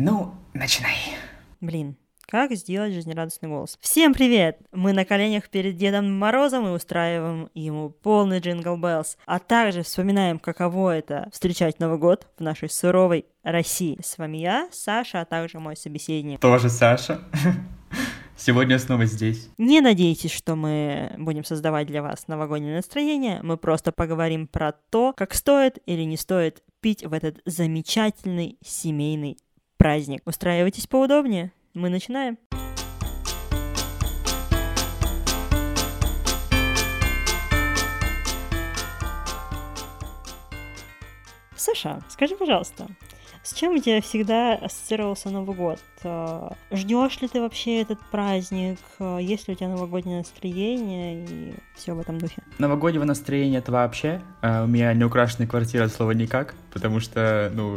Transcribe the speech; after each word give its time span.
Ну, 0.00 0.32
начинай. 0.54 0.94
Блин, 1.60 1.96
как 2.20 2.52
сделать 2.52 2.94
жизнерадостный 2.94 3.48
голос? 3.48 3.76
Всем 3.80 4.14
привет! 4.14 4.60
Мы 4.70 4.92
на 4.92 5.04
коленях 5.04 5.48
перед 5.48 5.76
Дедом 5.76 6.16
Морозом 6.16 6.68
и 6.68 6.70
устраиваем 6.70 7.50
ему 7.52 7.90
полный 7.90 8.38
Jingle 8.38 8.76
Bells, 8.76 9.18
а 9.26 9.40
также 9.40 9.82
вспоминаем, 9.82 10.38
каково 10.38 10.96
это 10.96 11.28
встречать 11.32 11.80
Новый 11.80 11.98
год 11.98 12.28
в 12.38 12.42
нашей 12.44 12.70
суровой 12.70 13.26
России. 13.42 13.98
С 14.00 14.18
вами 14.18 14.36
я, 14.36 14.68
Саша, 14.70 15.22
а 15.22 15.24
также 15.24 15.58
мой 15.58 15.76
собеседник. 15.76 16.38
Тоже 16.38 16.68
Саша. 16.68 17.20
Сегодня 18.36 18.78
снова 18.78 19.04
здесь. 19.04 19.50
Не 19.58 19.80
надейтесь, 19.80 20.30
что 20.30 20.54
мы 20.54 21.12
будем 21.18 21.42
создавать 21.42 21.88
для 21.88 22.02
вас 22.02 22.28
новогоднее 22.28 22.76
настроение. 22.76 23.40
Мы 23.42 23.56
просто 23.56 23.90
поговорим 23.90 24.46
про 24.46 24.70
то, 24.90 25.12
как 25.16 25.34
стоит 25.34 25.80
или 25.86 26.02
не 26.02 26.16
стоит 26.16 26.62
пить 26.80 27.04
в 27.04 27.12
этот 27.12 27.40
замечательный 27.44 28.56
семейный 28.64 29.38
праздник. 29.78 30.22
Устраивайтесь 30.26 30.86
поудобнее. 30.86 31.52
Мы 31.72 31.88
начинаем. 31.88 32.36
Саша, 41.56 42.02
скажи, 42.08 42.34
пожалуйста, 42.34 42.86
с 43.42 43.54
чем 43.54 43.74
у 43.74 43.78
тебя 43.78 44.00
всегда 44.00 44.54
ассоциировался 44.54 45.30
Новый 45.30 45.56
год? 45.56 45.78
А, 46.04 46.52
Ждешь 46.70 47.20
ли 47.20 47.28
ты 47.28 47.40
вообще 47.40 47.80
этот 47.82 47.98
праздник? 48.10 48.78
А, 48.98 49.18
есть 49.18 49.48
ли 49.48 49.54
у 49.54 49.56
тебя 49.56 49.68
новогоднее 49.68 50.18
настроение 50.18 51.24
и 51.24 51.54
все 51.74 51.94
в 51.94 52.00
этом 52.00 52.18
духе? 52.18 52.42
Новогоднего 52.58 53.04
настроения 53.04 53.58
это 53.58 53.72
вообще. 53.72 54.20
А, 54.42 54.64
у 54.64 54.66
меня 54.66 54.92
не 54.94 55.04
украшенная 55.04 55.48
квартира 55.48 55.84
от 55.84 55.92
слова 55.92 56.12
никак, 56.12 56.54
потому 56.72 57.00
что, 57.00 57.50
ну, 57.54 57.76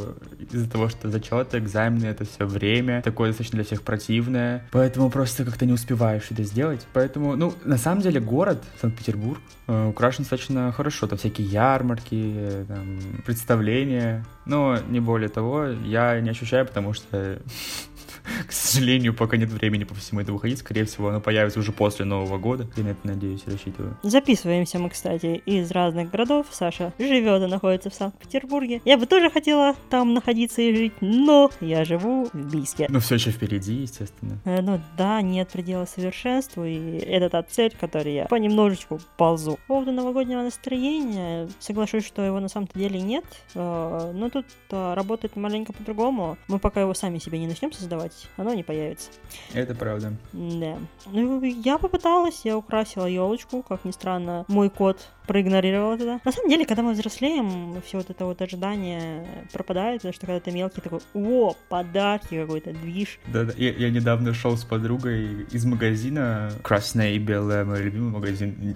из-за 0.52 0.70
того, 0.70 0.90
что 0.90 1.10
зачеты, 1.10 1.60
экзамены, 1.60 2.06
это 2.06 2.26
все 2.26 2.46
время, 2.46 3.02
такое 3.02 3.30
достаточно 3.30 3.58
для 3.58 3.66
всех 3.66 3.82
противное, 3.84 4.68
поэтому 4.72 5.10
просто 5.10 5.46
как-то 5.46 5.66
не 5.66 5.74
успеваешь 5.74 6.28
это 6.30 6.44
сделать. 6.44 6.85
Поэтому, 6.94 7.35
ну, 7.35 7.54
на 7.63 7.78
самом 7.78 8.02
деле 8.02 8.20
город 8.20 8.63
Санкт-Петербург 8.82 9.40
украшен 9.68 10.24
достаточно 10.24 10.72
хорошо. 10.72 11.08
Там 11.08 11.18
всякие 11.18 11.48
ярмарки, 11.48 12.66
там, 12.68 13.00
представления, 13.26 14.26
но 14.46 14.78
не 14.90 15.00
более 15.00 15.30
того, 15.30 15.68
я 15.68 16.20
не 16.20 16.30
ощущаю, 16.30 16.66
потому 16.66 16.94
что 16.94 17.40
к 18.48 18.51
сожалению, 18.51 19.13
пока 19.13 19.37
нет 19.37 19.49
времени 19.49 19.84
по 19.84 19.95
всему 19.95 20.21
этому 20.21 20.37
ходить. 20.37 20.59
Скорее 20.59 20.85
всего, 20.85 21.09
оно 21.09 21.21
появится 21.21 21.59
уже 21.59 21.71
после 21.71 22.05
Нового 22.05 22.37
года. 22.37 22.67
Я 22.76 22.84
на 22.84 22.90
это 22.90 23.07
надеюсь, 23.07 23.41
рассчитываю. 23.45 23.98
Записываемся 24.04 24.79
мы, 24.79 24.90
кстати, 24.90 25.41
из 25.45 25.71
разных 25.71 26.12
городов. 26.12 26.48
Саша 26.51 26.93
живет 26.98 27.43
и 27.43 27.48
находится 27.48 27.89
в 27.89 27.93
Санкт-Петербурге. 27.93 28.82
Я 28.85 28.98
бы 28.98 29.05
тоже 29.05 29.29
хотела 29.29 29.76
там 29.89 30.13
находиться 30.13 30.62
и 30.62 30.76
жить, 30.76 30.93
но 31.01 31.51
я 31.59 31.85
живу 31.85 32.29
в 32.34 32.51
Бийске. 32.51 32.87
Ну, 32.89 32.99
все 32.99 33.15
еще 33.15 33.32
впереди, 33.32 33.73
естественно. 33.73 34.39
Э, 34.45 34.62
ну 34.62 34.82
да, 34.98 35.21
нет 35.21 35.49
предела 35.49 35.85
совершенству, 35.85 36.65
и 36.65 36.98
это 36.98 37.29
та 37.29 37.43
цель, 37.43 37.71
к 37.71 37.79
которой 37.79 38.13
я 38.13 38.26
понемножечку 38.26 38.99
ползу. 39.17 39.59
По 39.67 39.76
поводу 39.76 39.91
новогоднего 39.91 40.41
настроения, 40.41 41.48
соглашусь, 41.59 42.05
что 42.05 42.21
его 42.21 42.39
на 42.39 42.48
самом-то 42.48 42.77
деле 42.77 43.01
нет, 43.01 43.26
э, 43.54 44.12
но 44.13 44.29
тут 44.29 44.45
э, 44.71 44.93
работает 44.93 45.35
маленько 45.35 45.73
по-другому. 45.73 46.37
Мы 46.48 46.59
пока 46.59 46.82
его 46.82 46.93
сами 46.93 47.20
себе 47.20 47.39
не 47.39 47.48
начнем 47.48 47.71
создавать, 47.71 48.01
оно 48.38 48.54
не 48.54 48.63
появится. 48.63 49.10
Это 49.54 49.76
правда. 49.76 50.13
Да. 50.34 50.77
Ну, 51.05 51.41
я 51.44 51.77
попыталась, 51.77 52.41
я 52.44 52.57
украсила 52.57 53.05
елочку, 53.05 53.62
как 53.62 53.85
ни 53.85 53.91
странно, 53.91 54.46
мой 54.48 54.70
кот 54.70 55.07
проигнорировал 55.27 55.94
это. 55.94 56.20
На 56.24 56.32
самом 56.32 56.50
деле, 56.50 56.66
когда 56.66 56.84
мы 56.84 56.94
взрослеем, 56.94 57.82
все 57.86 57.98
вот 57.98 58.10
это 58.10 58.26
вот 58.26 58.41
ожидание 58.41 59.26
пропадает, 59.52 60.02
потому 60.02 60.13
что 60.13 60.26
когда 60.26 60.40
ты 60.40 60.52
мелкий, 60.52 60.82
такой, 60.82 61.00
о, 61.13 61.55
подарки 61.70 62.40
какой-то, 62.40 62.74
движ. 62.74 63.20
Да-да, 63.28 63.54
я, 63.58 63.72
я 63.72 63.90
недавно 63.90 64.34
шел 64.34 64.58
с 64.58 64.63
подругой 64.63 65.46
из 65.52 65.66
магазина, 65.66 66.52
красное 66.62 67.13
и 67.13 67.19
белое, 67.19 67.66
мой 67.66 67.81
любимый 67.81 68.12
магазин, 68.12 68.75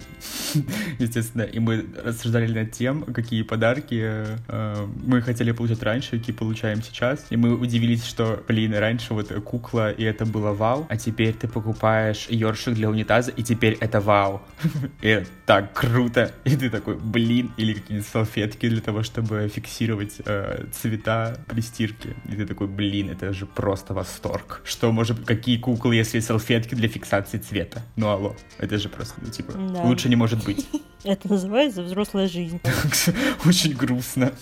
естественно, 0.98 1.42
и 1.42 1.58
мы 1.58 1.86
рассуждали 2.04 2.52
над 2.52 2.72
тем, 2.72 3.02
какие 3.02 3.42
подарки 3.42 4.02
э, 4.48 4.86
мы 5.04 5.22
хотели 5.22 5.52
получать 5.52 5.82
раньше, 5.82 6.18
какие 6.18 6.34
получаем 6.34 6.82
сейчас, 6.82 7.26
и 7.30 7.36
мы 7.36 7.54
удивились, 7.54 8.04
что, 8.04 8.42
блин, 8.48 8.74
раньше 8.74 9.14
вот 9.14 9.28
кукла, 9.44 9.90
и 9.90 10.04
это 10.04 10.26
было 10.26 10.52
вау, 10.52 10.86
а 10.88 10.96
теперь 10.96 11.34
ты 11.34 11.48
покупаешь 11.48 12.26
ёршик 12.28 12.74
для 12.74 12.88
унитаза, 12.88 13.30
и 13.30 13.42
теперь 13.42 13.76
это 13.80 14.00
вау. 14.00 14.42
И 15.02 15.24
так 15.44 15.72
круто. 15.72 16.32
И 16.46 16.56
ты 16.56 16.70
такой, 16.70 16.96
блин, 16.96 17.50
или 17.56 17.74
какие-нибудь 17.74 18.08
салфетки 18.08 18.68
для 18.68 18.80
того, 18.80 19.02
чтобы 19.02 19.48
фиксировать 19.48 20.14
э, 20.24 20.66
цвета 20.72 21.38
при 21.48 21.60
стирке. 21.60 22.14
И 22.28 22.36
ты 22.36 22.46
такой, 22.46 22.68
блин, 22.68 23.10
это 23.10 23.32
же 23.32 23.46
просто 23.46 23.94
восторг. 23.94 24.62
Что 24.64 24.92
может, 24.92 25.24
какие 25.24 25.58
куклы, 25.58 25.96
если 25.96 26.20
салфетки 26.20 26.76
для 26.76 26.88
фиксации 26.88 27.38
цвета? 27.38 27.82
Ну 27.96 28.08
алло, 28.08 28.36
это 28.58 28.78
же 28.78 28.88
просто, 28.88 29.14
ну 29.20 29.28
типа, 29.28 29.54
да. 29.54 29.82
лучше 29.82 30.08
не 30.08 30.14
может 30.14 30.44
быть. 30.44 30.68
Это 31.04 31.28
называется 31.28 31.82
взрослая 31.82 32.28
жизнь. 32.28 32.60
Очень 33.44 33.74
грустно. 33.74 34.32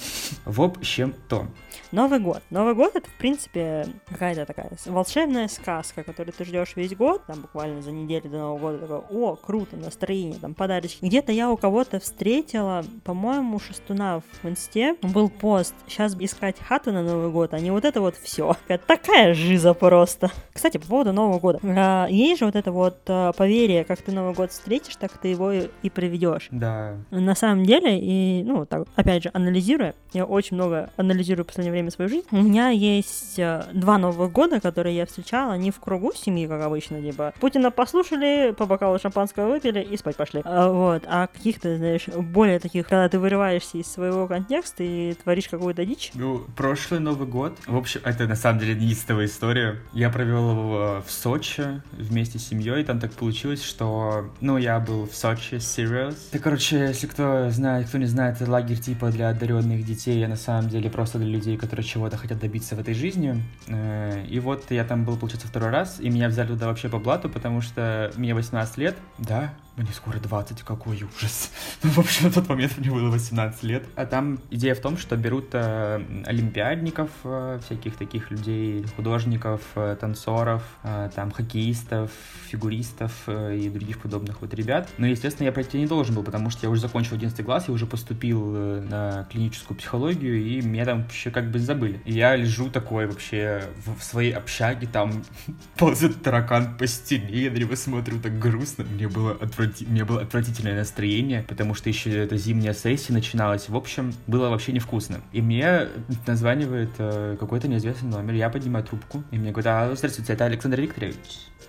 В 0.44 0.62
общем-то, 0.62 1.48
Новый 1.94 2.18
год. 2.18 2.42
Новый 2.50 2.74
год 2.74 2.96
это, 2.96 3.08
в 3.08 3.14
принципе, 3.14 3.86
какая-то 4.08 4.46
такая 4.46 4.68
волшебная 4.86 5.46
сказка, 5.46 6.02
которую 6.02 6.32
ты 6.32 6.44
ждешь 6.44 6.72
весь 6.74 6.96
год, 6.96 7.22
там 7.24 7.42
буквально 7.42 7.82
за 7.82 7.92
неделю 7.92 8.28
до 8.30 8.38
Нового 8.38 8.58
года, 8.58 8.78
такой, 8.78 9.16
о, 9.16 9.36
круто, 9.36 9.76
настроение, 9.76 10.40
там 10.40 10.54
подарочки. 10.54 11.04
Где-то 11.04 11.30
я 11.30 11.48
у 11.52 11.56
кого-то 11.56 12.00
встретила, 12.00 12.84
по-моему, 13.04 13.60
Шестуна 13.60 14.22
в 14.42 14.48
инсте, 14.48 14.96
был 15.02 15.30
пост, 15.30 15.72
сейчас 15.86 16.16
искать 16.18 16.56
хату 16.58 16.90
на 16.90 17.04
Новый 17.04 17.30
год, 17.30 17.54
а 17.54 17.60
не 17.60 17.70
вот 17.70 17.84
это 17.84 18.00
вот 18.00 18.16
все. 18.16 18.56
Такая 18.88 19.32
жиза 19.32 19.72
просто. 19.72 20.32
Кстати, 20.52 20.78
по 20.78 20.86
поводу 20.88 21.12
Нового 21.12 21.38
года. 21.38 21.60
А, 21.62 22.08
есть 22.10 22.40
же 22.40 22.46
вот 22.46 22.56
это 22.56 22.72
вот 22.72 22.98
а, 23.06 23.30
поверье, 23.34 23.84
как 23.84 24.02
ты 24.02 24.10
Новый 24.10 24.34
год 24.34 24.50
встретишь, 24.50 24.96
так 24.96 25.16
ты 25.16 25.28
его 25.28 25.52
и 25.52 25.90
проведешь. 25.90 26.48
Да. 26.50 26.96
На 27.12 27.36
самом 27.36 27.64
деле, 27.64 28.00
и, 28.00 28.42
ну, 28.42 28.66
так, 28.66 28.88
опять 28.96 29.22
же, 29.22 29.30
анализируя, 29.32 29.94
я 30.12 30.24
очень 30.24 30.56
много 30.56 30.90
анализирую 30.96 31.44
в 31.44 31.46
последнее 31.46 31.70
время 31.70 31.83
свою 31.90 32.08
жизнь, 32.08 32.26
у 32.30 32.36
меня 32.36 32.70
есть 32.70 33.38
э, 33.38 33.64
два 33.72 33.98
Новых 33.98 34.32
года, 34.32 34.60
которые 34.60 34.96
я 34.96 35.06
встречала 35.06 35.54
не 35.54 35.70
в 35.70 35.80
кругу 35.80 36.12
семьи, 36.14 36.46
как 36.46 36.62
обычно, 36.62 37.00
типа 37.00 37.32
Путина 37.40 37.70
послушали, 37.70 38.54
по 38.56 38.66
бокалу 38.66 38.98
шампанского 38.98 39.48
выпили 39.48 39.80
и 39.80 39.96
спать 39.96 40.16
пошли. 40.16 40.42
А, 40.44 40.70
вот, 40.70 41.04
а 41.06 41.26
каких-то, 41.26 41.76
знаешь, 41.76 42.06
более 42.08 42.58
таких, 42.58 42.88
когда 42.88 43.08
ты 43.08 43.18
вырываешься 43.18 43.78
из 43.78 43.86
своего 43.86 44.26
контекста 44.26 44.84
и 44.84 45.14
творишь 45.14 45.48
какую-то 45.48 45.84
дичь. 45.84 46.10
Ну, 46.14 46.44
прошлый 46.56 47.00
Новый 47.00 47.26
год, 47.26 47.58
в 47.66 47.76
общем, 47.76 48.00
это 48.04 48.26
на 48.26 48.36
самом 48.36 48.60
деле 48.60 48.74
неистовая 48.74 49.26
история. 49.26 49.80
Я 49.92 50.10
провел 50.10 50.50
его 50.50 51.02
в 51.06 51.10
Сочи 51.10 51.82
вместе 51.92 52.38
с 52.38 52.48
семьей, 52.48 52.84
там 52.84 53.00
так 53.00 53.12
получилось, 53.12 53.62
что, 53.62 54.30
ну, 54.40 54.56
я 54.58 54.78
был 54.78 55.06
в 55.06 55.14
Сочи, 55.14 55.54
Serious. 55.54 56.16
Это, 56.30 56.42
короче, 56.42 56.78
если 56.78 57.06
кто 57.06 57.50
знает, 57.50 57.88
кто 57.88 57.98
не 57.98 58.06
знает, 58.06 58.40
это 58.40 58.50
лагерь 58.50 58.78
типа 58.78 59.10
для 59.10 59.30
одаренных 59.30 59.84
детей, 59.84 60.24
а 60.24 60.28
на 60.28 60.36
самом 60.36 60.68
деле 60.68 60.90
просто 60.90 61.18
для 61.18 61.28
людей, 61.28 61.56
которые 61.56 61.73
чего-то 61.82 62.16
хотят 62.16 62.38
добиться 62.38 62.76
в 62.76 62.78
этой 62.78 62.94
жизни. 62.94 63.42
Э, 63.68 64.24
и 64.28 64.38
вот 64.40 64.70
я 64.70 64.84
там 64.84 65.04
был, 65.04 65.16
получается, 65.16 65.48
второй 65.48 65.70
раз, 65.70 66.00
и 66.00 66.08
меня 66.10 66.28
взяли 66.28 66.48
туда 66.48 66.66
вообще 66.68 66.88
по 66.88 66.98
блату, 66.98 67.28
потому 67.28 67.60
что 67.60 68.12
мне 68.16 68.34
18 68.34 68.78
лет. 68.78 68.96
Да, 69.18 69.54
мне 69.82 69.92
скоро 69.92 70.18
20, 70.18 70.62
какой 70.62 71.02
ужас. 71.02 71.50
Ну, 71.82 71.90
в 71.90 71.98
общем, 71.98 72.26
на 72.26 72.32
тот 72.32 72.48
момент 72.48 72.78
мне 72.78 72.90
было 72.90 73.10
18 73.10 73.62
лет. 73.64 73.84
А 73.96 74.06
там 74.06 74.38
идея 74.50 74.74
в 74.74 74.80
том, 74.80 74.96
что 74.96 75.16
берут 75.16 75.48
э, 75.52 76.00
олимпиадников, 76.24 77.10
э, 77.24 77.60
всяких 77.64 77.96
таких 77.96 78.30
людей, 78.30 78.86
художников, 78.96 79.60
э, 79.74 79.96
танцоров, 80.00 80.62
э, 80.82 81.10
там, 81.14 81.30
хоккеистов, 81.30 82.10
фигуристов 82.46 83.12
э, 83.26 83.56
и 83.56 83.68
других 83.68 84.00
подобных 84.00 84.40
вот 84.40 84.54
ребят. 84.54 84.88
Но, 84.96 85.06
естественно, 85.06 85.46
я 85.46 85.52
пройти 85.52 85.78
не 85.78 85.86
должен 85.86 86.14
был, 86.14 86.22
потому 86.22 86.48
что 86.48 86.64
я 86.64 86.70
уже 86.70 86.80
закончил 86.80 87.16
11 87.16 87.44
класс, 87.44 87.64
я 87.68 87.74
уже 87.74 87.86
поступил 87.86 88.54
э, 88.54 88.80
на 88.80 89.24
клиническую 89.30 89.76
психологию, 89.76 90.42
и 90.42 90.62
меня 90.62 90.84
там 90.84 91.02
вообще 91.02 91.30
как 91.30 91.50
бы 91.50 91.58
забыли. 91.58 92.00
И 92.06 92.14
я 92.14 92.34
лежу 92.36 92.70
такой 92.70 93.06
вообще 93.06 93.64
в, 93.84 93.98
в 93.98 94.04
своей 94.04 94.32
общаге, 94.32 94.86
там 94.86 95.22
ползет 95.76 96.22
таракан 96.22 96.78
по 96.78 96.86
стене, 96.86 97.44
я 97.44 97.50
на 97.50 97.56
него 97.56 97.76
смотрю 97.76 98.20
так 98.20 98.38
грустно, 98.38 98.84
мне 98.84 99.08
было 99.08 99.32
отвратительно 99.32 99.63
отврати... 99.64 99.86
у 99.86 99.90
меня 99.90 100.04
было 100.04 100.22
отвратительное 100.22 100.76
настроение, 100.76 101.44
потому 101.48 101.74
что 101.74 101.88
еще 101.88 102.10
эта 102.24 102.36
зимняя 102.36 102.74
сессия 102.74 103.12
начиналась. 103.12 103.68
В 103.68 103.76
общем, 103.76 104.12
было 104.26 104.48
вообще 104.48 104.72
невкусно. 104.72 105.20
И 105.32 105.42
мне 105.42 105.88
названивает 106.26 106.90
э, 106.98 107.36
какой-то 107.38 107.68
неизвестный 107.68 108.10
номер. 108.10 108.34
Я 108.34 108.50
поднимаю 108.50 108.84
трубку, 108.84 109.22
и 109.30 109.38
мне 109.38 109.50
говорят, 109.50 109.92
а, 109.92 109.96
здравствуйте, 109.96 110.32
это 110.32 110.44
Александр 110.44 110.80
Викторович. 110.80 111.16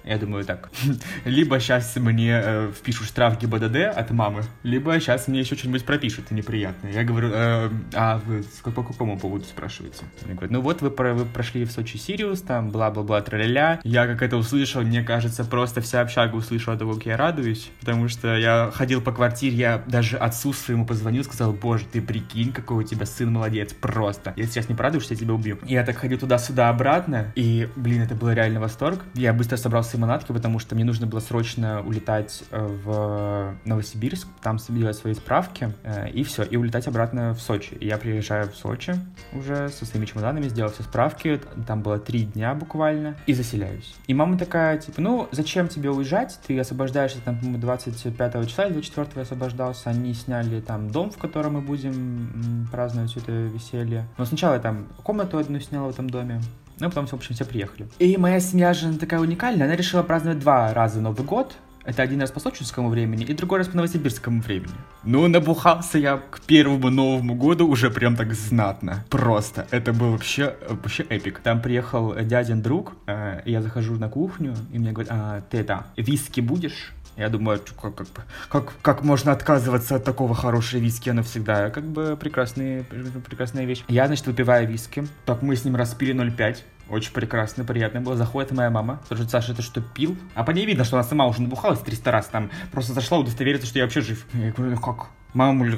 Я 0.05 0.19
думаю 0.19 0.45
так, 0.45 0.69
либо 1.25 1.59
сейчас 1.59 1.95
мне 1.95 2.39
э, 2.43 2.71
впишут 2.71 3.07
штраф 3.07 3.39
ГИБДД 3.39 3.97
от 3.97 4.11
мамы, 4.11 4.43
либо 4.61 4.99
сейчас 4.99 5.27
мне 5.27 5.39
еще 5.39 5.55
что-нибудь 5.55 5.83
пропишут 5.83 6.29
неприятное. 6.29 6.91
Я 6.91 7.03
говорю, 7.03 7.31
э, 7.33 7.69
а 7.93 8.21
вы 8.25 8.43
по 8.63 8.83
какому 8.83 9.17
поводу 9.17 9.45
спрашиваете? 9.45 10.03
Они 10.23 10.33
говорят, 10.33 10.51
ну 10.51 10.61
вот 10.61 10.81
вы, 10.81 10.91
про, 10.91 11.13
вы 11.13 11.25
прошли 11.25 11.65
в 11.65 11.71
Сочи 11.71 11.97
Сириус, 11.97 12.41
там 12.41 12.69
бла-бла-бла, 12.69 13.21
тра-ля-ля. 13.21 13.79
Я 13.83 14.05
как 14.05 14.21
это 14.21 14.37
услышал, 14.37 14.83
мне 14.83 15.01
кажется, 15.01 15.43
просто 15.43 15.81
вся 15.81 16.01
общага 16.01 16.35
услышала 16.35 16.77
того, 16.77 16.93
как 16.93 17.07
я 17.07 17.17
радуюсь, 17.17 17.71
потому 17.79 18.07
что 18.07 18.37
я 18.37 18.71
ходил 18.73 19.01
по 19.01 19.11
квартире, 19.11 19.57
я 19.57 19.83
даже 19.87 20.17
отцу 20.17 20.53
своему 20.53 20.85
позвонил, 20.85 21.23
сказал, 21.23 21.51
боже, 21.51 21.85
ты 21.91 22.01
прикинь, 22.01 22.51
какой 22.51 22.83
у 22.83 22.87
тебя 22.87 23.07
сын 23.07 23.31
молодец, 23.31 23.73
просто. 23.73 24.33
Если 24.35 24.51
сейчас 24.51 24.69
не 24.69 24.75
порадуешься, 24.75 25.15
я 25.15 25.19
тебя 25.19 25.33
убью. 25.33 25.57
Я 25.63 25.83
так 25.83 25.97
ходил 25.97 26.19
туда-сюда 26.19 26.69
обратно, 26.69 27.31
и, 27.33 27.67
блин, 27.75 28.03
это 28.03 28.13
был 28.13 28.29
реально 28.29 28.59
восторг. 28.59 28.99
Я 29.15 29.33
быстро 29.33 29.57
собрал 29.57 29.83
свои 29.95 30.01
манатки, 30.01 30.31
потому 30.31 30.59
что 30.59 30.75
мне 30.75 30.83
нужно 30.83 31.07
было 31.07 31.19
срочно 31.19 31.81
улетать 31.81 32.43
э, 32.51 32.65
в 32.65 33.55
Новосибирск, 33.65 34.27
там 34.41 34.57
делать 34.69 34.97
свои 34.97 35.13
справки, 35.13 35.73
э, 35.83 36.09
и 36.09 36.23
все, 36.23 36.43
и 36.43 36.57
улетать 36.57 36.87
обратно 36.87 37.33
в 37.33 37.39
Сочи. 37.39 37.77
Я 37.79 37.97
приезжаю 37.97 38.49
в 38.49 38.55
Сочи 38.55 38.95
уже 39.33 39.69
со 39.69 39.85
своими 39.85 40.05
чемоданами, 40.05 40.49
сделал 40.49 40.71
все 40.71 40.83
справки, 40.83 41.39
там 41.67 41.81
было 41.81 41.97
три 41.97 42.23
дня 42.23 42.53
буквально, 42.53 43.15
и 43.25 43.33
заселяюсь. 43.33 43.95
И 44.07 44.13
мама 44.13 44.37
такая, 44.37 44.77
типа, 44.77 45.01
ну, 45.01 45.27
зачем 45.31 45.67
тебе 45.67 45.89
уезжать? 45.89 46.39
Ты 46.45 46.59
освобождаешься 46.59 47.19
там, 47.23 47.37
по-моему, 47.37 47.59
25 47.59 48.47
числа, 48.47 48.69
24 48.69 49.07
я 49.15 49.21
освобождался, 49.21 49.89
они 49.89 50.13
сняли 50.13 50.59
там 50.61 50.89
дом, 50.89 51.09
в 51.09 51.17
котором 51.17 51.53
мы 51.53 51.61
будем 51.61 52.67
праздновать 52.71 53.15
это 53.15 53.31
веселье. 53.31 54.07
Но 54.17 54.25
сначала 54.25 54.55
я 54.55 54.59
там 54.59 54.87
комнату 55.03 55.37
одну 55.37 55.59
снял 55.59 55.85
в 55.85 55.89
этом 55.89 56.09
доме, 56.09 56.41
ну, 56.79 56.89
потом, 56.89 57.07
в 57.07 57.13
общем, 57.13 57.35
все 57.35 57.45
приехали. 57.45 57.87
И 57.99 58.17
моя 58.17 58.39
семья 58.39 58.73
же 58.73 58.97
такая 58.97 59.19
уникальная, 59.19 59.65
она 59.65 59.75
решила 59.75 60.03
праздновать 60.03 60.39
два 60.39 60.73
раза 60.73 61.01
Новый 61.01 61.25
год, 61.25 61.55
это 61.85 62.01
один 62.01 62.19
раз 62.19 62.31
по 62.31 62.39
сочинскому 62.39 62.89
времени 62.89 63.23
и 63.23 63.33
другой 63.33 63.59
раз 63.59 63.67
по 63.67 63.77
новосибирскому 63.77 64.41
времени. 64.41 64.73
Ну, 65.03 65.27
набухался 65.27 65.99
я 65.99 66.17
к 66.17 66.41
первому 66.41 66.89
Новому 66.89 67.35
году 67.35 67.67
уже 67.67 67.91
прям 67.91 68.15
так 68.15 68.33
знатно. 68.33 69.05
Просто. 69.09 69.67
Это 69.69 69.93
был 69.93 70.11
вообще, 70.11 70.55
вообще 70.67 71.03
эпик. 71.03 71.39
Там 71.39 71.61
приехал 71.61 72.15
дядин 72.15 72.63
друг, 72.63 72.93
э, 73.05 73.41
я 73.45 73.61
захожу 73.61 73.95
на 73.95 74.09
кухню, 74.09 74.55
и 74.73 74.79
мне 74.79 74.91
говорят, 74.91 75.11
а, 75.13 75.41
ты 75.49 75.59
это, 75.59 75.85
виски 75.95 76.41
будешь? 76.41 76.91
Я 77.17 77.29
думаю, 77.29 77.61
как, 77.81 77.95
как, 77.95 78.07
как, 78.49 78.73
как 78.81 79.03
можно 79.03 79.31
отказываться 79.31 79.95
от 79.95 80.03
такого 80.03 80.35
хорошего 80.35 80.81
виски, 80.81 81.09
оно 81.09 81.23
всегда 81.23 81.69
как 81.69 81.85
бы 81.85 82.17
прекрасная, 82.17 82.83
прекрасная 82.83 83.65
вещь. 83.65 83.83
Я, 83.87 84.07
значит, 84.07 84.27
выпиваю 84.27 84.67
виски, 84.67 85.07
так 85.25 85.41
мы 85.41 85.55
с 85.55 85.63
ним 85.63 85.77
распили 85.77 86.13
0,5, 86.13 86.57
очень 86.89 87.13
прекрасно, 87.13 87.63
приятно 87.63 88.01
было. 88.01 88.15
Заходит 88.17 88.51
моя 88.51 88.69
мама, 88.69 89.01
спрашивает, 89.05 89.31
Саша, 89.31 89.53
это 89.53 89.61
что, 89.61 89.81
пил? 89.81 90.17
А 90.33 90.43
по 90.43 90.51
ней 90.51 90.65
видно, 90.65 90.83
что 90.83 90.97
она 90.97 91.03
сама 91.07 91.25
уже 91.25 91.41
набухалась 91.41 91.79
300 91.79 92.11
раз, 92.11 92.27
там 92.27 92.51
просто 92.71 92.93
зашла 92.93 93.17
удостовериться, 93.19 93.67
что 93.67 93.79
я 93.79 93.85
вообще 93.85 94.01
жив. 94.01 94.25
Я 94.33 94.51
говорю, 94.51 94.75
«Ну 94.75 94.81
как? 94.81 95.07
Мама, 95.33 95.65
я 95.67 95.75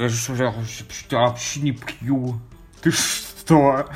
вообще 1.29 1.61
не 1.61 1.71
пью. 1.71 2.39
Ты 2.81 2.91
что? 2.91 3.87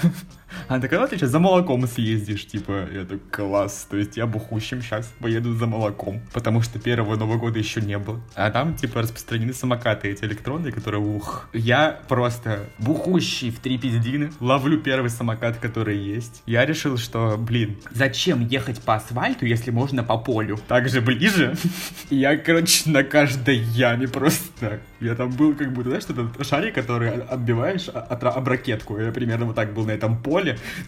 Она 0.67 0.79
такая, 0.79 0.99
ну 0.99 1.07
ты 1.07 1.17
сейчас 1.17 1.29
за 1.29 1.39
молоком 1.39 1.87
съездишь, 1.87 2.45
типа, 2.45 2.87
я 2.91 3.03
такой, 3.03 3.19
класс, 3.31 3.87
то 3.89 3.97
есть 3.97 4.17
я 4.17 4.25
бухущим 4.25 4.81
сейчас 4.81 5.11
поеду 5.19 5.53
за 5.53 5.65
молоком, 5.67 6.21
потому 6.33 6.61
что 6.61 6.79
первого 6.79 7.15
Нового 7.15 7.37
года 7.37 7.59
еще 7.59 7.81
не 7.81 7.97
было. 7.97 8.21
А 8.35 8.51
там, 8.51 8.75
типа, 8.75 9.01
распространены 9.01 9.53
самокаты 9.53 10.09
эти 10.09 10.23
электронные, 10.25 10.71
которые, 10.71 11.01
ух, 11.01 11.49
я 11.53 11.99
просто 12.07 12.65
бухущий 12.79 13.51
в 13.51 13.59
три 13.59 13.77
пиздины, 13.77 14.31
ловлю 14.39 14.79
первый 14.79 15.09
самокат, 15.09 15.57
который 15.57 15.97
есть. 15.97 16.41
Я 16.45 16.65
решил, 16.65 16.97
что, 16.97 17.37
блин, 17.37 17.77
зачем 17.91 18.45
ехать 18.47 18.81
по 18.81 18.95
асфальту, 18.95 19.45
если 19.45 19.71
можно 19.71 20.03
по 20.03 20.17
полю? 20.17 20.57
Так 20.67 20.89
же 20.89 21.01
ближе. 21.01 21.55
Я, 22.09 22.37
короче, 22.37 22.89
на 22.89 23.03
каждой 23.03 23.57
яме 23.57 24.07
просто 24.07 24.81
я 25.01 25.15
там 25.15 25.31
был 25.31 25.55
как 25.55 25.73
будто, 25.73 25.89
знаешь, 25.89 26.03
этот 26.03 26.45
шарик, 26.45 26.75
который 26.75 27.09
отбиваешь 27.09 27.89
от, 27.89 28.23
об 28.23 28.47
ракетку. 28.47 28.99
Я 28.99 29.11
примерно 29.11 29.45
вот 29.45 29.55
так 29.55 29.73
был 29.73 29.85
на 29.85 29.91
этом 29.91 30.21
поле. 30.21 30.40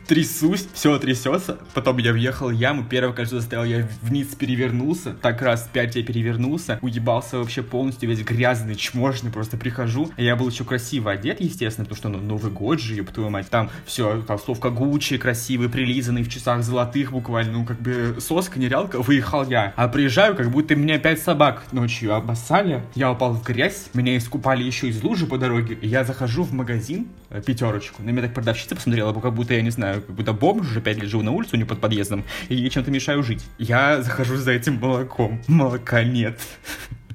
Трясусь, 0.08 0.68
все 0.74 0.98
трясется. 1.00 1.58
Потом 1.74 1.98
я 1.98 2.14
въехал 2.14 2.50
в 2.50 2.52
яму, 2.52 2.84
первое 2.84 3.14
колесо 3.14 3.40
застоял, 3.40 3.66
я 3.66 3.88
вниз 4.02 4.28
перевернулся. 4.36 5.14
Так 5.22 5.42
раз 5.42 5.70
пять 5.72 5.96
я 5.96 6.04
перевернулся. 6.04 6.80
Уебался 6.82 7.38
вообще 7.38 7.64
полностью, 7.64 8.10
весь 8.10 8.22
грязный, 8.22 8.76
чмошный. 8.76 9.32
Просто 9.32 9.58
прихожу. 9.58 10.12
Я 10.18 10.36
был 10.36 10.50
еще 10.50 10.64
красиво 10.64 11.12
одет, 11.12 11.42
естественно, 11.42 11.86
потому 11.86 11.98
что 11.98 12.10
ну, 12.10 12.20
Новый 12.20 12.52
год 12.52 12.80
же, 12.80 12.96
ёб 12.96 13.12
твою 13.12 13.30
мать. 13.30 13.50
Там 13.50 13.70
все, 13.86 14.22
толстовка 14.22 14.70
Гуччи, 14.70 15.18
красивый, 15.18 15.70
прилизанный, 15.70 16.24
в 16.24 16.30
часах 16.30 16.64
золотых 16.64 17.12
буквально. 17.12 17.54
Ну, 17.54 17.66
как 17.66 17.80
бы 17.82 18.18
соска, 18.20 18.60
нереалка, 18.60 19.02
выехал 19.02 19.46
я. 19.48 19.74
А 19.76 19.88
приезжаю, 19.88 20.36
как 20.36 20.50
будто 20.50 20.76
меня 20.76 20.98
пять 21.00 21.22
собак 21.22 21.64
ночью 21.72 22.14
обоссали. 22.16 22.82
Я 22.96 23.12
упал 23.12 23.34
в 23.34 23.44
грязь, 23.44 23.90
меня 23.94 24.18
искупали 24.18 24.64
еще 24.64 24.88
из 24.88 25.04
лужи 25.04 25.26
по 25.26 25.38
дороге. 25.38 25.78
Я 25.82 26.04
захожу 26.04 26.44
в 26.44 26.54
магазин, 26.54 27.08
э, 27.30 27.42
пятерочку. 27.42 28.02
На 28.04 28.12
меня 28.12 28.24
так 28.24 28.34
продавщица 28.34 28.76
посмотрела, 28.76 29.14
как 29.14 29.34
будто, 29.34 29.43
я 29.52 29.62
не 29.62 29.70
знаю, 29.70 30.02
как 30.02 30.16
будто 30.16 30.34
бомж 30.34 30.70
уже 30.70 30.82
пять 30.82 30.98
лет 30.98 31.10
живу 31.10 31.24
на 31.24 31.32
улице 31.32 31.52
у 31.54 31.58
нее 31.58 31.66
под 31.66 31.82
подъездом, 31.82 32.24
и 32.50 32.70
чем-то 32.70 32.92
мешаю 32.92 33.24
жить. 33.24 33.44
Я 33.58 34.02
захожу 34.02 34.38
за 34.38 34.52
этим 34.52 34.76
молоком. 34.76 35.42
Молока 35.48 36.04
нет. 36.04 36.40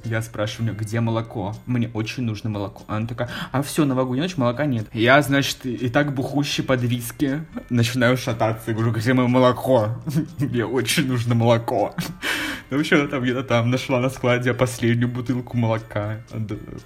Я 0.04 0.22
спрашиваю, 0.22 0.74
где 0.74 1.00
молоко? 1.00 1.54
Мне 1.66 1.90
очень 1.92 2.22
нужно 2.24 2.50
молоко. 2.50 2.82
Она 2.86 3.06
такая, 3.06 3.30
а 3.52 3.62
все, 3.62 3.84
новогодняя 3.84 4.28
ночь, 4.28 4.36
молока 4.36 4.66
нет. 4.66 4.86
Я, 4.92 5.20
значит, 5.22 5.64
и 5.64 5.88
так 5.88 6.14
бухущий 6.14 6.64
под 6.64 6.82
виски, 6.82 7.44
начинаю 7.70 8.16
шататься 8.16 8.70
и 8.70 8.74
говорю, 8.74 8.92
где 8.92 9.12
мое 9.14 9.28
молоко? 9.28 9.90
Мне 10.38 10.64
очень 10.64 11.06
нужно 11.06 11.34
молоко. 11.34 11.94
Ну, 12.70 12.76
вообще, 12.76 13.06
там 13.06 13.22
где-то 13.22 13.44
там 13.44 13.70
нашла 13.70 13.98
на 13.98 14.10
складе 14.10 14.52
последнюю 14.52 15.08
бутылку 15.08 15.56
молока, 15.56 16.20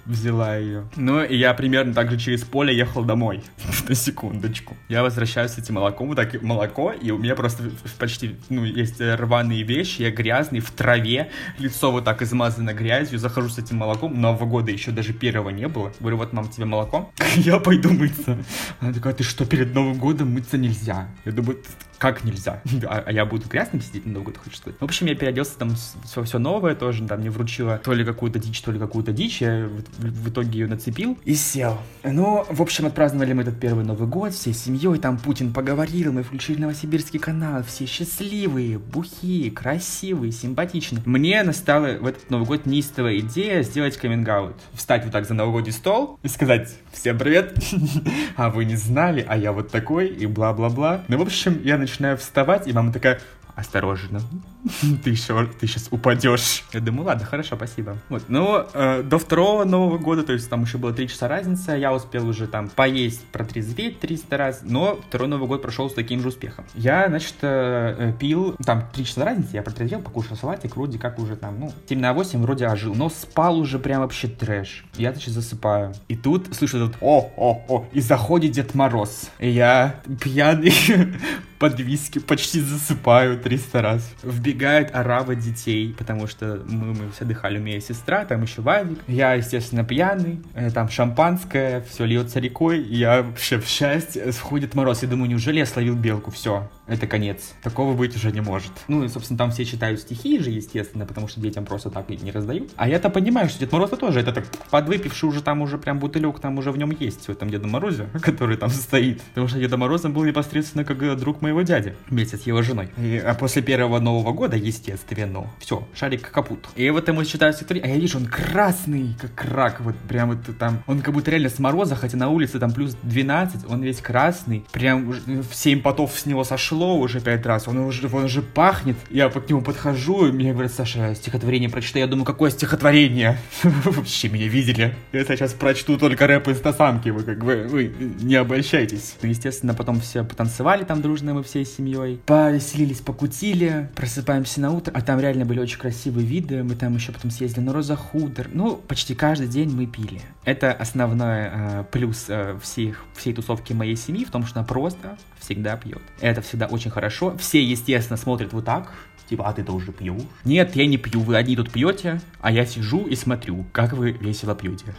взяла 0.05 0.55
ее. 0.55 0.85
Ну, 0.95 1.21
и 1.21 1.35
я 1.35 1.53
примерно 1.53 1.93
так 1.93 2.09
же 2.09 2.17
через 2.17 2.43
поле 2.43 2.75
ехал 2.75 3.03
домой. 3.03 3.43
На 3.89 3.95
секундочку. 3.95 4.77
Я 4.87 5.03
возвращаюсь 5.03 5.51
с 5.51 5.57
этим 5.57 5.75
молоком, 5.75 6.07
вот 6.07 6.15
так 6.15 6.41
молоко, 6.41 6.93
и 6.93 7.11
у 7.11 7.17
меня 7.17 7.35
просто 7.35 7.63
почти, 7.99 8.37
ну, 8.47 8.63
есть 8.63 9.01
рваные 9.01 9.63
вещи, 9.63 10.03
я 10.03 10.11
грязный, 10.11 10.61
в 10.61 10.71
траве, 10.71 11.31
лицо 11.59 11.91
вот 11.91 12.05
так 12.05 12.21
измазано 12.21 12.73
грязью, 12.73 13.02
захожу 13.05 13.49
с 13.49 13.57
этим 13.57 13.77
молоком, 13.77 14.19
Нового 14.19 14.45
года 14.45 14.71
еще 14.71 14.91
даже 14.91 15.13
первого 15.13 15.49
не 15.49 15.67
было. 15.67 15.91
Говорю, 15.99 16.17
вот, 16.17 16.33
мам, 16.33 16.49
тебе 16.49 16.65
молоко? 16.65 17.11
Я 17.35 17.59
пойду 17.59 17.91
мыться. 17.91 18.37
Она 18.79 18.93
такая, 18.93 19.13
ты 19.13 19.23
что, 19.23 19.45
перед 19.45 19.73
Новым 19.73 19.97
годом 19.97 20.33
мыться 20.33 20.57
нельзя? 20.57 21.07
Я 21.25 21.31
думаю, 21.31 21.59
как 22.03 22.25
нельзя? 22.25 22.61
А, 22.85 23.01
а 23.05 23.11
я 23.11 23.25
буду 23.25 23.47
грязным 23.47 23.81
сидеть 23.81 24.05
на 24.05 24.11
Новый 24.11 24.25
год, 24.25 24.37
хочешь 24.37 24.57
сказать? 24.57 24.77
В 24.79 24.83
общем, 24.83 25.07
я 25.07 25.15
переоделся 25.15 25.57
там 25.57 25.73
все, 26.03 26.21
все 26.23 26.37
новое 26.37 26.75
тоже, 26.75 27.07
там 27.07 27.21
мне 27.21 27.29
вручила 27.29 27.77
то 27.77 27.93
ли 27.93 28.03
какую-то 28.03 28.39
дичь, 28.39 28.61
то 28.61 28.71
ли 28.71 28.79
какую-то 28.79 29.13
дичь, 29.13 29.41
я 29.41 29.67
в, 29.67 29.83
в, 29.99 30.29
итоге 30.29 30.59
ее 30.59 30.67
нацепил 30.67 31.17
и 31.23 31.33
сел. 31.33 31.79
Ну, 32.03 32.45
в 32.49 32.61
общем, 32.61 32.87
отпраздновали 32.87 33.31
мы 33.31 33.43
этот 33.43 33.57
первый 33.57 33.85
Новый 33.85 34.07
год 34.07 34.33
всей 34.33 34.53
семьей, 34.53 34.99
там 34.99 35.17
Путин 35.17 35.53
поговорил, 35.53 36.11
мы 36.11 36.23
включили 36.23 36.59
Новосибирский 36.59 37.19
канал, 37.19 37.63
все 37.63 37.85
счастливые, 37.85 38.79
бухие, 38.79 39.49
красивые, 39.49 40.33
симпатичные. 40.33 41.01
Мне 41.05 41.41
настала 41.43 41.97
в 41.97 42.05
этот 42.05 42.29
Новый 42.29 42.45
год 42.45 42.65
неистовая 42.93 43.19
идея 43.19 43.63
сделать 43.63 43.97
каминг 43.97 44.27
-аут. 44.27 44.55
Встать 44.73 45.03
вот 45.03 45.11
так 45.11 45.25
за 45.25 45.33
новогодний 45.33 45.71
стол 45.71 46.19
и 46.21 46.27
сказать 46.27 46.69
«Всем 46.91 47.17
привет!» 47.17 47.57
А 48.35 48.51
вы 48.51 48.65
не 48.65 48.75
знали, 48.75 49.25
а 49.27 49.35
я 49.35 49.51
вот 49.51 49.71
такой, 49.71 50.07
и 50.07 50.27
бла-бла-бла. 50.27 51.03
Ну, 51.07 51.17
в 51.17 51.21
общем, 51.21 51.59
я 51.63 51.77
начинаю 51.77 52.17
вставать, 52.17 52.67
и 52.67 52.73
мама 52.73 52.93
такая, 52.93 53.19
осторожно, 53.55 54.21
ты 55.03 55.09
еще, 55.09 55.45
ты 55.59 55.67
сейчас 55.67 55.87
упадешь. 55.91 56.63
Я 56.73 56.79
думаю, 56.79 57.05
ладно, 57.07 57.25
хорошо, 57.25 57.55
спасибо. 57.55 57.97
Вот, 58.09 58.23
ну, 58.27 58.65
э, 58.73 59.03
до 59.03 59.19
второго 59.19 59.63
Нового 59.63 59.97
года, 59.97 60.23
то 60.23 60.33
есть 60.33 60.49
там 60.49 60.63
еще 60.63 60.77
было 60.77 60.93
три 60.93 61.07
часа 61.07 61.27
разница, 61.27 61.75
я 61.75 61.93
успел 61.93 62.27
уже 62.27 62.47
там 62.47 62.69
поесть, 62.69 63.25
протрезветь 63.25 63.99
300 63.99 64.37
раз, 64.37 64.61
но 64.63 64.99
второй 65.07 65.27
Новый 65.27 65.47
год 65.47 65.61
прошел 65.61 65.89
с 65.89 65.93
таким 65.93 66.21
же 66.21 66.29
успехом. 66.29 66.65
Я, 66.75 67.07
значит, 67.07 67.35
э, 67.41 67.95
э 67.99 68.13
пил, 68.19 68.55
там 68.65 68.87
три 68.93 69.05
часа 69.05 69.25
разницы, 69.25 69.49
я 69.53 69.61
протрезвел, 69.61 70.01
покушал 70.01 70.37
салатик, 70.37 70.75
вроде 70.75 70.97
как 70.97 71.19
уже 71.19 71.35
там, 71.35 71.59
ну, 71.59 71.73
7 71.89 71.99
на 71.99 72.13
8 72.13 72.41
вроде 72.41 72.67
ожил, 72.67 72.95
но 72.95 73.09
спал 73.09 73.57
уже 73.57 73.79
прям 73.79 74.01
вообще 74.01 74.27
трэш. 74.27 74.85
Я, 74.95 75.11
значит, 75.11 75.33
засыпаю. 75.33 75.93
И 76.07 76.15
тут 76.15 76.53
слышу 76.55 76.77
этот 76.77 76.95
о-о-о, 77.01 77.85
и 77.91 78.01
заходит 78.01 78.51
Дед 78.51 78.75
Мороз. 78.75 79.29
И 79.39 79.49
я 79.49 79.95
пьяный 80.21 80.73
под 81.59 81.79
виски 81.79 82.19
почти 82.19 82.59
засыпаю 82.59 83.39
300 83.39 83.81
раз. 83.81 84.13
Вбегает 84.53 84.95
арава 84.95 85.35
детей, 85.35 85.95
потому 85.97 86.27
что 86.27 86.61
мы, 86.67 86.93
мы 86.93 87.11
все 87.11 87.25
дыхали, 87.25 87.57
у 87.57 87.61
меня 87.61 87.79
сестра, 87.79 88.23
там 88.25 88.43
еще 88.43 88.61
Вадик. 88.61 88.99
Я, 89.07 89.33
естественно, 89.33 89.83
пьяный, 89.83 90.41
э, 90.53 90.69
там 90.71 90.89
шампанское, 90.89 91.81
все 91.89 92.05
льется 92.05 92.39
рекой, 92.39 92.81
я 92.83 93.23
вообще 93.23 93.59
в 93.59 93.67
счастье, 93.67 94.31
сходит 94.31 94.75
мороз. 94.75 95.01
Я 95.01 95.09
думаю, 95.09 95.29
неужели 95.29 95.59
я 95.59 95.65
словил 95.65 95.95
белку? 95.95 96.31
Все, 96.31 96.69
это 96.87 97.07
конец. 97.07 97.53
Такого 97.61 97.93
быть 97.93 98.15
уже 98.15 98.31
не 98.31 98.41
может. 98.41 98.71
Ну 98.87 99.03
и, 99.03 99.07
собственно, 99.07 99.37
там 99.37 99.51
все 99.51 99.65
читают 99.65 100.01
стихи 100.01 100.39
же, 100.39 100.49
естественно, 100.49 101.05
потому 101.05 101.27
что 101.27 101.39
детям 101.39 101.65
просто 101.65 101.89
так 101.89 102.09
и 102.09 102.17
не 102.17 102.31
раздают. 102.31 102.71
А 102.75 102.89
я-то 102.89 103.09
понимаю, 103.09 103.49
что 103.49 103.59
Дед 103.59 103.71
Мороз 103.71 103.91
-то 103.91 103.97
тоже, 103.97 104.19
это 104.19 104.33
так 104.33 104.45
подвыпивший 104.69 105.29
уже 105.29 105.41
там 105.41 105.61
уже 105.61 105.77
прям 105.77 105.99
бутылек, 105.99 106.39
там 106.39 106.57
уже 106.57 106.71
в 106.71 106.77
нем 106.77 106.91
есть, 106.91 107.27
в 107.27 107.29
этом 107.29 107.49
Деду 107.49 107.67
Морозе, 107.67 108.07
который 108.21 108.57
там 108.57 108.69
стоит. 108.69 109.21
Потому 109.21 109.47
что 109.47 109.59
Дедом 109.59 109.79
Морозом 109.79 110.13
был 110.13 110.25
непосредственно 110.25 110.83
как 110.83 111.17
друг 111.19 111.41
моего 111.41 111.61
дяди 111.61 111.95
вместе 112.09 112.37
с 112.37 112.43
его 112.43 112.61
женой. 112.61 112.89
И, 112.97 113.17
а 113.17 113.33
после 113.33 113.61
первого 113.61 113.99
Нового 113.99 114.33
года, 114.33 114.57
естественно, 114.57 115.47
все, 115.59 115.87
шарик 115.93 116.29
капут. 116.31 116.67
И 116.75 116.89
вот 116.89 117.07
ему 117.07 117.23
читаю 117.23 117.53
стихи, 117.53 117.79
а 117.79 117.87
я 117.87 117.95
вижу, 117.95 118.17
он 118.17 118.25
красный, 118.25 119.15
как 119.19 119.45
рак, 119.45 119.79
вот 119.81 119.95
прям 120.07 120.29
вот 120.29 120.57
там, 120.57 120.83
он 120.87 121.01
как 121.01 121.13
будто 121.13 121.31
реально 121.31 121.49
с 121.49 121.59
мороза, 121.59 121.95
хотя 121.95 122.17
на 122.17 122.29
улице 122.29 122.59
там 122.59 122.71
плюс 122.71 122.97
12, 123.03 123.69
он 123.69 123.81
весь 123.83 124.01
красный, 124.01 124.65
прям 124.71 125.11
в 125.11 125.53
7 125.53 125.81
потов 125.81 126.19
с 126.19 126.25
него 126.25 126.43
сошел 126.43 126.72
прошло 126.73 126.97
уже 126.97 127.21
пять 127.21 127.45
раз, 127.45 127.67
он 127.67 127.77
уже, 127.77 128.07
он 128.07 128.23
уже 128.23 128.41
пахнет. 128.41 128.95
Я 129.11 129.29
к 129.29 129.47
нему 129.47 129.61
подхожу, 129.61 130.27
и 130.27 130.31
мне 130.31 130.53
говорят, 130.53 130.73
Саша, 130.73 131.13
стихотворение 131.13 131.69
прочитай. 131.69 132.01
Я 132.01 132.07
думаю, 132.07 132.25
какое 132.25 132.49
стихотворение? 132.49 133.37
Вообще 133.63 134.29
меня 134.29 134.47
видели. 134.47 134.95
Я 135.11 135.23
сейчас 135.23 135.53
прочту 135.53 135.97
только 135.97 136.25
рэп 136.25 136.47
инстасамки, 136.47 137.09
вы 137.09 137.23
как 137.23 137.45
бы, 137.45 137.67
вы 137.69 137.93
не 138.21 138.35
обольщайтесь. 138.35 139.15
Ну, 139.21 139.29
естественно, 139.29 139.75
потом 139.75 140.01
все 140.01 140.23
потанцевали 140.23 140.83
там 140.83 141.03
дружно 141.03 141.35
мы 141.35 141.43
всей 141.43 141.63
семьей, 141.63 142.19
повеселились, 142.25 143.01
покутили, 143.01 143.89
просыпаемся 143.95 144.59
на 144.59 144.71
утро, 144.71 144.91
а 144.95 145.01
там 145.01 145.19
реально 145.19 145.45
были 145.45 145.59
очень 145.59 145.77
красивые 145.77 146.25
виды, 146.25 146.63
мы 146.63 146.73
там 146.73 146.95
еще 146.95 147.11
потом 147.11 147.29
съездили 147.29 147.63
на 147.63 147.73
Роза 147.73 147.95
Худер, 147.95 148.49
ну, 148.51 148.77
почти 148.77 149.13
каждый 149.13 149.47
день 149.47 149.69
мы 149.69 149.85
пили. 149.85 150.21
Это 150.43 150.73
основной 150.73 151.49
э, 151.51 151.83
плюс 151.91 152.25
э, 152.29 152.57
всех, 152.61 153.05
всей 153.15 153.33
тусовки 153.33 153.73
моей 153.73 153.95
семьи 153.95 154.25
в 154.25 154.31
том, 154.31 154.45
что 154.45 154.59
она 154.59 154.67
просто 154.67 155.17
всегда 155.43 155.77
пьет. 155.77 156.01
Это 156.19 156.41
всегда 156.41 156.62
очень 156.67 156.91
хорошо. 156.91 157.35
Все, 157.37 157.63
естественно, 157.63 158.17
смотрят 158.17 158.53
вот 158.53 158.65
так, 158.65 158.93
Типа, 159.29 159.47
а 159.47 159.53
ты 159.53 159.63
тоже 159.63 159.91
пьешь? 159.91 160.21
Нет, 160.43 160.75
я 160.75 160.85
не 160.85 160.97
пью, 160.97 161.21
вы 161.21 161.37
одни 161.37 161.55
тут 161.55 161.71
пьете, 161.71 162.21
а 162.41 162.51
я 162.51 162.65
сижу 162.65 163.07
и 163.07 163.15
смотрю, 163.15 163.65
как 163.71 163.93
вы 163.93 164.11
весело 164.11 164.53
пьете. 164.53 164.93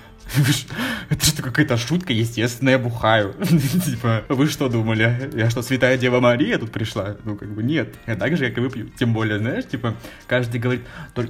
Это 1.11 1.25
что, 1.25 1.43
какая-то 1.43 1.76
шутка, 1.76 2.12
естественно, 2.12 2.71
я 2.71 2.78
бухаю. 2.78 3.35
Типа, 3.85 4.25
вы 4.28 4.47
что 4.47 4.69
думали? 4.69 5.31
Я 5.35 5.50
что, 5.50 5.62
святая 5.62 5.97
Дева 5.99 6.21
Мария 6.21 6.59
тут 6.59 6.73
пришла? 6.73 7.16
Ну, 7.25 7.37
как 7.37 7.52
бы 7.54 7.62
нет. 7.62 7.95
Я 8.07 8.16
так 8.16 8.37
же, 8.37 8.49
как 8.49 8.59
и 8.59 8.61
вы 8.61 8.71
пью. 8.71 8.88
Тем 8.88 9.12
более, 9.12 9.38
знаешь, 9.38 9.66
типа, 9.66 9.95
каждый 10.26 10.61
говорит, 10.61 10.83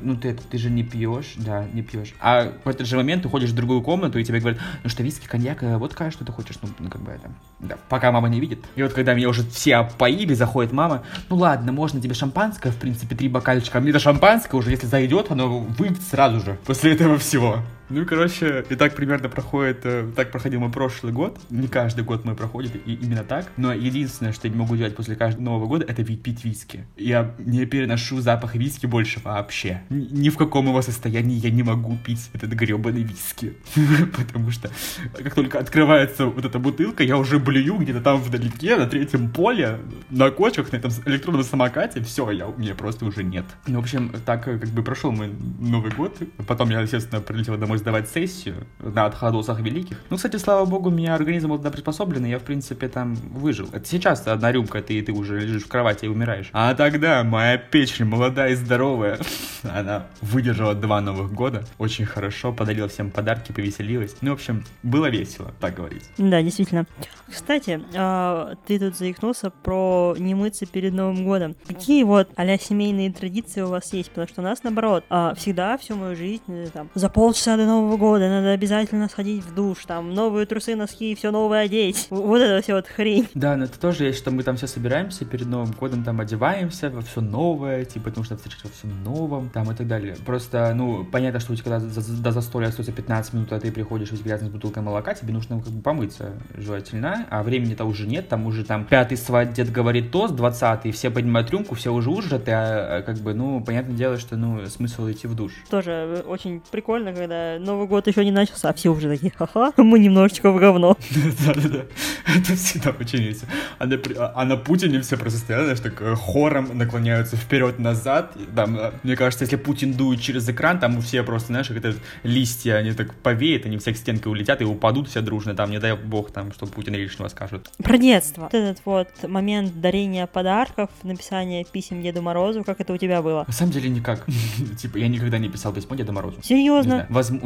ну 0.02 0.16
ты, 0.16 0.34
ты 0.34 0.58
же 0.58 0.70
не 0.70 0.82
пьешь, 0.82 1.34
да, 1.36 1.66
не 1.72 1.82
пьешь. 1.82 2.14
А 2.20 2.52
в 2.64 2.68
этот 2.68 2.86
же 2.86 2.96
момент 2.96 3.22
ты 3.22 3.28
ходишь 3.28 3.50
в 3.50 3.54
другую 3.54 3.82
комнату, 3.82 4.18
и 4.18 4.24
тебе 4.24 4.40
говорят, 4.40 4.60
ну 4.82 4.88
что, 4.88 5.02
виски, 5.02 5.26
коньяк, 5.26 5.62
э, 5.62 5.76
водка, 5.76 6.10
что 6.10 6.24
ты 6.24 6.32
хочешь? 6.32 6.56
Ну, 6.62 6.68
ну 6.78 6.90
как 6.90 7.02
бы 7.02 7.12
это, 7.12 7.30
да, 7.60 7.76
пока 7.88 8.12
мама 8.12 8.28
не 8.28 8.40
видит. 8.40 8.60
И 8.76 8.82
вот 8.82 8.92
когда 8.92 9.14
меня 9.14 9.28
уже 9.28 9.44
все 9.44 9.76
опоили, 9.76 10.34
заходит 10.34 10.72
мама, 10.72 11.04
ну 11.28 11.36
ладно, 11.36 11.72
можно 11.72 12.00
тебе 12.00 12.14
шампанское, 12.14 12.70
в 12.70 12.76
принципе, 12.76 13.14
три 13.16 13.28
бокальчика. 13.28 13.78
А 13.78 13.80
мне 13.80 13.90
это 13.90 13.98
шампанское 13.98 14.56
уже, 14.56 14.70
если 14.70 14.86
зайдет, 14.86 15.30
оно 15.30 15.58
выйдет 15.60 16.02
сразу 16.02 16.40
же, 16.40 16.58
после 16.64 16.92
этого 16.92 17.18
всего. 17.18 17.58
Ну 17.90 18.02
и, 18.02 18.04
короче, 18.04 18.64
и 18.68 18.74
так 18.76 18.94
примерно 18.94 19.28
проходит, 19.28 19.80
э, 19.84 20.08
так 20.16 20.30
проходил 20.30 20.60
мой 20.60 20.70
прошлый 20.70 21.12
год. 21.12 21.38
Не 21.50 21.68
каждый 21.68 22.04
год 22.04 22.24
мой 22.24 22.34
проходит, 22.34 22.76
и 22.86 22.94
именно 22.94 23.24
так. 23.24 23.50
Но 23.56 23.72
единственное, 23.72 24.32
что 24.32 24.48
я 24.48 24.54
не 24.54 24.58
могу 24.58 24.76
делать 24.76 24.96
после 24.96 25.16
каждого 25.16 25.44
Нового 25.44 25.66
года, 25.66 25.84
это 25.86 26.02
пить 26.04 26.44
виски. 26.44 26.86
Я 26.96 27.34
не 27.38 27.66
переношу 27.66 28.20
запах 28.20 28.54
виски 28.54 28.86
больше 28.86 29.20
вообще. 29.22 29.82
Ни 29.90 30.30
в 30.30 30.36
каком 30.36 30.66
его 30.66 30.80
состоянии 30.82 31.36
я 31.36 31.50
не 31.50 31.62
могу 31.62 31.96
пить 31.96 32.30
этот 32.32 32.50
гребаный 32.50 33.02
виски. 33.02 33.54
Потому 34.16 34.50
что 34.50 34.70
как 35.12 35.34
только 35.34 35.58
открывается 35.58 36.26
вот 36.26 36.44
эта 36.44 36.58
бутылка, 36.58 37.02
я 37.02 37.18
уже 37.18 37.38
блюю 37.38 37.76
где-то 37.76 38.00
там 38.00 38.20
вдалеке, 38.20 38.76
на 38.76 38.86
третьем 38.86 39.30
поле, 39.30 39.78
на 40.10 40.30
кочках, 40.30 40.72
на 40.72 40.76
этом 40.76 40.90
электронном 41.06 41.44
самокате. 41.44 42.02
Все, 42.02 42.30
я, 42.30 42.46
мне 42.46 42.74
просто 42.74 43.04
уже 43.04 43.22
нет. 43.22 43.44
Ну, 43.66 43.80
в 43.80 43.82
общем, 43.82 44.12
так 44.24 44.44
как 44.44 44.64
бы 44.68 44.82
прошел 44.82 45.12
мой 45.12 45.30
Новый 45.58 45.90
год. 45.92 46.16
Потом 46.46 46.70
я, 46.70 46.80
естественно, 46.80 47.20
прилетел 47.20 47.56
домой 47.56 47.78
сдавать 47.84 48.08
сессию 48.08 48.66
на 48.78 49.04
отходосах 49.04 49.60
великих. 49.60 50.00
Ну, 50.08 50.16
кстати, 50.16 50.36
слава 50.36 50.64
богу, 50.64 50.88
у 50.88 50.92
меня 50.92 51.14
организм 51.14 51.50
был 51.50 51.58
приспособлен, 51.58 52.24
и 52.24 52.30
я, 52.30 52.38
в 52.38 52.42
принципе, 52.42 52.88
там 52.88 53.14
выжил. 53.14 53.68
Это 53.72 53.86
сейчас 53.86 54.26
одна 54.26 54.52
рюмка, 54.52 54.80
ты, 54.80 55.02
ты 55.02 55.12
уже 55.12 55.38
лежишь 55.38 55.64
в 55.64 55.68
кровати 55.68 56.06
и 56.06 56.08
умираешь. 56.08 56.48
А 56.54 56.74
тогда 56.74 57.22
моя 57.24 57.58
печень, 57.58 58.06
молодая 58.06 58.52
и 58.52 58.54
здоровая, 58.54 59.18
она 59.62 60.06
выдержала 60.22 60.74
два 60.74 61.02
новых 61.02 61.30
года. 61.34 61.64
Очень 61.76 62.06
хорошо, 62.06 62.54
подарила 62.54 62.88
всем 62.88 63.10
подарки, 63.10 63.52
повеселилась. 63.52 64.16
Ну, 64.22 64.30
в 64.30 64.34
общем, 64.34 64.64
было 64.82 65.10
весело, 65.10 65.52
так 65.60 65.74
говорить. 65.74 66.04
Да, 66.16 66.40
действительно. 66.40 66.86
Кстати, 67.30 67.82
а, 67.94 68.54
ты 68.66 68.78
тут 68.78 68.96
заикнулся 68.96 69.50
про 69.50 70.14
не 70.18 70.34
мыться 70.34 70.64
перед 70.64 70.94
Новым 70.94 71.24
годом. 71.24 71.54
Какие 71.66 72.04
вот 72.04 72.30
а 72.34 72.56
семейные 72.56 73.12
традиции 73.12 73.60
у 73.60 73.68
вас 73.68 73.92
есть? 73.92 74.08
Потому 74.08 74.28
что 74.28 74.40
у 74.40 74.44
нас, 74.44 74.62
наоборот, 74.62 75.04
а, 75.10 75.34
всегда 75.34 75.76
всю 75.76 75.96
мою 75.96 76.16
жизнь, 76.16 76.42
э, 76.48 76.68
там, 76.72 76.88
за 76.94 77.08
полчаса 77.08 77.56
до 77.56 77.63
Нового 77.66 77.96
года 77.96 78.28
надо 78.28 78.52
обязательно 78.52 79.08
сходить 79.08 79.44
в 79.44 79.54
душ, 79.54 79.84
там, 79.86 80.14
новые 80.14 80.46
трусы, 80.46 80.76
носки, 80.76 81.14
все 81.14 81.30
новое 81.30 81.64
одеть. 81.64 82.06
Вот 82.10 82.40
это 82.40 82.62
все 82.62 82.74
вот 82.74 82.86
хрень. 82.86 83.28
Да, 83.34 83.56
но 83.56 83.64
это 83.64 83.78
тоже 83.78 84.04
есть, 84.04 84.18
что 84.18 84.30
мы 84.30 84.42
там 84.42 84.56
все 84.56 84.66
собираемся 84.66 85.24
перед 85.24 85.46
Новым 85.46 85.72
годом, 85.72 86.04
там 86.04 86.20
одеваемся 86.20 86.90
во 86.90 87.02
все 87.02 87.20
новое, 87.20 87.84
типа, 87.84 88.06
потому 88.06 88.24
что 88.24 88.36
встречать 88.36 88.64
во 88.64 88.70
всем 88.70 89.04
новом, 89.04 89.50
там 89.50 89.70
и 89.70 89.74
так 89.74 89.86
далее. 89.86 90.16
Просто, 90.24 90.72
ну, 90.74 91.04
понятно, 91.04 91.40
что 91.40 91.52
у 91.52 91.56
тебя 91.56 91.64
когда 91.64 91.80
до 91.80 92.32
застолья 92.32 92.68
остается 92.68 92.92
15 92.92 93.32
минут, 93.32 93.52
а 93.52 93.60
ты 93.60 93.72
приходишь 93.72 94.10
весь 94.12 94.20
грязный 94.20 94.48
с 94.48 94.52
бутылкой 94.52 94.82
молока, 94.82 95.14
тебе 95.14 95.32
нужно 95.32 95.60
как 95.60 95.72
бы 95.72 95.82
помыться 95.82 96.32
желательно, 96.54 97.26
а 97.30 97.42
времени-то 97.42 97.84
уже 97.84 98.06
нет, 98.06 98.28
там 98.28 98.46
уже 98.46 98.64
там 98.64 98.84
пятый 98.84 99.16
сват 99.16 99.52
дед 99.52 99.72
говорит 99.72 100.10
тост, 100.10 100.34
двадцатый, 100.34 100.92
все 100.92 101.10
поднимают 101.10 101.50
рюмку, 101.50 101.74
все 101.74 101.92
уже 101.92 102.10
ужраты, 102.10 102.52
а 102.52 103.02
как 103.02 103.16
бы, 103.16 103.34
ну, 103.34 103.62
понятное 103.62 103.96
дело, 103.96 104.18
что, 104.18 104.36
ну, 104.36 104.64
смысл 104.66 105.10
идти 105.10 105.26
в 105.26 105.34
душ. 105.34 105.52
Тоже 105.70 105.90
э, 105.90 106.22
очень 106.26 106.62
прикольно, 106.70 107.12
когда 107.12 107.53
Новый 107.58 107.86
год 107.86 108.06
еще 108.06 108.24
не 108.24 108.30
начался, 108.30 108.70
а 108.70 108.74
все 108.74 108.90
уже 108.90 109.08
такие, 109.08 109.32
ха-ха, 109.36 109.72
мы 109.76 109.98
немножечко 109.98 110.50
в 110.50 110.58
говно. 110.58 110.96
Да-да-да, 111.46 111.84
это 112.26 112.54
всегда 112.54 112.92
весело. 113.12 113.48
А 113.78 113.86
на, 113.86 113.98
а 114.34 114.44
на 114.44 114.56
Путине 114.56 115.00
все 115.00 115.16
просто 115.16 115.38
стоят, 115.38 115.62
знаешь, 115.64 115.80
так 115.80 116.00
э, 116.00 116.14
хором 116.14 116.76
наклоняются 116.76 117.36
вперед-назад. 117.36 118.36
Там, 118.54 118.76
э, 118.76 118.92
мне 119.02 119.16
кажется, 119.16 119.44
если 119.44 119.56
Путин 119.56 119.92
дует 119.92 120.20
через 120.20 120.48
экран, 120.48 120.78
там 120.78 121.00
все 121.00 121.22
просто, 121.22 121.48
знаешь, 121.48 121.70
это 121.70 121.94
листья, 122.22 122.76
они 122.76 122.92
так 122.92 123.14
повеют, 123.14 123.66
они 123.66 123.78
все 123.78 123.92
к 123.92 123.96
стенке 123.96 124.28
улетят 124.28 124.60
и 124.60 124.64
упадут 124.64 125.08
все 125.08 125.20
дружно, 125.20 125.54
там, 125.54 125.70
не 125.70 125.78
дай 125.78 125.96
бог, 125.96 126.30
там, 126.30 126.52
что 126.52 126.66
Путин 126.66 126.94
лишнего 126.94 127.28
скажет. 127.28 127.70
Про 127.82 127.98
детство. 127.98 128.42
Вот 128.42 128.54
этот 128.54 128.80
вот 128.84 129.08
момент 129.26 129.80
дарения 129.80 130.26
подарков, 130.26 130.90
написания 131.02 131.64
писем 131.64 132.02
Деду 132.02 132.22
Морозу, 132.22 132.64
как 132.64 132.80
это 132.80 132.92
у 132.92 132.96
тебя 132.96 133.22
было? 133.22 133.44
На 133.46 133.52
самом 133.52 133.72
деле 133.72 133.88
никак. 133.88 134.26
Типа, 134.78 134.98
я 134.98 135.08
никогда 135.08 135.38
не 135.38 135.48
писал 135.48 135.72
письмо 135.72 135.96
Деду 135.96 136.12
Морозу. 136.12 136.38
Серьезно? 136.42 137.06
возможно, 137.08 137.43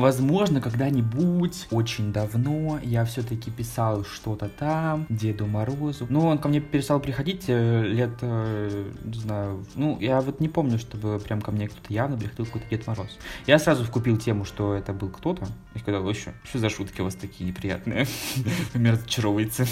когда-нибудь, 0.61 1.67
очень 1.71 2.13
давно, 2.13 2.79
я 2.83 3.05
все-таки 3.05 3.51
писал 3.51 4.05
что-то 4.05 4.49
там, 4.49 5.07
Деду 5.09 5.47
Морозу. 5.47 6.07
Ну, 6.09 6.27
он 6.27 6.39
ко 6.39 6.49
мне 6.49 6.61
перестал 6.61 7.01
приходить 7.01 7.45
э, 7.49 7.83
лет, 7.83 8.13
э, 8.21 8.93
не 9.05 9.19
знаю, 9.19 9.65
ну, 9.75 9.99
я 10.01 10.21
вот 10.21 10.41
не 10.41 10.49
помню, 10.49 10.79
чтобы 10.79 11.19
прям 11.19 11.41
ко 11.41 11.51
мне 11.51 11.69
кто-то 11.69 11.93
явно 11.93 12.17
приходил 12.17 12.47
какой-то 12.47 12.69
Дед 12.71 12.87
Мороз. 12.87 13.19
Я 13.47 13.59
сразу 13.59 13.85
вкупил 13.85 14.17
тему, 14.19 14.45
что 14.45 14.75
это 14.75 14.93
был 14.93 15.09
кто-то, 15.09 15.49
и 15.75 15.79
сказал, 15.81 16.09
еще, 16.09 16.33
что 16.45 16.59
за 16.59 16.71
шутки 16.71 17.01
у 17.01 17.05
вас 17.05 17.17
такие 17.17 17.49
неприятные? 17.49 18.07
Меня 18.75 18.93
разочаровываете. 18.93 19.67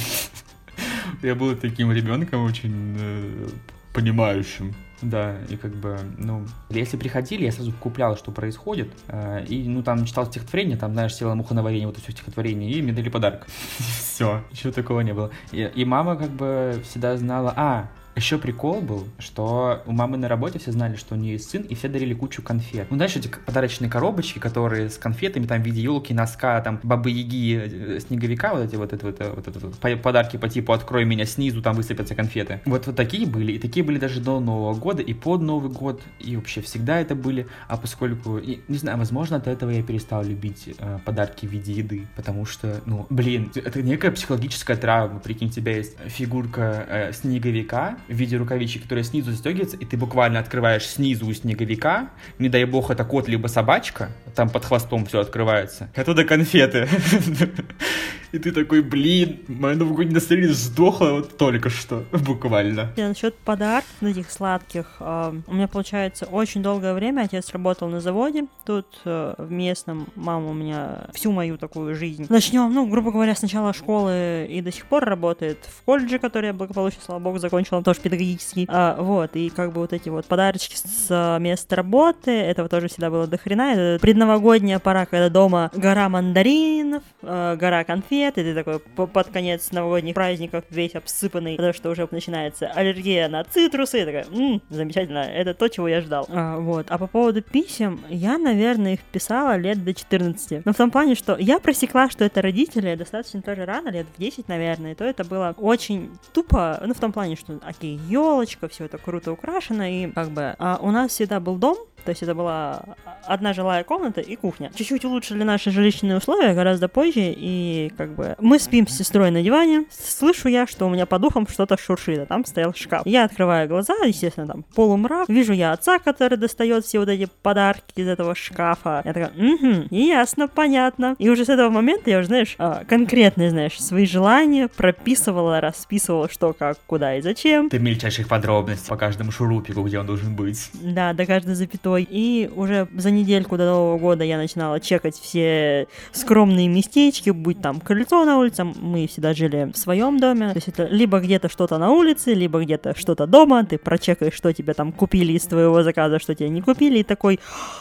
Я 1.22 1.34
был 1.34 1.54
таким 1.54 1.92
ребенком 1.92 2.44
очень 2.44 2.96
э, 2.98 3.48
понимающим. 3.92 4.74
Да, 5.02 5.36
и 5.50 5.56
как 5.56 5.72
бы, 5.72 5.98
ну, 6.16 6.46
если 6.70 6.96
приходили, 6.96 7.44
я 7.44 7.52
сразу 7.52 7.72
куплял, 7.72 8.16
что 8.16 8.32
происходит, 8.32 8.88
э, 9.08 9.44
и, 9.46 9.68
ну, 9.68 9.82
там 9.82 10.06
читал 10.06 10.26
стихотворение, 10.26 10.78
там, 10.78 10.94
знаешь, 10.94 11.14
села 11.14 11.34
муха 11.34 11.54
на 11.54 11.62
варенье, 11.62 11.86
вот 11.86 11.96
это 11.96 12.02
все 12.02 12.12
стихотворение, 12.12 12.70
и 12.70 12.80
мне 12.80 12.92
дали 12.92 13.10
подарок. 13.10 13.46
Все, 13.78 14.42
еще 14.50 14.72
такого 14.72 15.00
не 15.00 15.12
было. 15.12 15.30
И, 15.52 15.70
и 15.74 15.84
мама 15.84 16.16
как 16.16 16.30
бы 16.30 16.80
всегда 16.84 17.16
знала, 17.18 17.52
а, 17.56 17.88
еще 18.16 18.38
прикол 18.38 18.80
был, 18.80 19.06
что 19.18 19.82
у 19.86 19.92
мамы 19.92 20.16
на 20.16 20.26
работе 20.26 20.58
все 20.58 20.72
знали, 20.72 20.96
что 20.96 21.14
у 21.14 21.18
нее 21.18 21.34
есть 21.34 21.50
сын, 21.50 21.62
и 21.62 21.74
все 21.74 21.88
дарили 21.88 22.14
кучу 22.14 22.42
конфет. 22.42 22.86
Ну, 22.90 22.96
знаешь, 22.96 23.14
эти 23.14 23.28
подарочные 23.28 23.90
коробочки, 23.90 24.38
которые 24.38 24.88
с 24.88 24.96
конфетами, 24.96 25.46
там, 25.46 25.62
в 25.62 25.66
виде 25.66 25.82
елки, 25.82 26.14
носка, 26.14 26.60
там, 26.62 26.80
бабы-яги, 26.82 27.96
э, 27.96 28.00
снеговика, 28.00 28.54
вот 28.54 28.64
эти 28.64 28.76
вот, 28.76 28.92
это, 28.92 29.06
вот, 29.06 29.20
вот, 29.20 29.46
вот, 29.46 29.62
вот 29.62 30.02
подарки 30.02 30.38
по 30.38 30.48
типу 30.48 30.72
«открой 30.72 31.04
меня 31.04 31.26
снизу», 31.26 31.60
там 31.60 31.76
высыпятся 31.76 32.14
конфеты. 32.14 32.60
Вот, 32.64 32.86
вот 32.86 32.96
такие 32.96 33.26
были, 33.26 33.52
и 33.52 33.58
такие 33.58 33.84
были 33.84 33.98
даже 33.98 34.20
до 34.20 34.40
Нового 34.40 34.74
года, 34.74 35.02
и 35.02 35.12
под 35.12 35.42
Новый 35.42 35.70
год, 35.70 36.00
и 36.18 36.36
вообще 36.36 36.62
всегда 36.62 36.98
это 36.98 37.14
были, 37.14 37.46
а 37.68 37.76
поскольку, 37.76 38.38
и, 38.38 38.60
не 38.68 38.78
знаю, 38.78 38.96
возможно, 38.96 39.36
от 39.36 39.46
этого 39.46 39.70
я 39.70 39.82
перестал 39.82 40.24
любить 40.24 40.74
э, 40.78 40.98
подарки 41.04 41.44
в 41.44 41.50
виде 41.50 41.74
еды, 41.74 42.06
потому 42.16 42.46
что, 42.46 42.80
ну, 42.86 43.06
блин, 43.10 43.52
это 43.54 43.82
некая 43.82 44.10
психологическая 44.10 44.76
травма, 44.76 45.20
прикинь, 45.20 45.48
у 45.48 45.50
тебя 45.50 45.76
есть 45.76 45.96
фигурка 46.06 46.86
э, 46.88 47.12
снеговика, 47.12 47.98
в 48.08 48.12
виде 48.12 48.36
рукавички, 48.36 48.78
которая 48.78 49.04
снизу 49.04 49.30
застегивается, 49.30 49.76
и 49.76 49.84
ты 49.84 49.96
буквально 49.96 50.38
открываешь 50.38 50.86
снизу 50.86 51.26
у 51.26 51.32
снеговика, 51.32 52.10
не 52.38 52.48
дай 52.48 52.64
бог 52.64 52.90
это 52.90 53.04
кот 53.04 53.28
либо 53.28 53.46
собачка, 53.48 54.10
там 54.34 54.48
под 54.48 54.64
хвостом 54.64 55.06
все 55.06 55.20
открывается, 55.20 55.88
оттуда 55.94 56.24
конфеты. 56.24 56.88
И 58.32 58.38
ты 58.38 58.52
такой, 58.52 58.82
блин, 58.82 59.40
мое 59.48 59.74
новогоднее 59.74 60.14
настроение 60.14 60.52
сдохло 60.52 61.10
вот 61.10 61.36
только 61.36 61.70
что, 61.70 62.04
буквально. 62.12 62.92
И 62.96 63.02
насчет 63.02 63.34
подарков 63.34 63.90
этих 64.02 64.30
сладких, 64.30 64.96
э, 65.00 65.32
у 65.46 65.54
меня, 65.54 65.68
получается, 65.68 66.26
очень 66.26 66.62
долгое 66.62 66.94
время 66.94 67.22
отец 67.22 67.50
работал 67.52 67.88
на 67.88 68.00
заводе, 68.00 68.46
тут 68.64 68.86
э, 69.04 69.34
в 69.38 69.50
местном, 69.50 70.08
мама 70.14 70.50
у 70.50 70.54
меня 70.54 71.06
всю 71.12 71.32
мою 71.32 71.58
такую 71.58 71.94
жизнь. 71.94 72.26
Начнем, 72.28 72.72
ну, 72.72 72.86
грубо 72.86 73.12
говоря, 73.12 73.34
сначала 73.34 73.72
школы 73.72 74.46
и 74.48 74.60
до 74.60 74.72
сих 74.72 74.86
пор 74.86 75.04
работает 75.04 75.58
в 75.64 75.84
колледже, 75.84 76.18
который 76.18 76.46
я 76.46 76.52
благополучно, 76.52 77.00
слава 77.04 77.20
богу, 77.20 77.38
закончила, 77.38 77.82
тоже 77.82 78.00
педагогический. 78.00 78.66
А, 78.68 79.00
вот, 79.00 79.36
и 79.36 79.50
как 79.50 79.72
бы 79.72 79.80
вот 79.80 79.92
эти 79.92 80.08
вот 80.08 80.26
подарочки 80.26 80.76
с 80.76 81.38
места 81.38 81.76
работы, 81.76 82.30
этого 82.30 82.68
тоже 82.68 82.88
всегда 82.88 83.10
было 83.10 83.26
до 83.26 83.38
хрена. 83.38 83.72
Это 83.72 84.00
предновогодняя 84.00 84.78
пора, 84.78 85.06
когда 85.06 85.28
дома 85.28 85.70
гора 85.74 86.08
мандаринов, 86.08 87.02
э, 87.22 87.56
гора 87.58 87.84
конфет, 87.84 88.25
свет, 88.26 88.38
и 88.38 88.42
ты 88.42 88.54
такой 88.54 88.78
под 88.78 89.28
конец 89.28 89.70
новогодних 89.72 90.14
праздников 90.14 90.64
весь 90.70 90.94
обсыпанный, 90.94 91.56
потому 91.56 91.72
что 91.72 91.90
уже 91.90 92.08
начинается 92.10 92.68
аллергия 92.68 93.28
на 93.28 93.44
цитрусы, 93.44 94.02
и 94.02 94.04
такая, 94.04 94.26
м-м, 94.30 94.62
замечательно, 94.70 95.18
это 95.18 95.54
то, 95.54 95.68
чего 95.68 95.88
я 95.88 96.00
ждал. 96.00 96.26
А, 96.28 96.58
вот. 96.58 96.86
А 96.88 96.98
по 96.98 97.06
поводу 97.06 97.42
писем, 97.42 98.00
я, 98.08 98.38
наверное, 98.38 98.94
их 98.94 99.00
писала 99.00 99.56
лет 99.56 99.84
до 99.84 99.94
14. 99.94 100.64
Но 100.64 100.72
в 100.72 100.76
том 100.76 100.90
плане, 100.90 101.14
что 101.14 101.36
я 101.38 101.58
просекла, 101.58 102.10
что 102.10 102.24
это 102.24 102.42
родители 102.42 102.94
достаточно 102.94 103.42
тоже 103.42 103.64
рано, 103.64 103.88
лет 103.88 104.06
в 104.14 104.20
10, 104.20 104.48
наверное, 104.48 104.94
то 104.94 105.04
это 105.04 105.24
было 105.24 105.54
очень 105.58 106.10
тупо, 106.32 106.80
ну, 106.84 106.94
в 106.94 107.00
том 107.00 107.12
плане, 107.12 107.36
что, 107.36 107.58
окей, 107.62 107.98
елочка, 108.08 108.68
все 108.68 108.84
это 108.84 108.98
круто 108.98 109.32
украшено, 109.32 109.84
и 109.84 110.10
как 110.12 110.30
бы 110.30 110.54
а 110.58 110.78
у 110.80 110.90
нас 110.90 111.12
всегда 111.12 111.40
был 111.40 111.56
дом, 111.56 111.76
то 112.06 112.10
есть 112.10 112.22
это 112.22 112.34
была 112.36 112.82
одна 113.26 113.52
жилая 113.52 113.82
комната 113.82 114.20
и 114.20 114.36
кухня. 114.36 114.70
Чуть-чуть 114.74 115.04
улучшили 115.04 115.42
наши 115.42 115.72
жилищные 115.72 116.16
условия 116.16 116.54
гораздо 116.54 116.86
позже, 116.88 117.34
и 117.36 117.92
как 117.98 118.14
бы 118.14 118.36
мы 118.38 118.60
спим 118.60 118.86
с 118.86 118.96
сестрой 118.96 119.32
на 119.32 119.42
диване, 119.42 119.86
слышу 119.90 120.48
я, 120.48 120.68
что 120.68 120.86
у 120.86 120.88
меня 120.88 121.04
по 121.04 121.18
духам 121.18 121.48
что-то 121.48 121.76
шуршит, 121.76 122.20
а 122.20 122.26
там 122.26 122.44
стоял 122.44 122.72
шкаф. 122.74 123.02
Я 123.04 123.24
открываю 123.24 123.68
глаза, 123.68 123.94
естественно, 124.04 124.46
там 124.46 124.62
полумрак, 124.62 125.28
вижу 125.28 125.52
я 125.52 125.72
отца, 125.72 125.98
который 125.98 126.38
достает 126.38 126.84
все 126.84 127.00
вот 127.00 127.08
эти 127.08 127.28
подарки 127.42 127.92
из 127.96 128.06
этого 128.06 128.36
шкафа. 128.36 129.02
Я 129.04 129.12
такая, 129.12 129.30
угу, 129.30 129.88
ясно, 129.90 130.46
понятно. 130.46 131.16
И 131.18 131.28
уже 131.28 131.44
с 131.44 131.48
этого 131.48 131.70
момента 131.70 132.08
я 132.08 132.18
уже, 132.18 132.28
знаешь, 132.28 132.54
а, 132.58 132.84
конкретные, 132.84 133.50
знаешь, 133.50 133.80
свои 133.80 134.06
желания 134.06 134.68
прописывала, 134.68 135.60
расписывала, 135.60 136.28
что, 136.30 136.52
как, 136.52 136.78
куда 136.86 137.16
и 137.16 137.20
зачем. 137.20 137.68
Ты 137.68 137.80
мельчайших 137.80 138.28
подробностей 138.28 138.88
по 138.88 138.96
каждому 138.96 139.32
шурупику, 139.32 139.82
где 139.82 139.98
он 139.98 140.06
должен 140.06 140.36
быть. 140.36 140.70
Да, 140.74 141.12
до 141.12 141.26
каждой 141.26 141.56
запятой 141.56 141.95
такой. 141.96 142.06
И 142.10 142.50
уже 142.54 142.88
за 142.94 143.10
недельку 143.10 143.56
до 143.56 143.64
Нового 143.64 143.98
года 143.98 144.24
я 144.24 144.36
начинала 144.36 144.80
чекать 144.80 145.16
все 145.16 145.86
скромные 146.12 146.68
местечки, 146.68 147.30
будь 147.30 147.60
там 147.60 147.80
крыльцо 147.80 148.24
на 148.24 148.38
улице, 148.38 148.64
мы 148.64 149.06
всегда 149.06 149.34
жили 149.34 149.70
в 149.72 149.78
своем 149.78 150.18
доме. 150.18 150.50
То 150.50 150.56
есть 150.56 150.68
это 150.68 150.86
либо 150.86 151.20
где-то 151.20 151.48
что-то 151.48 151.78
на 151.78 151.90
улице, 151.90 152.34
либо 152.34 152.62
где-то 152.62 152.96
что-то 152.96 153.26
дома, 153.26 153.64
ты 153.64 153.78
прочекаешь, 153.78 154.34
что 154.34 154.52
тебе 154.52 154.74
там 154.74 154.92
купили 154.92 155.32
из 155.32 155.42
твоего 155.42 155.82
заказа, 155.82 156.18
что 156.18 156.34
тебе 156.34 156.48
не 156.48 156.62
купили, 156.62 156.98
и 156.98 157.02
такой 157.02 157.40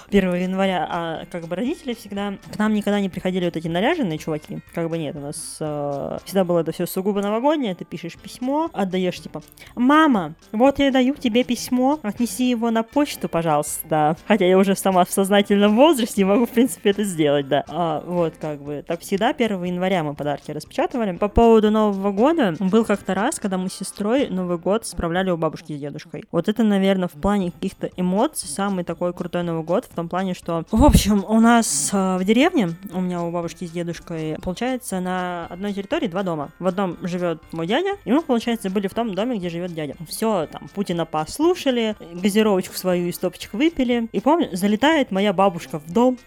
1 0.10 0.36
января, 0.36 0.88
а 0.90 1.26
как 1.32 1.48
бы 1.48 1.56
родители 1.56 1.94
всегда, 1.94 2.34
к 2.54 2.60
нам 2.60 2.74
никогда 2.74 3.00
не 3.00 3.10
приходили 3.10 3.46
вот 3.46 3.56
эти 3.56 3.68
наряженные 3.68 4.18
чуваки, 4.18 4.60
как 4.74 4.90
бы 4.90 4.98
нет, 4.98 5.16
у 5.16 5.20
нас 5.20 5.58
э, 5.60 6.18
всегда 6.26 6.44
было 6.44 6.60
это 6.60 6.72
все 6.72 6.86
сугубо 6.86 7.22
новогоднее, 7.22 7.76
ты 7.76 7.86
пишешь 7.86 8.18
письмо, 8.18 8.70
отдаешь 8.74 9.20
типа, 9.20 9.42
мама, 9.76 10.36
вот 10.52 10.80
я 10.80 10.92
даю 10.92 11.16
тебе 11.16 11.44
письмо, 11.44 12.00
отнеси 12.04 12.50
его 12.50 12.72
на 12.72 12.84
почту, 12.84 13.30
пожалуйста, 13.30 14.05
Хотя 14.28 14.46
я 14.46 14.58
уже 14.58 14.76
сама 14.76 15.06
в 15.06 15.12
сознательном 15.12 15.76
возрасте 15.76 16.22
и 16.22 16.26
могу, 16.26 16.46
в 16.46 16.50
принципе, 16.50 16.92
это 16.92 17.04
сделать, 17.04 17.48
да. 17.48 17.64
А, 17.68 18.04
вот, 18.06 18.34
как 18.40 18.62
бы, 18.62 18.84
так 18.86 19.02
всегда 19.02 19.30
1 19.30 19.64
января 19.64 20.04
мы 20.04 20.14
подарки 20.14 20.52
распечатывали. 20.52 21.18
По 21.18 21.28
поводу 21.28 21.72
Нового 21.72 22.12
года, 22.12 22.56
был 22.60 22.86
как-то 22.86 23.14
раз, 23.14 23.40
когда 23.40 23.58
мы 23.58 23.70
с 23.70 23.74
сестрой 23.74 24.28
Новый 24.28 24.58
год 24.58 24.86
справляли 24.86 25.30
у 25.32 25.38
бабушки 25.38 25.74
с 25.74 25.80
дедушкой. 25.80 26.26
Вот 26.32 26.50
это, 26.50 26.64
наверное, 26.64 27.08
в 27.08 27.14
плане 27.14 27.52
каких-то 27.52 27.90
эмоций 27.98 28.48
самый 28.48 28.84
такой 28.84 29.14
крутой 29.14 29.44
Новый 29.44 29.64
год, 29.64 29.86
в 29.86 29.96
том 29.96 30.10
плане, 30.10 30.34
что, 30.34 30.64
в 30.72 30.84
общем, 30.84 31.24
у 31.28 31.40
нас 31.40 31.90
э, 31.94 32.18
в 32.18 32.24
деревне, 32.24 32.70
у 32.94 33.02
меня 33.02 33.22
у 33.24 33.32
бабушки 33.32 33.66
с 33.66 33.72
дедушкой, 33.72 34.38
получается, 34.42 35.00
на 35.00 35.48
одной 35.48 35.74
территории 35.74 36.08
два 36.08 36.24
дома. 36.24 36.50
В 36.60 36.68
одном 36.68 36.98
живет 37.02 37.42
мой 37.52 37.68
дядя, 37.68 37.98
и 38.06 38.12
мы, 38.12 38.22
получается, 38.22 38.70
были 38.70 38.88
в 38.88 38.94
том 38.94 39.14
доме, 39.14 39.38
где 39.38 39.50
живет 39.50 39.74
дядя. 39.74 39.96
Все, 40.08 40.48
там, 40.52 40.68
Путина 40.74 41.06
послушали, 41.06 41.96
газировочку 42.14 42.76
свою 42.76 43.08
из 43.08 43.18
топочек 43.18 43.54
выпили, 43.54 43.95
и 44.12 44.20
помню, 44.20 44.50
залетает 44.52 45.12
моя 45.12 45.34
бабушка 45.34 45.80
в 45.80 45.92
дом. 45.92 46.18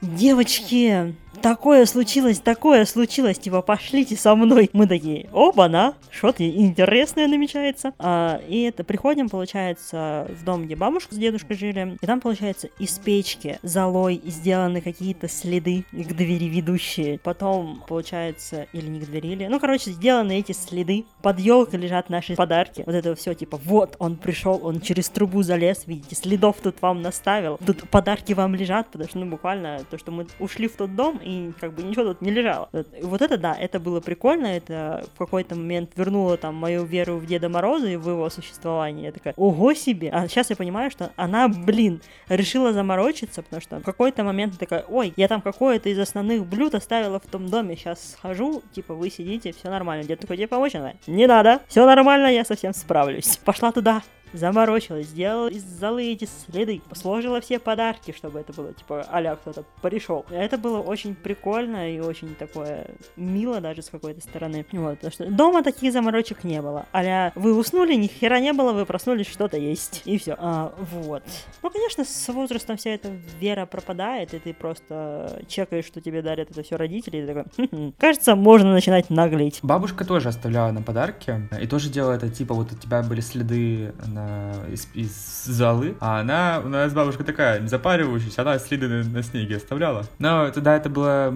Девочки, 0.00 1.14
такое 1.42 1.84
случилось, 1.84 2.38
такое 2.40 2.84
случилось, 2.86 3.38
типа, 3.38 3.60
пошлите 3.60 4.16
со 4.16 4.34
мной. 4.34 4.70
Мы 4.72 4.86
такие, 4.86 5.28
оба-на, 5.32 5.94
что-то 6.10 6.46
интересное 6.48 7.26
намечается. 7.28 7.92
А, 7.98 8.40
и 8.48 8.62
это, 8.62 8.82
приходим, 8.82 9.28
получается, 9.28 10.26
в 10.40 10.44
дом, 10.44 10.64
где 10.64 10.76
бабушка 10.76 11.14
с 11.14 11.18
дедушкой 11.18 11.56
жили, 11.56 11.98
и 12.00 12.06
там, 12.06 12.20
получается, 12.20 12.68
из 12.78 12.98
печки 12.98 13.58
золой 13.62 14.20
сделаны 14.24 14.80
какие-то 14.80 15.28
следы 15.28 15.84
к 15.92 16.12
двери 16.14 16.48
ведущие. 16.48 17.18
Потом, 17.18 17.82
получается, 17.86 18.66
или 18.72 18.86
не 18.86 19.00
к 19.00 19.04
двери, 19.04 19.28
или... 19.28 19.46
Ну, 19.48 19.60
короче, 19.60 19.90
сделаны 19.90 20.38
эти 20.38 20.52
следы. 20.52 21.04
Под 21.22 21.38
елкой 21.38 21.78
лежат 21.78 22.08
наши 22.08 22.36
подарки. 22.36 22.84
Вот 22.86 22.94
это 22.94 23.14
все, 23.14 23.34
типа, 23.34 23.60
вот, 23.64 23.96
он 23.98 24.16
пришел, 24.16 24.60
он 24.62 24.80
через 24.80 25.08
трубу 25.10 25.42
залез, 25.42 25.84
видите, 25.86 26.14
следов 26.16 26.56
тут 26.62 26.80
вам 26.80 27.02
наставил. 27.02 27.58
Тут 27.64 27.88
подарки 27.90 28.32
вам 28.32 28.54
лежат, 28.54 28.86
потому 28.88 29.08
что, 29.08 29.18
ну, 29.18 29.26
буквально, 29.26 29.84
то, 29.90 29.98
что 29.98 30.10
мы 30.10 30.26
ушли 30.38 30.68
в 30.68 30.76
тот 30.76 30.94
дом, 30.94 31.20
и 31.22 31.52
как 31.60 31.74
бы 31.74 31.82
ничего 31.82 32.04
тут 32.04 32.22
не 32.22 32.30
лежало. 32.30 32.68
Вот 33.02 33.22
это 33.22 33.36
да, 33.36 33.54
это 33.54 33.80
было 33.80 34.00
прикольно, 34.00 34.46
это 34.46 35.04
в 35.14 35.18
какой-то 35.18 35.54
момент 35.54 35.90
вернуло 35.96 36.36
там 36.36 36.54
мою 36.54 36.84
веру 36.84 37.16
в 37.16 37.26
Деда 37.26 37.48
Мороза 37.48 37.88
и 37.88 37.96
в 37.96 38.08
его 38.08 38.30
существование. 38.30 39.06
Я 39.06 39.12
такая, 39.12 39.34
ого 39.36 39.74
себе! 39.74 40.10
А 40.12 40.26
сейчас 40.28 40.50
я 40.50 40.56
понимаю, 40.56 40.90
что 40.90 41.10
она, 41.16 41.48
блин, 41.48 42.00
решила 42.28 42.72
заморочиться, 42.72 43.42
потому 43.42 43.60
что 43.60 43.78
в 43.78 43.82
какой-то 43.82 44.24
момент 44.24 44.58
такая, 44.58 44.84
ой, 44.88 45.12
я 45.16 45.28
там 45.28 45.40
какое-то 45.40 45.88
из 45.88 45.98
основных 45.98 46.46
блюд 46.46 46.74
оставила 46.74 47.18
в 47.18 47.26
том 47.26 47.48
доме, 47.48 47.76
сейчас 47.76 48.12
схожу, 48.12 48.62
типа, 48.72 48.94
вы 48.94 49.10
сидите, 49.10 49.52
все 49.52 49.70
нормально. 49.70 50.04
Дед 50.04 50.20
такой, 50.20 50.36
тебе 50.36 50.48
помочь 50.48 50.72
надо? 50.72 50.94
Не 51.06 51.26
надо, 51.26 51.60
все 51.68 51.84
нормально, 51.84 52.26
я 52.28 52.44
совсем 52.44 52.72
справлюсь. 52.72 53.38
Пошла 53.44 53.72
туда, 53.72 54.02
заморочилась, 54.32 55.06
сделала 55.06 55.48
из 55.48 55.64
золы 55.64 56.04
эти 56.04 56.26
следы, 56.46 56.82
сложила 56.92 57.40
все 57.40 57.58
подарки, 57.58 58.14
чтобы 58.16 58.40
это 58.40 58.52
было, 58.52 58.72
типа, 58.72 59.06
аля 59.12 59.36
кто-то 59.36 59.64
пришел. 59.82 60.24
Это 60.30 60.58
было 60.58 60.78
очень 60.78 61.14
прикольно 61.14 61.90
и 61.92 62.00
очень 62.00 62.34
такое 62.34 62.86
мило 63.16 63.60
даже 63.60 63.82
с 63.82 63.90
какой-то 63.90 64.20
стороны. 64.20 64.66
Вот, 64.72 64.96
потому 64.96 65.12
что 65.12 65.26
дома 65.30 65.62
таких 65.62 65.92
заморочек 65.92 66.44
не 66.44 66.60
было. 66.62 66.86
Аля, 66.94 67.32
вы 67.34 67.56
уснули, 67.56 67.94
ни 67.94 68.06
хера 68.06 68.40
не 68.40 68.52
было, 68.52 68.72
вы 68.72 68.86
проснулись, 68.86 69.28
что-то 69.28 69.56
есть. 69.56 70.02
И 70.04 70.18
все. 70.18 70.36
А, 70.38 70.72
вот. 70.92 71.22
Ну, 71.62 71.70
конечно, 71.70 72.04
с 72.04 72.28
возрастом 72.28 72.76
вся 72.76 72.90
эта 72.90 73.08
вера 73.40 73.66
пропадает, 73.66 74.34
и 74.34 74.38
ты 74.38 74.54
просто 74.54 75.42
чекаешь, 75.48 75.84
что 75.84 76.00
тебе 76.00 76.22
дарят 76.22 76.50
это 76.50 76.62
все 76.62 76.76
родители, 76.76 77.18
и 77.18 77.26
такой, 77.26 77.92
кажется, 77.98 78.36
можно 78.36 78.72
начинать 78.72 79.10
наглеть. 79.10 79.60
Бабушка 79.62 80.04
тоже 80.04 80.28
оставляла 80.28 80.70
на 80.72 80.82
подарки, 80.82 81.48
и 81.60 81.66
тоже 81.66 81.90
делала 81.90 82.12
это, 82.12 82.28
типа, 82.28 82.54
вот 82.54 82.72
у 82.72 82.76
тебя 82.76 83.02
были 83.02 83.20
следы 83.20 83.92
на 84.06 84.19
она 84.20 84.66
из, 84.68 84.88
из 84.94 85.44
залы, 85.44 85.96
а 86.00 86.20
она 86.20 86.60
у 86.64 86.68
нас 86.68 86.92
бабушка 86.92 87.24
такая, 87.24 87.60
не 87.60 87.68
запаривающаяся, 87.68 88.42
она 88.42 88.58
следы 88.58 88.88
на, 88.88 89.04
на 89.04 89.22
снеге 89.22 89.56
оставляла. 89.56 90.06
Но 90.18 90.50
тогда 90.50 90.76
это 90.76 90.88
было, 90.88 91.34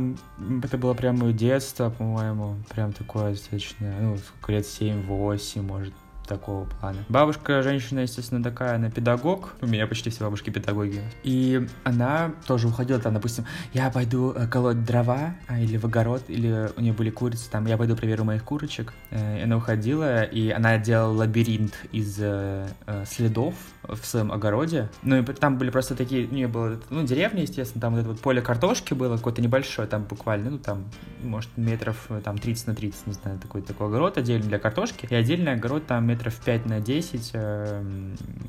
это 0.63 0.79
было 0.79 0.95
прям 0.95 1.19
мое 1.19 1.33
детство, 1.33 1.91
по-моему, 1.91 2.57
прям 2.75 2.93
такое 2.93 3.33
достаточно, 3.33 3.93
ну, 4.01 4.19
сколько 4.19 4.53
лет, 4.53 4.65
7-8, 4.65 5.63
может, 5.63 5.95
такого 6.27 6.65
плана. 6.65 6.99
Бабушка, 7.09 7.63
женщина, 7.63 8.01
естественно, 8.01 8.43
такая, 8.43 8.77
она 8.77 8.91
педагог. 8.91 9.55
У 9.61 9.67
меня 9.67 9.87
почти 9.87 10.11
все 10.11 10.25
бабушки 10.25 10.51
педагоги. 10.51 11.03
И 11.23 11.67
она 11.85 12.33
тоже 12.47 12.69
уходила 12.69 13.01
там, 13.01 13.15
допустим, 13.15 13.45
я 13.73 13.91
пойду 13.91 14.33
э, 14.33 14.47
колоть 14.47 14.85
дрова, 14.85 15.35
а, 15.49 15.61
или 15.61 15.77
в 15.77 15.85
огород, 15.85 16.23
или 16.29 16.71
у 16.77 16.81
нее 16.81 16.93
были 16.93 17.11
курицы, 17.11 17.51
там, 17.51 17.67
я 17.67 17.77
пойду 17.77 17.97
проверю 17.97 18.25
моих 18.25 18.45
курочек. 18.45 18.93
Э, 19.11 19.41
и 19.41 19.43
она 19.43 19.57
уходила, 19.57 20.23
и 20.23 20.51
она 20.51 20.79
делала 20.79 21.19
лабиринт 21.19 21.75
из 21.93 22.17
э, 22.21 22.67
следов 23.07 23.55
в 23.83 24.05
своем 24.05 24.33
огороде. 24.33 24.89
Ну, 25.03 25.21
и 25.21 25.23
там 25.23 25.59
были 25.59 25.71
просто 25.71 25.95
такие, 25.95 26.27
у 26.27 26.35
нее 26.35 26.49
было, 26.49 26.81
ну, 26.91 27.05
деревня, 27.05 27.43
естественно, 27.43 27.81
там 27.81 27.95
вот 27.95 28.01
это 28.01 28.09
вот 28.09 28.21
поле 28.21 28.41
картошки 28.41 28.95
было 28.95 29.17
какое-то 29.17 29.43
небольшое, 29.43 29.87
там 29.89 30.05
буквально, 30.05 30.51
ну, 30.51 30.59
там, 30.59 30.85
может, 31.23 31.51
метров 31.57 32.09
там 32.23 32.39
30 32.39 32.69
на 32.69 32.75
30, 32.75 33.07
не 33.07 33.13
знаю, 33.13 33.39
такой 33.39 33.63
такой 33.63 33.89
огород 33.89 34.19
отдельный 34.19 34.49
для 34.49 34.59
картошки, 34.59 35.07
и 35.11 35.15
отдельный 35.15 35.53
огород 35.53 35.87
там 35.87 36.11
метров 36.15 36.35
5 36.37 36.67
на 36.67 36.81
10 36.81 37.31
э, 37.35 37.83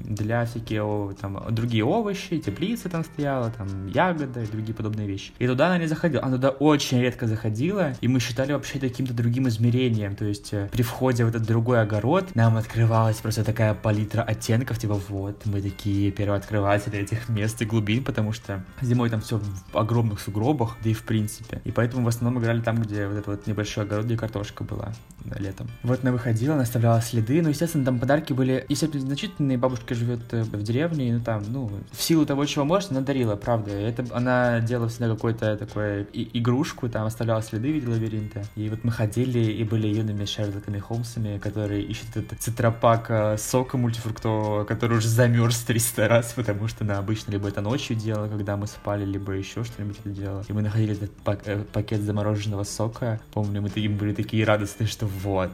для 0.05 0.45
всякие 0.45 1.15
там, 1.19 1.43
другие 1.49 1.83
овощи, 1.83 2.37
теплица 2.39 2.89
там 2.89 3.03
стояла, 3.03 3.51
там 3.51 3.87
ягоды 3.87 4.43
и 4.43 4.47
другие 4.47 4.75
подобные 4.75 5.07
вещи. 5.07 5.31
И 5.39 5.47
туда 5.47 5.67
она 5.67 5.77
не 5.79 5.87
заходила, 5.87 6.23
она 6.23 6.35
туда 6.35 6.49
очень 6.49 7.01
редко 7.01 7.27
заходила, 7.27 7.93
и 8.01 8.07
мы 8.07 8.19
считали 8.19 8.53
вообще 8.53 8.79
каким-то 8.79 9.13
другим 9.13 9.47
измерением, 9.47 10.15
то 10.15 10.25
есть 10.25 10.53
э, 10.53 10.69
при 10.71 10.83
входе 10.83 11.25
в 11.25 11.29
этот 11.29 11.43
другой 11.43 11.81
огород 11.81 12.35
нам 12.35 12.57
открывалась 12.57 13.17
просто 13.17 13.43
такая 13.43 13.73
палитра 13.73 14.21
оттенков, 14.21 14.77
типа 14.77 14.95
вот, 15.09 15.45
мы 15.45 15.61
такие 15.61 16.11
первооткрыватели 16.11 16.99
этих 16.99 17.29
мест 17.29 17.61
и 17.61 17.65
глубин, 17.65 18.03
потому 18.03 18.31
что 18.31 18.63
зимой 18.81 19.09
там 19.09 19.21
все 19.21 19.39
в 19.71 19.77
огромных 19.77 20.19
сугробах, 20.19 20.77
да 20.83 20.89
и 20.89 20.93
в 20.93 21.03
принципе. 21.03 21.61
И 21.63 21.71
поэтому 21.71 22.05
в 22.05 22.07
основном 22.07 22.41
играли 22.41 22.61
там, 22.61 22.81
где 22.81 23.07
вот 23.07 23.13
этот 23.13 23.27
вот 23.27 23.47
небольшой 23.47 23.85
огород, 23.85 24.05
где 24.05 24.17
картошка 24.17 24.63
была 24.63 24.93
да, 25.25 25.39
летом. 25.39 25.67
Вот 25.83 25.99
она 26.03 26.11
выходила, 26.11 26.53
она 26.53 26.63
оставляла 26.63 27.01
следы, 27.01 27.41
но 27.41 27.49
естественно, 27.55 27.85
там 27.85 27.99
подарки 27.99 28.33
были, 28.33 28.65
естественно, 28.69 29.05
значительные. 29.05 29.57
Бабушка 29.57 29.95
живет 29.95 30.21
э, 30.31 30.43
в 30.43 30.61
деревне, 30.61 31.13
ну 31.13 31.23
там, 31.23 31.43
ну, 31.47 31.71
в 31.91 32.01
силу 32.01 32.25
того, 32.25 32.45
чего 32.45 32.65
может, 32.65 32.91
она 32.91 33.01
дарила, 33.01 33.35
правда. 33.35 33.71
Это 33.71 34.05
она 34.11 34.59
делала 34.59 34.89
всегда 34.89 35.09
какую-то 35.09 35.57
такую 35.57 36.07
игрушку, 36.13 36.89
там 36.89 37.05
оставляла 37.05 37.41
следы 37.41 37.71
в 37.71 37.75
виде 37.75 37.87
лабиринта. 37.87 38.43
И 38.55 38.69
вот 38.69 38.83
мы 38.83 38.91
ходили 38.91 39.39
и 39.39 39.63
были 39.63 39.87
юными 39.87 40.25
Шерлоками 40.25 40.79
Холмсами, 40.79 41.37
которые 41.39 41.83
ищут 41.83 42.15
этот 42.15 42.39
цитропак 42.41 43.05
э, 43.09 43.37
сока 43.37 43.77
мультифруктового, 43.77 44.65
который 44.65 44.97
уже 44.97 45.07
замерз 45.07 45.59
300 45.61 46.07
раз, 46.07 46.33
потому 46.33 46.67
что 46.67 46.83
она 46.83 46.97
обычно 46.97 47.31
либо 47.31 47.47
это 47.47 47.61
ночью 47.61 47.95
делала, 47.95 48.27
когда 48.27 48.57
мы 48.57 48.67
спали, 48.67 49.05
либо 49.05 49.31
еще 49.31 49.63
что-нибудь 49.63 49.97
это 50.03 50.09
делала. 50.09 50.43
И 50.47 50.53
мы 50.53 50.61
находили 50.61 50.93
этот 50.93 51.11
пак 51.17 51.39
э, 51.45 51.63
пакет 51.71 52.01
замороженного 52.01 52.63
сока. 52.63 53.19
Помню, 53.33 53.61
мы 53.61 53.69
такие 53.69 53.89
были 53.89 54.13
такие 54.13 54.43
радостные, 54.43 54.87
что 54.87 55.05
вот, 55.05 55.51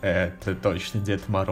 это 0.00 0.54
точно 0.54 1.00
Дед 1.00 1.28
Мороз. 1.28 1.43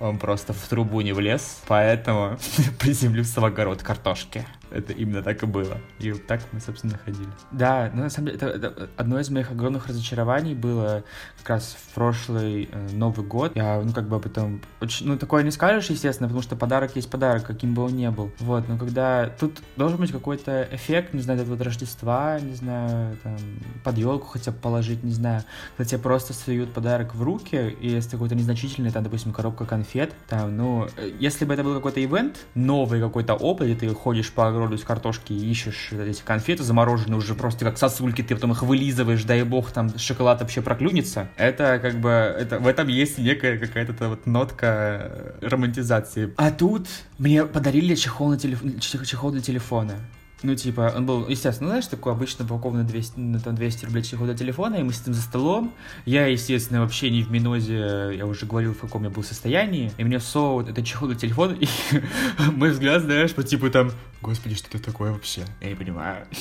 Он 0.00 0.18
просто 0.18 0.52
в 0.52 0.68
трубу 0.68 1.00
не 1.00 1.12
влез, 1.12 1.60
поэтому 1.66 2.38
приземлился 2.78 3.40
в 3.40 3.44
огород 3.44 3.82
картошки. 3.82 4.46
Это 4.70 4.92
именно 4.92 5.22
так 5.22 5.42
и 5.42 5.46
было. 5.46 5.78
И 5.98 6.12
вот 6.12 6.26
так 6.26 6.40
мы, 6.52 6.60
собственно, 6.60 6.98
ходили. 7.04 7.28
Да, 7.50 7.90
ну, 7.94 8.02
на 8.02 8.10
самом 8.10 8.26
деле, 8.26 8.38
это, 8.38 8.46
это 8.46 8.90
одно 8.96 9.20
из 9.20 9.30
моих 9.30 9.50
огромных 9.50 9.88
разочарований 9.88 10.54
было 10.54 11.04
как 11.38 11.48
раз 11.48 11.76
в 11.78 11.94
прошлый 11.94 12.68
э, 12.70 12.88
Новый 12.92 13.26
год. 13.26 13.56
Я, 13.56 13.80
ну, 13.80 13.92
как 13.92 14.08
бы 14.08 14.16
об 14.16 14.26
этом... 14.26 14.60
Очень, 14.80 15.06
ну, 15.06 15.18
такое 15.18 15.42
не 15.42 15.50
скажешь, 15.50 15.90
естественно, 15.90 16.28
потому 16.28 16.42
что 16.42 16.56
подарок 16.56 16.96
есть 16.96 17.10
подарок, 17.10 17.44
каким 17.44 17.74
бы 17.74 17.82
он 17.82 17.96
ни 17.96 18.08
был. 18.08 18.30
Вот, 18.38 18.68
но 18.68 18.78
когда... 18.78 19.28
Тут 19.40 19.60
должен 19.76 19.98
быть 19.98 20.12
какой-то 20.12 20.68
эффект, 20.70 21.14
не 21.14 21.22
знаю, 21.22 21.40
этого 21.40 21.62
Рождества, 21.62 22.38
не 22.40 22.54
знаю, 22.54 23.16
там, 23.22 23.36
под 23.84 23.98
елку 23.98 24.26
хотя 24.26 24.52
бы 24.52 24.58
положить, 24.58 25.02
не 25.02 25.12
знаю. 25.12 25.42
Когда 25.76 25.88
тебе 25.88 26.00
просто 26.00 26.32
суют 26.32 26.72
подарок 26.72 27.14
в 27.14 27.22
руки, 27.22 27.76
и 27.80 27.88
если 27.88 28.10
какой-то 28.10 28.34
незначительный, 28.34 28.90
там, 28.90 29.02
допустим, 29.02 29.32
коробка 29.32 29.64
конфет, 29.64 30.12
там, 30.28 30.56
ну, 30.56 30.88
э, 30.96 31.10
если 31.18 31.44
бы 31.44 31.54
это 31.54 31.64
был 31.64 31.74
какой-то 31.74 32.02
ивент, 32.02 32.38
новый 32.54 33.00
какой-то 33.00 33.34
опыт, 33.34 33.68
и 33.68 33.74
ты 33.74 33.88
ходишь 33.94 34.32
по 34.32 34.59
огороду 34.60 34.76
из 34.76 34.84
картошки 34.84 35.32
ищешь 35.32 35.90
эти 35.92 36.22
конфеты 36.22 36.62
замороженные 36.62 37.16
уже 37.16 37.34
просто 37.34 37.64
как 37.64 37.78
сосульки, 37.78 38.22
ты 38.22 38.34
потом 38.34 38.52
их 38.52 38.62
вылизываешь, 38.62 39.24
дай 39.24 39.42
бог, 39.42 39.70
там 39.72 39.96
шоколад 39.98 40.40
вообще 40.40 40.60
проклюнется. 40.60 41.28
Это 41.36 41.78
как 41.80 42.00
бы, 42.00 42.10
это, 42.10 42.58
в 42.58 42.66
этом 42.66 42.88
есть 42.88 43.18
некая 43.18 43.58
какая-то 43.58 44.08
вот 44.08 44.26
нотка 44.26 45.34
романтизации. 45.40 46.32
А 46.36 46.50
тут 46.50 46.86
мне 47.18 47.44
подарили 47.44 47.94
чехол, 47.94 48.30
на 48.30 48.38
телеф... 48.38 48.62
чехол 48.80 49.32
для 49.32 49.40
телефона. 49.40 49.94
Ну, 50.42 50.54
типа, 50.54 50.92
он 50.96 51.04
был, 51.04 51.28
естественно, 51.28 51.66
ну, 51.66 51.72
знаешь, 51.72 51.86
такой 51.86 52.12
обычно 52.12 52.46
упакован 52.46 52.78
на 52.78 52.84
200, 52.84 53.18
на 53.18 53.40
там 53.40 53.54
200 53.54 53.84
рублей 53.84 54.02
чехол 54.02 54.32
телефона, 54.34 54.76
и 54.76 54.82
мы 54.82 54.92
сидим 54.92 55.12
за 55.12 55.20
столом. 55.20 55.74
Я, 56.06 56.26
естественно, 56.26 56.80
вообще 56.80 57.10
не 57.10 57.22
в 57.22 57.30
минозе, 57.30 58.14
я 58.16 58.26
уже 58.26 58.46
говорил, 58.46 58.72
в 58.72 58.78
каком 58.78 59.04
я 59.04 59.10
был 59.10 59.22
состоянии, 59.22 59.92
и 59.98 60.04
мне 60.04 60.18
всовывают 60.18 60.70
это 60.70 60.82
чехол 60.82 61.08
для 61.08 61.16
телефона, 61.18 61.56
и 61.60 61.66
мой 62.52 62.70
взгляд, 62.70 63.02
знаешь, 63.02 63.34
по 63.34 63.42
типу 63.42 63.68
там, 63.70 63.92
господи, 64.22 64.54
что 64.54 64.68
это 64.68 64.82
такое 64.82 65.12
вообще? 65.12 65.42
Я 65.60 65.68
не 65.68 65.74
понимаю. 65.74 66.26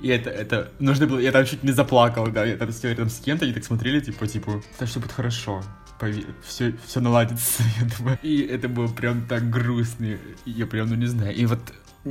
И 0.00 0.06
это, 0.08 0.30
это, 0.30 0.70
нужно 0.78 1.08
было, 1.08 1.18
я 1.18 1.32
там 1.32 1.44
чуть 1.44 1.64
не 1.64 1.72
заплакал, 1.72 2.28
да, 2.28 2.44
я 2.44 2.56
там 2.56 2.70
сидел 2.70 2.90
рядом 2.90 3.10
с 3.10 3.18
кем-то, 3.18 3.44
они 3.44 3.52
так 3.52 3.64
смотрели, 3.64 3.98
типа, 3.98 4.28
типа, 4.28 4.62
так 4.78 4.88
все 4.88 5.00
будет 5.00 5.10
хорошо, 5.10 5.60
все, 6.46 6.72
все 6.86 7.00
наладится, 7.00 7.64
я 7.80 7.88
думаю. 7.98 8.18
И 8.22 8.42
это 8.42 8.68
было 8.68 8.86
прям 8.86 9.26
так 9.26 9.50
грустно, 9.50 10.16
я 10.46 10.66
прям, 10.66 10.88
ну 10.88 10.94
не 10.94 11.06
знаю, 11.06 11.34
и 11.34 11.46
вот 11.46 11.58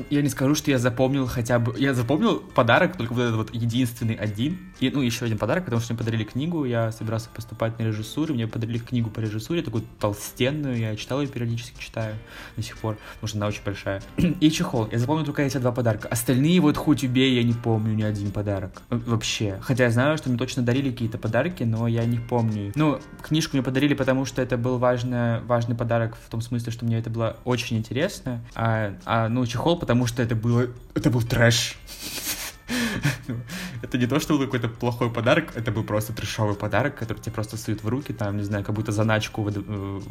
я 0.09 0.21
не 0.21 0.29
скажу, 0.29 0.55
что 0.55 0.71
я 0.71 0.79
запомнил 0.79 1.27
хотя 1.27 1.59
бы... 1.59 1.75
Я 1.77 1.93
запомнил 1.93 2.39
подарок, 2.39 2.97
только 2.97 3.13
вот 3.13 3.21
этот 3.21 3.35
вот 3.35 3.53
единственный 3.53 4.15
один. 4.15 4.57
И, 4.79 4.89
ну, 4.89 5.01
еще 5.01 5.25
один 5.25 5.37
подарок, 5.37 5.65
потому 5.65 5.81
что 5.81 5.93
мне 5.93 5.99
подарили 5.99 6.23
книгу, 6.23 6.65
я 6.65 6.91
собирался 6.91 7.29
поступать 7.29 7.79
на 7.79 7.83
режиссуру, 7.83 8.33
мне 8.33 8.47
подарили 8.47 8.77
книгу 8.77 9.09
по 9.09 9.19
режиссуре, 9.19 9.61
такую 9.61 9.83
толстенную, 9.99 10.77
я 10.77 10.95
читал 10.95 11.21
ее 11.21 11.27
периодически, 11.27 11.79
читаю 11.79 12.15
до 12.55 12.61
сих 12.61 12.77
пор, 12.77 12.97
потому 13.15 13.27
что 13.27 13.37
она 13.37 13.47
очень 13.47 13.63
большая. 13.63 14.01
И 14.17 14.51
чехол. 14.51 14.87
Я 14.91 14.99
запомнил 14.99 15.25
только 15.25 15.41
эти 15.41 15.57
два 15.57 15.71
подарка. 15.71 16.07
Остальные 16.07 16.59
вот 16.61 16.77
хоть 16.77 17.03
убей, 17.03 17.35
я 17.35 17.43
не 17.43 17.53
помню 17.53 17.93
ни 17.93 18.03
один 18.03 18.31
подарок. 18.31 18.81
Вообще. 18.89 19.57
Хотя 19.61 19.85
я 19.85 19.91
знаю, 19.91 20.17
что 20.17 20.29
мне 20.29 20.37
точно 20.37 20.63
дарили 20.63 20.91
какие-то 20.91 21.17
подарки, 21.17 21.63
но 21.63 21.87
я 21.87 22.05
не 22.05 22.19
помню. 22.19 22.71
Ну, 22.75 22.99
книжку 23.21 23.55
мне 23.55 23.63
подарили, 23.63 23.93
потому 23.93 24.25
что 24.25 24.41
это 24.41 24.57
был 24.57 24.77
важный, 24.77 25.41
важный 25.41 25.75
подарок 25.75 26.15
в 26.15 26.29
том 26.29 26.41
смысле, 26.41 26.71
что 26.71 26.85
мне 26.85 26.99
это 26.99 27.09
было 27.09 27.37
очень 27.45 27.77
интересно. 27.77 28.41
А, 28.55 28.93
а 29.05 29.29
ну, 29.29 29.45
чехол, 29.45 29.79
потому 29.87 30.05
что 30.05 30.21
это 30.21 30.35
было... 30.35 30.67
Это 30.95 31.09
был 31.09 31.21
трэш. 31.21 31.77
Это 33.81 33.97
не 33.97 34.07
то, 34.07 34.19
что 34.19 34.37
был 34.37 34.45
какой-то 34.45 34.69
плохой 34.69 35.09
подарок, 35.09 35.51
это 35.55 35.71
был 35.71 35.83
просто 35.83 36.13
трешовый 36.13 36.55
подарок, 36.55 36.95
который 36.95 37.19
тебе 37.19 37.33
просто 37.33 37.57
суют 37.57 37.83
в 37.83 37.87
руки, 37.87 38.13
там, 38.13 38.37
не 38.37 38.43
знаю, 38.43 38.63
как 38.63 38.75
будто 38.75 38.91
заначку 38.91 39.47
э, 39.49 40.01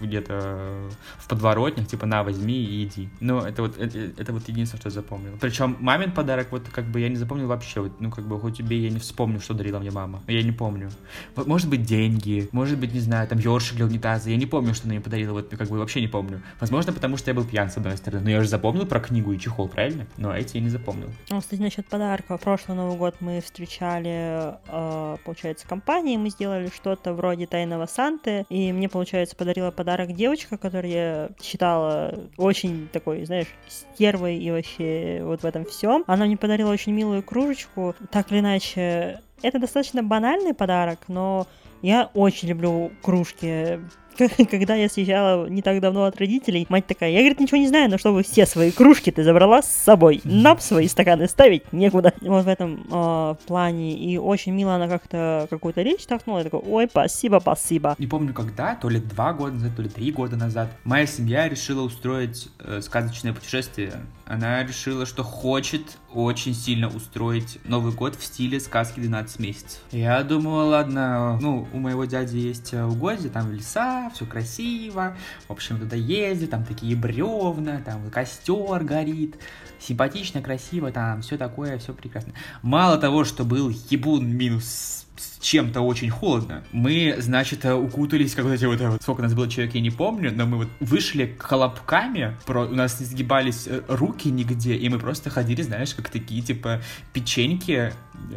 где-то 0.00 0.90
в 1.18 1.28
подворотнях, 1.28 1.86
типа, 1.86 2.06
на, 2.06 2.22
возьми 2.22 2.54
и 2.54 2.84
иди. 2.84 3.08
Ну, 3.20 3.40
это 3.40 3.62
вот, 3.62 3.78
это, 3.78 3.98
это 3.98 4.32
вот 4.32 4.48
единственное, 4.48 4.80
что 4.80 4.88
я 4.88 4.94
запомнил. 4.94 5.32
Причем 5.40 5.76
мамин 5.80 6.12
подарок, 6.12 6.48
вот, 6.50 6.68
как 6.70 6.84
бы, 6.86 7.00
я 7.00 7.08
не 7.08 7.16
запомнил 7.16 7.46
вообще, 7.46 7.80
вот, 7.80 8.00
ну, 8.00 8.10
как 8.10 8.24
бы, 8.24 8.38
хоть 8.40 8.58
тебе 8.58 8.78
я 8.78 8.90
не 8.90 8.98
вспомню, 8.98 9.40
что 9.40 9.54
дарила 9.54 9.78
мне 9.78 9.90
мама, 9.90 10.22
я 10.26 10.42
не 10.42 10.52
помню. 10.52 10.90
Может 11.36 11.68
быть, 11.68 11.82
деньги, 11.82 12.48
может 12.52 12.78
быть, 12.78 12.92
не 12.92 13.00
знаю, 13.00 13.28
там, 13.28 13.38
ёршик 13.38 13.76
для 13.76 13.86
унитаза, 13.86 14.30
я 14.30 14.36
не 14.36 14.46
помню, 14.46 14.74
что 14.74 14.84
она 14.84 14.94
мне 14.94 15.00
подарила, 15.00 15.32
вот, 15.32 15.48
как 15.48 15.68
бы, 15.68 15.78
вообще 15.78 16.00
не 16.00 16.08
помню. 16.08 16.42
Возможно, 16.60 16.92
потому 16.92 17.16
что 17.16 17.30
я 17.30 17.34
был 17.34 17.44
пьян, 17.44 17.70
с 17.70 17.76
одной 17.76 17.96
стороны, 17.96 18.24
но 18.24 18.30
я 18.30 18.42
же 18.42 18.48
запомнил 18.48 18.86
про 18.86 19.00
книгу 19.00 19.32
и 19.32 19.38
чехол, 19.38 19.68
правильно? 19.68 20.06
Но 20.16 20.34
эти 20.34 20.56
я 20.56 20.62
не 20.62 20.70
запомнил. 20.70 21.10
Ну, 21.30 21.40
кстати, 21.40 21.60
насчет 21.60 21.86
подарка. 21.86 22.36
Прошлый 22.38 22.76
Новый 22.76 22.96
год 22.96 23.05
мы 23.20 23.40
встречали, 23.40 24.54
э, 24.68 25.16
получается, 25.24 25.66
компании, 25.66 26.16
мы 26.16 26.30
сделали 26.30 26.68
что-то 26.68 27.14
вроде 27.14 27.46
Тайного 27.46 27.86
Санты, 27.86 28.44
и 28.48 28.72
мне, 28.72 28.88
получается, 28.88 29.36
подарила 29.36 29.70
подарок 29.70 30.12
девочка, 30.12 30.58
которую 30.58 30.92
я 30.92 31.28
считала 31.40 32.14
очень 32.36 32.88
такой, 32.92 33.24
знаешь, 33.24 33.48
стервой 33.68 34.36
и 34.38 34.50
вообще 34.50 35.20
вот 35.22 35.42
в 35.42 35.46
этом 35.46 35.64
всем. 35.64 36.04
Она 36.06 36.26
мне 36.26 36.36
подарила 36.36 36.70
очень 36.70 36.92
милую 36.92 37.22
кружечку. 37.22 37.94
Так 38.10 38.30
или 38.32 38.40
иначе, 38.40 39.20
это 39.42 39.58
достаточно 39.58 40.02
банальный 40.02 40.54
подарок, 40.54 41.00
но 41.08 41.46
я 41.82 42.10
очень 42.14 42.48
люблю 42.48 42.90
кружки 43.02 43.80
когда 44.50 44.74
я 44.74 44.88
съезжала 44.88 45.48
не 45.48 45.62
так 45.62 45.80
давно 45.80 46.04
от 46.04 46.18
родителей, 46.18 46.66
мать 46.68 46.86
такая, 46.86 47.10
я, 47.10 47.20
говорит, 47.20 47.40
ничего 47.40 47.58
не 47.58 47.68
знаю, 47.68 47.90
но 47.90 47.98
чтобы 47.98 48.22
все 48.22 48.46
свои 48.46 48.70
кружки 48.70 49.10
ты 49.10 49.22
забрала 49.24 49.62
с 49.62 49.70
собой. 49.70 50.20
Нам 50.24 50.58
свои 50.60 50.88
стаканы 50.88 51.28
ставить 51.28 51.72
некуда. 51.72 52.12
Вот 52.20 52.44
в 52.44 52.48
этом 52.48 52.86
э, 52.90 53.34
плане. 53.46 53.96
И 53.96 54.18
очень 54.18 54.52
мило 54.52 54.74
она 54.74 54.88
как-то 54.88 55.46
какую-то 55.50 55.82
речь 55.82 56.04
толкнула. 56.06 56.38
Я 56.38 56.44
такой, 56.44 56.60
ой, 56.60 56.88
спасибо, 56.90 57.38
спасибо. 57.40 57.94
Не 57.98 58.06
помню 58.06 58.32
когда, 58.32 58.74
то 58.74 58.88
ли 58.88 59.00
два 59.00 59.32
года 59.32 59.54
назад, 59.54 59.76
то 59.76 59.82
ли 59.82 59.88
три 59.88 60.12
года 60.12 60.36
назад, 60.36 60.68
моя 60.84 61.06
семья 61.06 61.48
решила 61.48 61.82
устроить 61.82 62.48
э, 62.60 62.80
сказочное 62.82 63.32
путешествие. 63.32 63.92
Она 64.26 64.64
решила, 64.64 65.06
что 65.06 65.22
хочет 65.22 65.98
очень 66.12 66.52
сильно 66.52 66.88
устроить 66.88 67.60
Новый 67.64 67.92
год 67.92 68.16
в 68.16 68.24
стиле 68.24 68.58
сказки 68.58 68.98
12 68.98 69.38
месяцев. 69.38 69.80
Я 69.92 70.22
думала, 70.24 70.64
ладно, 70.64 71.38
ну, 71.40 71.68
у 71.72 71.78
моего 71.78 72.06
дяди 72.06 72.36
есть 72.36 72.74
э, 72.74 72.84
угодья, 72.84 73.28
там 73.28 73.52
леса, 73.52 74.10
все 74.12 74.26
красиво, 74.26 75.16
в 75.46 75.52
общем, 75.52 75.78
туда 75.78 75.94
ездит, 75.94 76.50
там 76.50 76.64
такие 76.64 76.96
бревна, 76.96 77.80
там 77.84 78.10
костер 78.10 78.82
горит, 78.82 79.36
симпатично, 79.78 80.42
красиво, 80.42 80.90
там 80.90 81.22
все 81.22 81.38
такое, 81.38 81.78
все 81.78 81.92
прекрасно. 81.92 82.32
Мало 82.62 82.98
того, 82.98 83.24
что 83.24 83.44
был 83.44 83.68
ебун 83.68 84.26
минус 84.26 85.05
с 85.16 85.38
чем-то 85.40 85.80
очень 85.80 86.10
холодно. 86.10 86.64
Мы, 86.72 87.16
значит, 87.18 87.64
укутались, 87.64 88.34
как 88.34 88.44
вот 88.44 88.54
эти 88.54 88.64
вот, 88.64 89.02
сколько 89.02 89.20
у 89.20 89.22
нас 89.22 89.34
было 89.34 89.48
человек, 89.48 89.74
я 89.74 89.80
не 89.80 89.90
помню, 89.90 90.32
но 90.34 90.46
мы 90.46 90.58
вот 90.58 90.68
вышли 90.80 91.26
колобками, 91.38 92.36
про, 92.46 92.66
у 92.66 92.74
нас 92.74 93.00
не 93.00 93.06
сгибались 93.06 93.66
э, 93.66 93.82
руки 93.88 94.30
нигде, 94.30 94.74
и 94.74 94.88
мы 94.88 94.98
просто 94.98 95.30
ходили, 95.30 95.62
знаешь, 95.62 95.94
как 95.94 96.08
такие, 96.08 96.42
типа, 96.42 96.80
печеньки, 97.12 97.92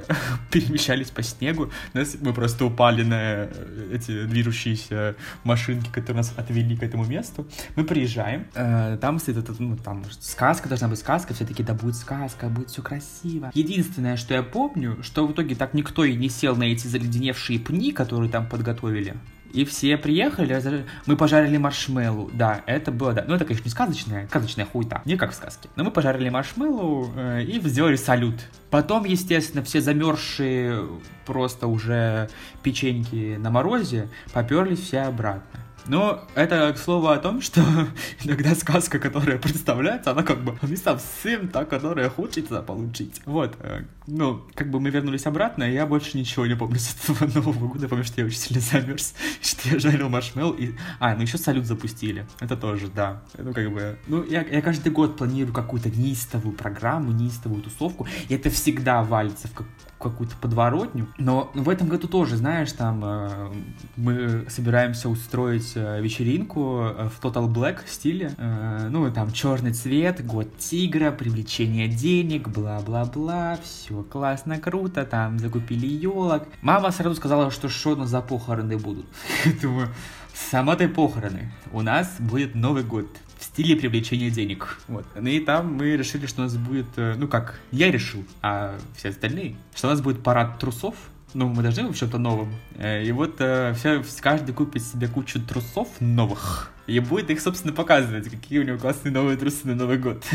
перемещались 0.52 1.10
по 1.10 1.24
снегу, 1.24 1.72
нас, 1.94 2.15
мы 2.20 2.34
просто 2.34 2.65
упали 2.65 3.04
на 3.04 3.48
э, 3.50 3.92
эти 3.94 4.26
движущиеся 4.26 5.15
машинки, 5.44 5.89
которые 5.89 6.18
нас 6.18 6.34
отвели 6.36 6.76
к 6.76 6.84
этому 6.84 7.06
месту. 7.06 7.48
Мы 7.76 7.84
приезжаем, 7.84 8.48
э, 8.54 8.98
там 9.02 9.20
стоит, 9.20 9.38
ну, 9.60 9.78
там 9.78 10.04
сказка 10.20 10.70
должна 10.70 10.88
быть 10.88 11.00
сказка, 11.00 11.34
все 11.34 11.46
таки 11.46 11.63
да 11.63 11.74
будет 11.74 11.96
сказка, 11.96 12.48
будет 12.48 12.70
все 12.70 12.82
красиво. 12.82 13.52
Единственное, 13.54 14.18
что 14.18 14.34
я 14.34 14.44
помню, 14.44 15.00
что 15.04 15.28
в 15.28 15.32
итоге 15.32 15.56
так 15.56 15.74
никто 15.74 16.04
и 16.04 16.15
не 16.15 16.30
сел 16.30 16.56
на 16.56 16.68
эти 16.71 16.88
заледеневшие 16.88 17.60
пни, 17.60 17.91
которые 17.91 18.29
там 18.29 18.47
подготовили. 18.47 19.15
И 19.51 19.65
все 19.65 19.97
приехали, 19.97 20.86
мы 21.08 21.17
пожарили 21.17 21.58
маршмеллоу. 21.58 22.29
Да, 22.34 22.62
это 22.67 22.91
было, 22.91 23.13
да. 23.13 23.25
Ну, 23.27 23.34
это, 23.34 23.45
конечно, 23.45 23.65
не 23.65 23.71
сказочная, 23.71 24.27
сказочная 24.27 24.65
хуйта, 24.65 25.01
не 25.05 25.17
как 25.17 25.32
в 25.32 25.36
сказке. 25.36 25.69
Но 25.75 25.84
мы 25.84 25.91
пожарили 25.91 26.29
маршмеллоу 26.29 27.12
э, 27.15 27.43
и 27.43 27.60
сделали 27.67 27.95
салют. 27.95 28.36
Потом, 28.69 29.05
естественно, 29.05 29.63
все 29.63 29.82
замерзшие 29.82 30.88
просто 31.25 31.67
уже 31.67 32.29
печеньки 32.62 33.38
на 33.38 33.49
морозе 33.49 34.08
поперлись 34.34 34.79
все 34.79 35.01
обратно. 35.01 35.60
Но 35.89 36.23
это 36.36 36.71
к 36.71 36.78
слову 36.78 37.08
о 37.08 37.17
том, 37.17 37.41
что 37.41 37.62
иногда 38.23 38.54
сказка, 38.54 38.99
которая 38.99 39.39
представляется, 39.39 40.12
она 40.12 40.21
как 40.21 40.43
бы 40.43 40.56
не 40.62 40.75
совсем 40.75 41.47
та, 41.47 41.65
которая 41.65 42.12
хочется 42.12 42.62
получить. 42.62 43.21
Вот. 43.25 43.58
Э, 43.60 43.86
ну, 44.06 44.43
как 44.54 44.69
бы 44.69 44.80
мы 44.80 44.91
вернулись 44.91 45.25
обратно, 45.25 45.63
и 45.63 45.73
я 45.73 45.88
больше 45.88 46.15
ничего 46.15 46.45
не 46.45 46.56
помню 46.56 46.78
с 46.78 46.93
этого 46.93 47.25
Нового 47.36 47.67
года, 47.69 47.88
потому 47.88 48.04
что 48.04 48.21
я 48.21 48.28
очень 48.28 48.38
сильно 48.38 48.62
замерз, 48.62 49.15
что 49.41 49.67
я 49.67 49.80
жарил 49.80 50.10
маршмелл, 50.10 50.52
и... 50.52 50.75
А, 50.99 51.15
ну 51.15 51.23
еще 51.23 51.39
салют 51.39 51.65
запустили. 51.65 52.28
Это 52.39 52.56
тоже, 52.56 52.88
да. 52.88 53.23
Ну, 53.36 53.52
как 53.52 53.73
бы... 53.73 53.97
Ну, 54.06 54.23
я, 54.23 54.43
я 54.43 54.62
каждый 54.62 54.91
год 54.91 55.17
планирую 55.17 55.56
какую-то 55.56 55.89
неистовую 55.89 56.56
программу, 56.56 57.12
неистовую 57.12 57.63
тусовку, 57.63 58.08
и 58.28 58.36
это 58.36 58.52
всегда 58.52 59.02
валится 59.02 59.47
в 59.47 59.54
как 59.54 59.65
какую-то 60.00 60.36
подворотню. 60.38 61.08
Но 61.18 61.52
в 61.54 61.70
этом 61.70 61.90
году 61.90 62.08
тоже, 62.08 62.38
знаешь, 62.38 62.72
там 62.72 63.02
э, 63.04 63.52
мы 63.98 64.46
собираемся 64.50 65.10
устроить 65.10 65.74
э, 65.76 66.02
вечеринку 66.02 66.82
э, 66.82 67.10
в 67.10 67.24
Total 67.24 67.48
Black 67.48 67.80
стиле. 67.86 68.34
Э, 68.38 68.88
ну, 68.90 69.12
там 69.12 69.32
черный 69.32 69.74
цвет, 69.74 70.26
год 70.26 70.58
тигра, 70.58 71.12
привлечение 71.12 71.88
денег, 71.88 72.48
бла-бла-бла, 72.48 73.60
все 73.62 74.02
классно, 74.04 74.58
круто, 74.58 75.06
там 75.06 75.38
закупили 75.38 75.86
елок. 75.86 76.48
Мама 76.62 76.92
сразу 76.92 77.16
сказала, 77.16 77.52
что 77.52 77.68
что 77.68 77.96
на 77.96 78.08
за 78.08 78.22
похороны 78.22 78.78
будут. 78.78 79.06
Думаю, 79.62 79.90
сама 80.34 80.76
ты 80.76 80.88
похороны. 80.88 81.52
У 81.74 81.82
нас 81.82 82.16
будет 82.20 82.56
Новый 82.56 82.84
год 82.84 83.08
в 83.39 83.43
стиле 83.43 83.75
привлечения 83.75 84.30
денег. 84.30 84.78
Вот. 84.88 85.06
Ну 85.15 85.30
и 85.30 85.39
там 85.39 85.73
мы 85.73 85.95
решили, 85.95 86.25
что 86.25 86.41
у 86.41 86.43
нас 86.43 86.58
будет, 86.58 86.88
э, 86.97 87.15
ну 87.17 87.28
как, 87.28 87.60
я 87.71 87.89
решил, 87.89 88.25
а 88.41 88.78
все 88.97 89.10
остальные, 89.10 89.56
что 89.73 89.88
у 89.88 89.91
нас 89.91 90.02
будет 90.02 90.21
парад 90.21 90.60
трусов, 90.60 90.95
ну, 91.34 91.47
мы 91.47 91.62
должны 91.62 91.88
в 91.88 91.95
чем-то 91.95 92.17
новом. 92.17 92.54
Э, 92.75 93.04
и 93.04 93.12
вот 93.12 93.36
э, 93.39 93.73
все, 93.78 94.04
каждый 94.19 94.54
купит 94.54 94.84
себе 94.84 95.08
кучу 95.08 95.39
трусов 95.39 95.88
новых 95.99 96.71
и 96.89 96.99
будет 96.99 97.30
их, 97.30 97.39
собственно, 97.39 97.73
показывать, 97.73 98.30
какие 98.30 98.60
у 98.60 98.63
него 98.63 98.78
классные 98.78 99.12
новые 99.12 99.38
трусы 99.38 99.67
на 99.67 99.75
Новый 99.75 99.97
год. 99.97 100.23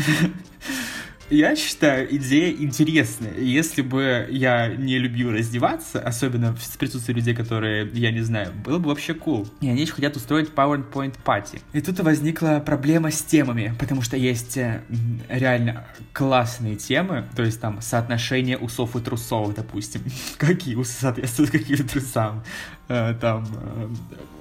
Я 1.29 1.55
считаю, 1.55 2.13
идея 2.15 2.51
интересная. 2.51 3.33
Если 3.37 3.81
бы 3.81 4.27
я 4.29 4.67
не 4.67 4.99
любил 4.99 5.31
раздеваться, 5.31 5.99
особенно 5.99 6.55
в 6.55 6.77
присутствии 6.77 7.13
людей, 7.13 7.33
которые 7.33 7.89
я 7.93 8.11
не 8.11 8.21
знаю, 8.21 8.53
было 8.53 8.77
бы 8.77 8.89
вообще 8.89 9.13
cool. 9.13 9.47
И 9.61 9.67
они 9.67 9.81
еще 9.81 9.93
хотят 9.93 10.15
устроить 10.15 10.49
PowerPoint 10.49 11.15
пати. 11.23 11.61
И 11.73 11.81
тут 11.81 11.99
возникла 12.01 12.61
проблема 12.63 13.09
с 13.09 13.23
темами, 13.23 13.73
потому 13.79 14.03
что 14.03 14.17
есть 14.17 14.57
э, 14.57 14.83
реально 15.27 15.87
классные 16.13 16.75
темы, 16.75 17.25
то 17.35 17.41
есть 17.43 17.59
там 17.59 17.81
соотношение 17.81 18.57
усов 18.57 18.95
и 18.95 18.99
трусов, 18.99 19.55
допустим. 19.55 20.01
Какие 20.37 20.75
усы 20.75 20.93
соответствуют 20.93 21.51
каким 21.51 21.87
трусам. 21.87 22.43
Э, 22.87 23.13
там 23.19 23.45
э, 23.45 23.87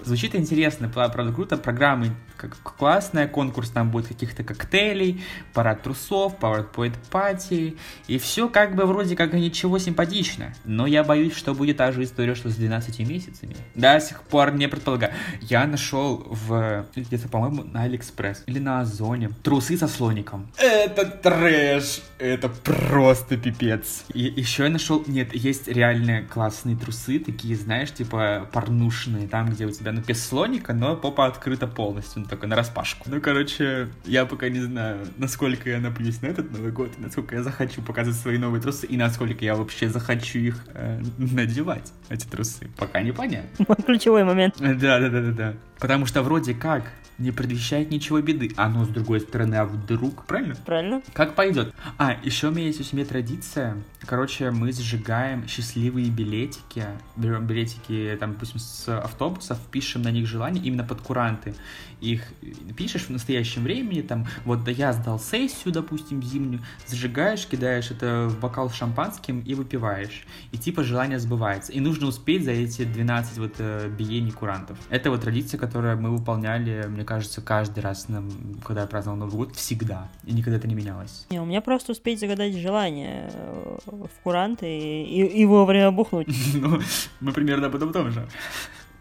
звучит 0.05 0.35
интересно, 0.35 0.89
правда 0.89 1.33
круто, 1.33 1.57
программы 1.57 2.11
как 2.37 2.57
классная, 2.77 3.29
конкурс 3.29 3.71
там 3.71 3.91
будет 3.91 4.09
каких-то 4.09 4.43
коктейлей, 4.43 5.23
парад 5.53 5.83
трусов, 5.83 6.35
PowerPoint 6.41 6.95
party, 7.11 7.77
и 8.07 8.19
все 8.19 8.49
как 8.49 8.75
бы 8.75 8.85
вроде 8.87 9.17
как 9.17 9.33
ничего 9.33 9.79
симпатично, 9.79 10.53
но 10.65 10.87
я 10.87 11.05
боюсь, 11.05 11.35
что 11.35 11.55
будет 11.55 11.79
та 11.79 11.93
же 11.93 12.03
история, 12.03 12.35
что 12.35 12.51
с 12.51 12.57
12 12.57 12.99
месяцами. 13.09 13.57
До 13.75 13.99
сих 14.01 14.23
пор 14.23 14.53
не 14.53 14.69
предполагаю. 14.69 15.13
Я 15.41 15.67
нашел 15.67 16.27
в, 16.29 16.87
где-то, 16.95 17.29
по-моему, 17.29 17.65
на 17.65 17.83
Алиэкспресс 17.83 18.43
или 18.47 18.59
на 18.59 18.81
Озоне 18.81 19.31
трусы 19.43 19.77
со 19.77 19.89
слоником. 19.89 20.49
Это 20.59 21.07
трэш! 21.07 22.03
Это 22.19 22.49
просто 22.49 23.37
пипец. 23.37 24.05
И 24.13 24.21
еще 24.21 24.65
я 24.65 24.71
нашел, 24.71 25.03
нет, 25.07 25.35
есть 25.35 25.69
реальные 25.69 26.23
классные 26.23 26.77
трусы, 26.77 27.19
такие, 27.19 27.57
знаешь, 27.57 27.93
типа 27.93 28.34
порнушные, 28.41 29.29
там, 29.29 29.51
где 29.51 29.67
у 29.67 29.71
тебя, 29.71 29.93
ну, 29.93 30.01
без 30.01 30.25
слоника, 30.25 30.73
но 30.73 30.97
попа 30.97 31.27
открыта 31.27 31.67
полностью, 31.67 32.23
ну, 32.23 32.29
только 32.29 32.47
на 32.47 32.57
распашку. 32.57 33.09
Ну, 33.09 33.21
короче, 33.21 33.89
я 34.05 34.27
пока 34.27 34.49
не 34.49 34.61
знаю, 34.61 35.07
насколько 35.17 35.71
я 35.71 35.81
напьюсь 35.81 36.23
на 36.23 36.27
этот 36.27 36.51
Новый 36.53 36.73
год, 36.73 36.91
насколько 36.99 37.37
я 37.37 37.43
захочу 37.43 37.83
показывать 37.83 38.19
свои 38.19 38.39
новые 38.39 38.61
трусы, 38.61 38.87
и 38.87 38.97
насколько 38.97 39.45
я 39.45 39.55
вообще 39.55 39.89
захочу 39.89 40.39
их 40.39 40.65
э, 40.75 41.01
надевать, 41.19 41.93
эти 42.09 42.27
трусы. 42.27 42.69
Пока 42.79 43.03
не 43.03 43.13
понятно. 43.13 43.75
Ключевой 43.87 44.25
момент. 44.25 44.57
Да-да-да-да-да. 44.59 45.55
Потому 45.79 46.07
что 46.07 46.23
вроде 46.23 46.55
как 46.55 46.85
не 47.19 47.31
предвещает 47.31 47.91
ничего 47.91 48.21
беды. 48.21 48.51
А 48.57 48.69
но 48.69 48.85
с 48.85 48.89
другой 48.89 49.21
стороны, 49.21 49.55
а 49.57 49.65
вдруг, 49.65 50.25
правильно? 50.27 50.57
Правильно. 50.65 51.03
Как 51.13 51.35
пойдет. 51.35 51.75
А, 51.99 52.17
еще 52.23 52.49
у 52.49 52.51
меня 52.51 52.67
есть 52.67 52.81
у 52.81 52.85
семьи 52.85 53.05
традиция. 53.05 53.77
Короче, 54.07 54.51
мы 54.51 54.73
сжигаем 54.73 55.47
счастливые 55.47 56.11
билетики. 56.11 56.85
Берем 57.17 57.47
билетики, 57.47 58.17
там, 58.25 58.33
допустим, 58.33 58.59
с 58.59 58.89
автобусов, 58.89 59.59
пишем 59.71 60.01
на 60.03 60.11
них 60.11 60.27
желания 60.27 60.61
именно 60.61 60.83
под 60.83 61.03
куранты. 61.03 61.55
Их 62.05 62.23
пишешь 62.77 63.05
в 63.05 63.11
настоящем 63.11 63.63
времени, 63.63 64.03
там, 64.03 64.27
вот 64.45 64.63
да 64.63 64.71
я 64.71 64.93
сдал 64.93 65.19
сессию, 65.19 65.73
допустим, 65.73 66.23
зимнюю, 66.23 66.61
зажигаешь, 66.87 67.47
кидаешь 67.47 67.91
это 67.91 68.29
в 68.29 68.39
бокал 68.41 68.69
с 68.69 68.75
шампанским 68.75 69.41
и 69.41 69.55
выпиваешь. 69.55 70.27
И 70.53 70.59
типа 70.59 70.83
желание 70.83 71.19
сбывается. 71.19 71.73
И 71.73 71.81
нужно 71.81 72.07
успеть 72.07 72.45
за 72.45 72.51
эти 72.51 72.85
12 72.85 73.39
вот 73.39 73.55
э, 73.59 73.89
биений 73.89 74.33
курантов. 74.33 74.79
Это 74.91 75.11
вот 75.11 75.23
традиция, 75.23 75.59
которую 75.59 75.99
мы 75.99 76.11
выполняли, 76.11 76.85
мне 76.89 77.05
кажется, 77.05 77.41
каждый 77.41 77.81
раз, 77.81 78.07
когда 78.65 78.83
я 78.83 78.87
праздновал 78.87 79.19
Новый 79.19 79.37
год, 79.37 79.57
всегда. 79.57 80.11
И 80.25 80.33
никогда 80.33 80.59
это 80.59 80.69
не 80.69 80.75
менялось. 80.75 81.27
Не, 81.31 81.41
у 81.41 81.47
меня 81.47 81.63
просто 81.63 81.93
успеть 81.93 82.21
загадать 82.21 82.55
желание 82.55 83.31
э, 83.33 83.79
в 83.87 84.23
куранты 84.23 84.67
и, 84.67 85.23
и, 85.23 85.43
и 85.43 85.45
вовремя 85.47 85.91
бухнуть. 85.91 86.29
Ну, 86.55 86.81
мы 87.21 87.33
примерно 87.33 87.67
об 87.67 87.75
этом 87.75 87.93
том 87.93 88.11
же. 88.11 88.27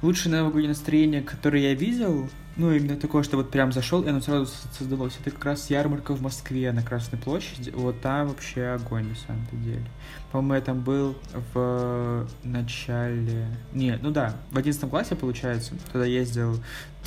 Лучшее 0.02 0.34
новогоднее 0.34 0.70
настроение, 0.70 1.22
которое 1.22 1.62
я 1.62 1.74
видел, 1.76 2.30
ну, 2.56 2.72
именно 2.72 2.96
такое, 2.96 3.24
что 3.24 3.38
вот 3.38 3.52
прям 3.52 3.72
зашел, 3.72 4.04
и 4.04 4.10
оно 4.10 4.22
сразу 4.22 4.52
создалось. 4.78 5.18
Это 5.20 5.32
как 5.32 5.46
раз 5.46 5.70
ярмарка 5.70 6.14
в 6.14 6.22
Москве 6.22 6.72
на 6.72 6.84
Красной 6.84 7.20
площади. 7.20 7.72
Вот 7.72 8.02
там 8.02 8.28
вообще 8.28 8.68
огонь, 8.68 9.10
на 9.10 9.16
самом-то 9.16 9.56
деле. 9.56 9.86
По-моему, 10.32 10.56
я 10.56 10.62
там 10.62 10.82
был 10.82 11.16
в 11.54 12.28
начале... 12.44 13.48
Не, 13.74 13.98
ну 14.02 14.12
да, 14.12 14.36
в 14.52 14.58
одиннадцатом 14.58 14.90
классе, 14.90 15.16
получается. 15.16 15.74
Тогда 15.92 16.06
ездил 16.06 16.60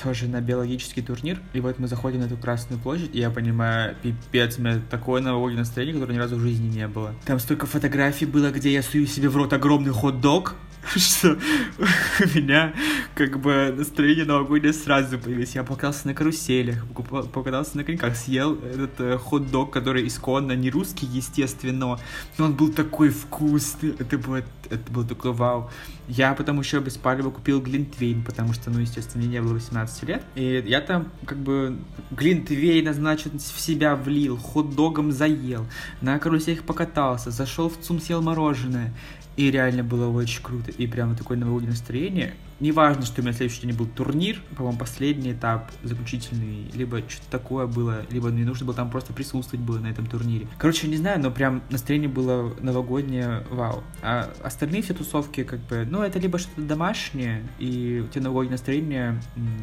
тоже 0.02 0.28
на 0.28 0.40
биологический 0.40 1.02
турнир. 1.02 1.40
И 1.52 1.60
вот 1.60 1.78
мы 1.78 1.88
заходим 1.88 2.20
на 2.20 2.24
эту 2.24 2.36
Красную 2.36 2.80
площадь, 2.80 3.14
и 3.14 3.18
я 3.18 3.30
понимаю, 3.30 3.96
пипец, 4.02 4.58
у 4.58 4.62
меня 4.62 4.80
такое 4.90 5.22
новогоднее 5.22 5.60
настроение, 5.60 5.94
которое 5.94 6.14
ни 6.14 6.18
разу 6.18 6.36
в 6.36 6.40
жизни 6.40 6.68
не 6.68 6.86
было. 6.86 7.14
Там 7.24 7.38
столько 7.38 7.66
фотографий 7.66 8.26
было, 8.26 8.50
где 8.50 8.72
я 8.72 8.82
сую 8.82 9.06
себе 9.06 9.28
в 9.28 9.36
рот 9.36 9.52
огромный 9.52 9.92
хот-дог, 9.92 10.54
что 10.96 11.32
у 11.32 12.38
меня 12.38 12.74
как 13.14 13.40
бы 13.40 13.74
настроение 13.76 14.24
новогоднее 14.24 14.72
сразу 14.72 15.18
появилось. 15.18 15.54
Я 15.54 15.64
покатался 15.64 16.06
на 16.06 16.14
каруселях, 16.14 16.84
покатался 17.32 17.76
на 17.76 17.84
коньках, 17.84 18.16
съел 18.16 18.54
этот 18.54 19.00
э, 19.00 19.18
хот-дог, 19.18 19.72
который 19.72 20.06
исконно 20.06 20.52
не 20.52 20.70
русский, 20.70 21.06
естественно, 21.06 21.98
но 22.38 22.44
он 22.44 22.54
был 22.54 22.72
такой 22.72 23.10
вкусный, 23.10 23.94
это 23.98 24.18
было, 24.18 24.42
это 24.70 24.92
было 24.92 25.04
такой 25.04 25.32
вау. 25.32 25.70
Я 26.08 26.34
потом 26.34 26.60
еще 26.60 26.78
без 26.78 26.96
палева 26.96 27.30
купил 27.30 27.60
глинтвейн, 27.60 28.22
потому 28.22 28.52
что, 28.52 28.70
ну, 28.70 28.78
естественно, 28.78 29.24
мне 29.24 29.34
не 29.34 29.42
было 29.42 29.54
18 29.54 30.04
лет. 30.04 30.22
И 30.36 30.62
я 30.64 30.80
там 30.80 31.10
как 31.24 31.38
бы 31.38 31.76
глинтвейна, 32.12 32.92
значит, 32.92 33.34
в 33.34 33.60
себя 33.60 33.96
влил, 33.96 34.36
хот-догом 34.36 35.10
заел, 35.10 35.66
на 36.00 36.18
каруселях 36.20 36.62
покатался, 36.62 37.32
зашел 37.32 37.68
в 37.68 37.76
ЦУМ, 37.78 38.00
съел 38.00 38.22
мороженое. 38.22 38.94
И 39.36 39.50
реально 39.50 39.84
было 39.84 40.08
очень 40.08 40.42
круто. 40.42 40.70
И 40.70 40.86
прямо 40.86 41.14
такое 41.14 41.36
новогоднее 41.36 41.72
настроение. 41.72 42.34
Неважно, 42.60 43.04
что 43.04 43.20
у 43.20 43.24
меня 43.24 43.34
следующий 43.34 43.62
день 43.62 43.76
был 43.76 43.86
турнир, 43.86 44.40
по-моему, 44.56 44.78
последний 44.78 45.32
этап, 45.32 45.70
заключительный, 45.82 46.70
либо 46.74 46.98
что-то 47.08 47.30
такое 47.30 47.66
было, 47.66 48.06
либо 48.10 48.28
мне 48.28 48.44
нужно 48.44 48.66
было 48.66 48.74
там 48.74 48.90
просто 48.90 49.12
присутствовать 49.12 49.64
было 49.64 49.78
на 49.78 49.88
этом 49.88 50.06
турнире. 50.06 50.48
Короче, 50.58 50.88
не 50.88 50.96
знаю, 50.96 51.20
но 51.20 51.30
прям 51.30 51.62
настроение 51.70 52.08
было 52.08 52.54
новогоднее, 52.60 53.46
вау. 53.50 53.84
А 54.02 54.30
остальные 54.42 54.82
все 54.82 54.94
тусовки, 54.94 55.44
как 55.44 55.60
бы, 55.60 55.86
ну, 55.88 56.02
это 56.02 56.18
либо 56.18 56.38
что-то 56.38 56.62
домашнее, 56.62 57.42
и 57.58 58.02
у 58.04 58.08
тебя 58.08 58.24
новогоднее 58.24 58.52
настроение 58.52 59.20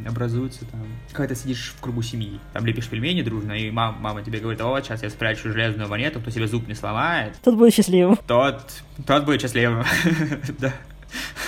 образуется 0.08 0.66
там, 0.66 0.82
когда 1.12 1.34
ты 1.34 1.42
сидишь 1.42 1.74
в 1.76 1.82
кругу 1.82 2.04
семьи, 2.04 2.40
там 2.54 2.66
лепишь 2.66 2.88
пельмени 2.88 3.24
дружно, 3.24 3.54
и 3.54 3.72
мама, 3.72 3.98
мама 4.00 4.22
тебе 4.22 4.40
говорит, 4.40 4.62
о, 4.62 4.80
сейчас 4.82 5.02
я 5.02 5.10
спрячу 5.10 5.52
железную 5.52 5.90
монету, 5.90 6.20
кто 6.20 6.30
себе 6.30 6.48
зуб 6.48 6.68
не 6.68 6.76
сломает. 6.76 7.38
Тот 7.44 7.56
будет 7.56 7.74
счастливым. 7.74 8.18
Тот, 8.28 8.84
тот 9.06 9.26
будет 9.26 9.42
счастливым, 9.42 9.84
да. 10.60 10.74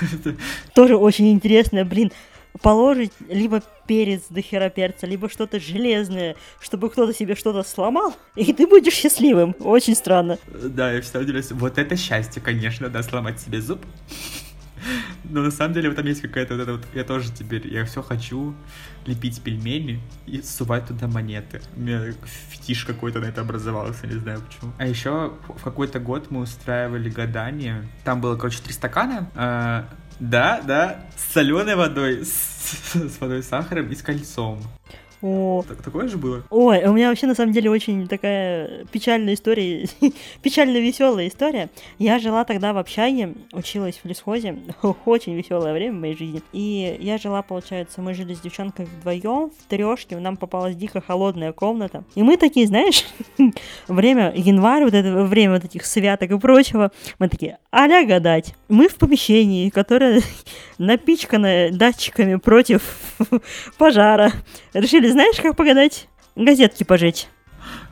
Тоже 0.73 0.97
очень 0.97 1.31
интересно, 1.31 1.85
блин, 1.85 2.11
положить 2.61 3.11
либо 3.29 3.61
перец 3.87 4.23
до 4.29 4.41
хера 4.41 4.69
перца, 4.69 5.05
либо 5.05 5.29
что-то 5.29 5.59
железное, 5.59 6.35
чтобы 6.59 6.89
кто-то 6.89 7.13
себе 7.13 7.35
что-то 7.35 7.63
сломал, 7.63 8.15
и 8.35 8.53
ты 8.53 8.67
будешь 8.67 8.93
счастливым. 8.93 9.55
Очень 9.59 9.95
странно. 9.95 10.37
Да, 10.47 10.91
я 10.91 11.01
всегда 11.01 11.19
удивляюсь. 11.19 11.51
Вот 11.51 11.77
это 11.77 11.95
счастье, 11.95 12.41
конечно, 12.41 12.89
да, 12.89 13.03
сломать 13.03 13.39
себе 13.39 13.61
зуб. 13.61 13.85
Но 15.23 15.41
на 15.41 15.51
самом 15.51 15.73
деле 15.73 15.89
в 15.89 15.93
этом 15.93 16.05
есть 16.05 16.21
какая-то 16.21 16.55
вот 16.55 16.63
эта 16.63 16.71
вот... 16.73 16.85
Я 16.93 17.03
тоже 17.03 17.31
теперь, 17.31 17.67
я 17.67 17.85
все 17.85 18.01
хочу 18.01 18.55
лепить 19.05 19.41
пельмени 19.41 19.99
и 20.25 20.41
сувать 20.41 20.87
туда 20.87 21.07
монеты. 21.07 21.61
У 21.75 21.79
меня 21.79 22.13
фетиш 22.49 22.85
какой-то 22.85 23.19
на 23.19 23.25
это 23.25 23.41
образовался, 23.41 24.07
не 24.07 24.19
знаю 24.19 24.41
почему. 24.41 24.71
А 24.77 24.87
еще 24.87 25.33
в 25.47 25.63
какой-то 25.63 25.99
год 25.99 26.31
мы 26.31 26.41
устраивали 26.41 27.09
гадание. 27.09 27.87
Там 28.03 28.21
было, 28.21 28.35
короче, 28.35 28.59
три 28.63 28.73
стакана. 28.73 29.29
Э, 29.35 29.83
Да, 30.19 30.61
да, 30.61 31.05
с 31.17 31.33
соленой 31.33 31.75
водой, 31.75 32.25
с, 32.25 32.93
с 32.93 33.19
водой 33.19 33.43
с 33.43 33.47
сахаром 33.47 33.89
и 33.89 33.95
с 33.95 34.01
кольцом. 34.01 34.61
О, 35.27 35.63
Так, 35.67 35.81
такое 35.81 36.07
же 36.07 36.17
было? 36.17 36.43
Ой, 36.51 36.85
у 36.85 36.93
меня 36.93 37.09
вообще 37.09 37.25
на 37.25 37.33
самом 37.33 37.51
деле 37.51 37.71
очень 37.71 38.07
такая 38.07 38.85
печальная 38.91 39.33
история, 39.33 39.87
печально 40.43 40.77
веселая 40.77 41.29
история. 41.29 41.71
Я 41.97 42.19
жила 42.19 42.43
тогда 42.43 42.73
в 42.73 42.77
общаге, 42.77 43.33
училась 43.51 43.99
в 44.03 44.07
лесхозе, 44.07 44.59
очень 45.05 45.33
веселое 45.33 45.73
время 45.73 45.97
в 45.97 46.01
моей 46.01 46.15
жизни. 46.15 46.43
И 46.53 46.95
я 46.99 47.17
жила, 47.17 47.41
получается, 47.41 48.01
мы 48.01 48.13
жили 48.13 48.35
с 48.35 48.39
девчонкой 48.39 48.85
вдвоем 48.85 49.49
в 49.49 49.67
трешке, 49.67 50.15
нам 50.17 50.37
попалась 50.37 50.75
дико 50.75 51.01
холодная 51.01 51.53
комната. 51.53 52.03
И 52.13 52.21
мы 52.21 52.37
такие, 52.37 52.67
знаешь, 52.67 53.03
время 53.87 54.31
январь, 54.35 54.83
вот 54.83 54.93
это 54.93 55.23
время 55.23 55.53
вот 55.53 55.65
этих 55.65 55.87
святок 55.87 56.29
и 56.29 56.37
прочего, 56.37 56.91
мы 57.17 57.29
такие, 57.29 57.57
аля 57.73 58.05
гадать. 58.05 58.53
Мы 58.69 58.87
в 58.89 58.95
помещении, 58.95 59.71
которое 59.71 60.21
напичкано 60.77 61.69
датчиками 61.71 62.35
против 62.35 62.83
пожара. 63.79 64.31
Решили, 64.73 65.14
знаешь, 65.15 65.37
как 65.37 65.55
погадать? 65.55 66.09
Газетки 66.35 66.83
пожечь. 66.83 67.27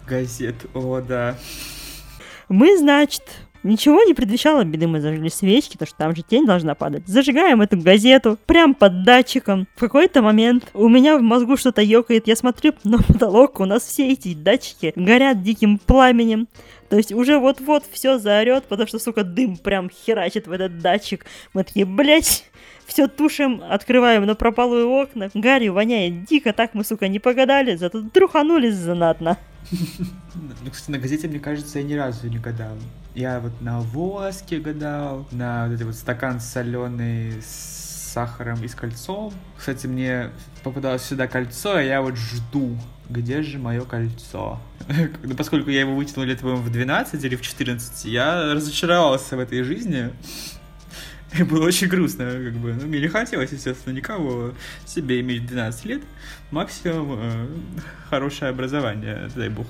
Газет, 0.05 0.55
о, 0.73 0.99
да. 0.99 1.37
Мы, 2.49 2.77
значит, 2.77 3.23
ничего 3.63 4.03
не 4.03 4.13
предвещало 4.13 4.65
беды, 4.65 4.87
мы 4.87 4.99
зажгли 4.99 5.29
свечки, 5.29 5.77
потому 5.77 5.87
что 5.87 5.97
там 5.97 6.15
же 6.17 6.21
тень 6.21 6.45
должна 6.45 6.75
падать. 6.75 7.07
Зажигаем 7.07 7.61
эту 7.61 7.79
газету 7.79 8.37
прям 8.45 8.75
под 8.75 9.05
датчиком. 9.05 9.69
В 9.77 9.79
какой-то 9.79 10.21
момент 10.21 10.69
у 10.73 10.89
меня 10.89 11.17
в 11.17 11.21
мозгу 11.21 11.55
что-то 11.55 11.81
ёкает, 11.81 12.27
я 12.27 12.35
смотрю 12.35 12.73
на 12.83 12.97
потолок, 13.01 13.61
у 13.61 13.65
нас 13.65 13.83
все 13.83 14.09
эти 14.11 14.33
датчики 14.33 14.91
горят 14.97 15.41
диким 15.41 15.77
пламенем. 15.77 16.49
То 16.89 16.97
есть 16.97 17.13
уже 17.13 17.39
вот-вот 17.39 17.85
все 17.89 18.19
заорет, 18.19 18.65
потому 18.65 18.85
что, 18.85 18.99
сука, 18.99 19.23
дым 19.23 19.55
прям 19.55 19.89
херачит 19.89 20.47
в 20.47 20.51
этот 20.51 20.79
датчик. 20.79 21.25
Мы 21.53 21.63
такие, 21.63 21.85
блять, 21.85 22.51
все 22.85 23.07
тушим, 23.07 23.61
открываем 23.67 24.25
на 24.25 24.35
пропалую 24.35 24.89
окна. 24.89 25.29
Гарью 25.33 25.73
воняет 25.73 26.25
дико, 26.25 26.53
так 26.53 26.73
мы, 26.73 26.83
сука, 26.83 27.07
не 27.07 27.19
погадали, 27.19 27.75
зато 27.75 28.01
труханулись 28.09 28.75
знатно. 28.75 29.37
Ну, 30.35 30.71
кстати, 30.71 30.91
на 30.91 30.97
газете, 30.97 31.27
мне 31.27 31.39
кажется, 31.39 31.77
я 31.77 31.85
ни 31.85 31.93
разу 31.93 32.27
не 32.27 32.39
гадал. 32.39 32.75
Я 33.13 33.39
вот 33.39 33.61
на 33.61 33.79
воске 33.81 34.59
гадал, 34.59 35.27
на 35.31 35.67
вот 35.67 35.75
этот 35.75 35.87
вот 35.87 35.95
стакан 35.95 36.39
соленый 36.39 37.39
с 37.41 37.83
сахаром 38.13 38.63
и 38.63 38.67
с 38.67 38.75
кольцом. 38.75 39.33
Кстати, 39.57 39.87
мне 39.87 40.29
попадалось 40.63 41.03
сюда 41.03 41.27
кольцо, 41.27 41.79
и 41.79 41.87
я 41.87 42.01
вот 42.01 42.15
жду, 42.15 42.77
где 43.09 43.41
же 43.41 43.57
мое 43.57 43.81
кольцо. 43.81 44.59
Ну, 45.23 45.35
поскольку 45.35 45.69
я 45.69 45.81
его 45.81 45.95
вытянул 45.95 46.25
лет, 46.25 46.41
в 46.41 46.69
12 46.69 47.23
или 47.23 47.35
в 47.35 47.41
14, 47.41 48.05
я 48.05 48.53
разочаровался 48.53 49.37
в 49.37 49.39
этой 49.39 49.63
жизни. 49.63 50.09
И 51.39 51.43
было 51.43 51.65
очень 51.65 51.87
грустно, 51.87 52.25
как 52.25 52.53
бы. 52.53 52.73
Ну, 52.73 52.87
мне 52.87 53.01
не 53.01 53.07
хотелось, 53.07 53.51
естественно, 53.51 53.93
никого 53.93 54.53
себе 54.85 55.19
иметь 55.21 55.43
в 55.43 55.47
12 55.47 55.85
лет. 55.85 56.01
Максимум 56.51 57.19
э, 57.19 57.47
хорошее 58.09 58.51
образование, 58.51 59.29
дай 59.35 59.49
бог. 59.49 59.67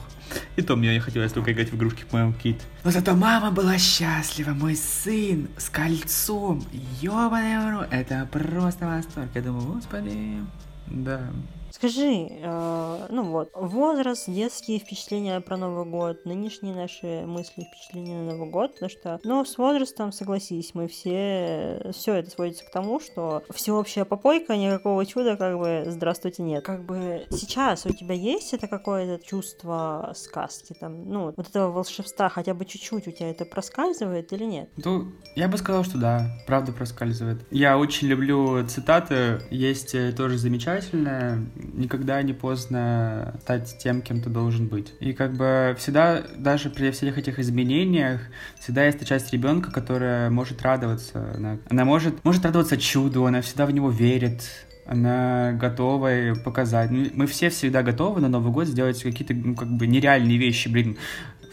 И 0.56 0.62
то 0.62 0.76
мне 0.76 0.94
не 0.94 1.00
хотелось 1.00 1.32
только 1.32 1.54
играть 1.54 1.72
в 1.72 1.76
игрушки 1.76 2.04
по 2.10 2.34
Кит. 2.42 2.62
Но 2.84 2.92
зато 2.92 3.16
мама 3.16 3.52
была 3.52 3.78
счастлива, 3.78 4.52
мой 4.52 4.76
сын 4.76 5.48
с 5.58 5.70
кольцом. 5.70 6.66
Ёбаный 7.02 7.88
это 7.92 8.28
просто 8.32 8.86
восторг. 8.86 9.30
Я 9.34 9.42
думаю, 9.42 9.66
господи, 9.68 10.40
да. 10.88 11.30
Скажи, 11.74 12.28
э, 12.30 13.08
ну 13.10 13.24
вот, 13.24 13.50
возраст, 13.56 14.30
детские 14.30 14.78
впечатления 14.78 15.42
про 15.42 15.58
Новый 15.58 15.86
год, 15.86 16.24
нынешние 16.24 16.76
наши 16.76 17.26
мысли, 17.26 17.64
впечатления 17.64 18.16
на 18.16 18.34
Новый 18.34 18.52
год, 18.52 18.74
потому 18.74 18.92
что, 18.92 19.20
ну, 19.24 19.44
с 19.44 19.58
возрастом, 19.58 20.12
согласись, 20.12 20.76
мы 20.76 20.88
все, 20.88 21.90
все 21.92 22.14
это 22.14 22.30
сводится 22.30 22.64
к 22.64 22.70
тому, 22.70 23.00
что 23.00 23.42
всеобщая 23.50 24.06
попойка, 24.06 24.56
никакого 24.56 25.04
чуда, 25.04 25.36
как 25.36 25.58
бы, 25.58 25.86
здравствуйте, 25.88 26.44
нет. 26.44 26.64
Как 26.64 26.86
бы 26.86 27.26
сейчас 27.32 27.88
у 27.88 27.90
тебя 27.92 28.14
есть 28.14 28.54
это 28.54 28.68
какое-то 28.68 29.26
чувство 29.26 30.14
сказки, 30.16 30.76
там, 30.80 31.10
ну, 31.10 31.34
вот 31.36 31.50
этого 31.50 31.72
волшебства 31.72 32.30
хотя 32.30 32.54
бы 32.54 32.66
чуть-чуть 32.66 33.08
у 33.08 33.12
тебя 33.12 33.32
это 33.32 33.46
проскальзывает 33.46 34.32
или 34.32 34.46
нет? 34.46 34.70
Ну, 34.78 35.12
я 35.36 35.48
бы 35.48 35.58
сказал, 35.58 35.84
что 35.84 35.98
да, 35.98 36.38
правда 36.46 36.72
проскальзывает. 36.72 37.40
Я 37.50 37.80
очень 37.80 38.10
люблю 38.10 38.64
цитаты, 38.68 39.42
есть 39.50 39.96
э, 39.96 40.12
тоже 40.12 40.38
замечательная, 40.38 41.44
никогда 41.74 42.22
не 42.22 42.34
поздно 42.34 43.36
стать 43.42 43.78
тем, 43.80 44.02
кем 44.02 44.22
ты 44.22 44.30
должен 44.30 44.68
быть. 44.68 44.94
И 45.00 45.14
как 45.14 45.34
бы 45.34 45.76
всегда, 45.78 46.24
даже 46.38 46.70
при 46.70 46.92
всех 46.92 47.18
этих 47.18 47.40
изменениях, 47.40 48.22
всегда 48.60 48.86
есть 48.86 49.00
та 49.00 49.06
часть 49.06 49.32
ребенка, 49.34 49.72
которая 49.72 50.30
может 50.30 50.62
радоваться. 50.62 51.34
Она, 51.36 51.58
она 51.70 51.86
может, 51.86 52.24
может 52.24 52.46
радоваться 52.46 52.78
чуду, 52.78 53.26
она 53.26 53.42
всегда 53.42 53.66
в 53.66 53.72
него 53.72 53.90
верит, 53.90 54.44
она 54.86 55.54
готова 55.54 56.36
показать. 56.44 56.92
Ну, 56.92 57.08
Мы 57.14 57.28
все 57.28 57.50
всегда 57.50 57.84
готовы 57.84 58.22
на 58.22 58.30
Новый 58.30 58.52
год 58.52 58.68
сделать 58.68 59.02
какие-то, 59.02 59.34
ну, 59.34 59.56
как 59.56 59.70
бы 59.70 59.88
нереальные 59.88 60.38
вещи, 60.38 60.68
блин. 60.68 60.98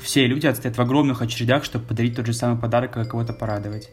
Все 0.00 0.26
люди 0.26 0.46
отстоят 0.46 0.78
в 0.78 0.80
огромных 0.80 1.20
очередях, 1.20 1.62
чтобы 1.62 1.84
подарить 1.84 2.16
тот 2.16 2.26
же 2.26 2.32
самый 2.32 2.58
подарок, 2.58 2.92
как 2.92 3.10
кого-то 3.10 3.34
порадовать. 3.34 3.90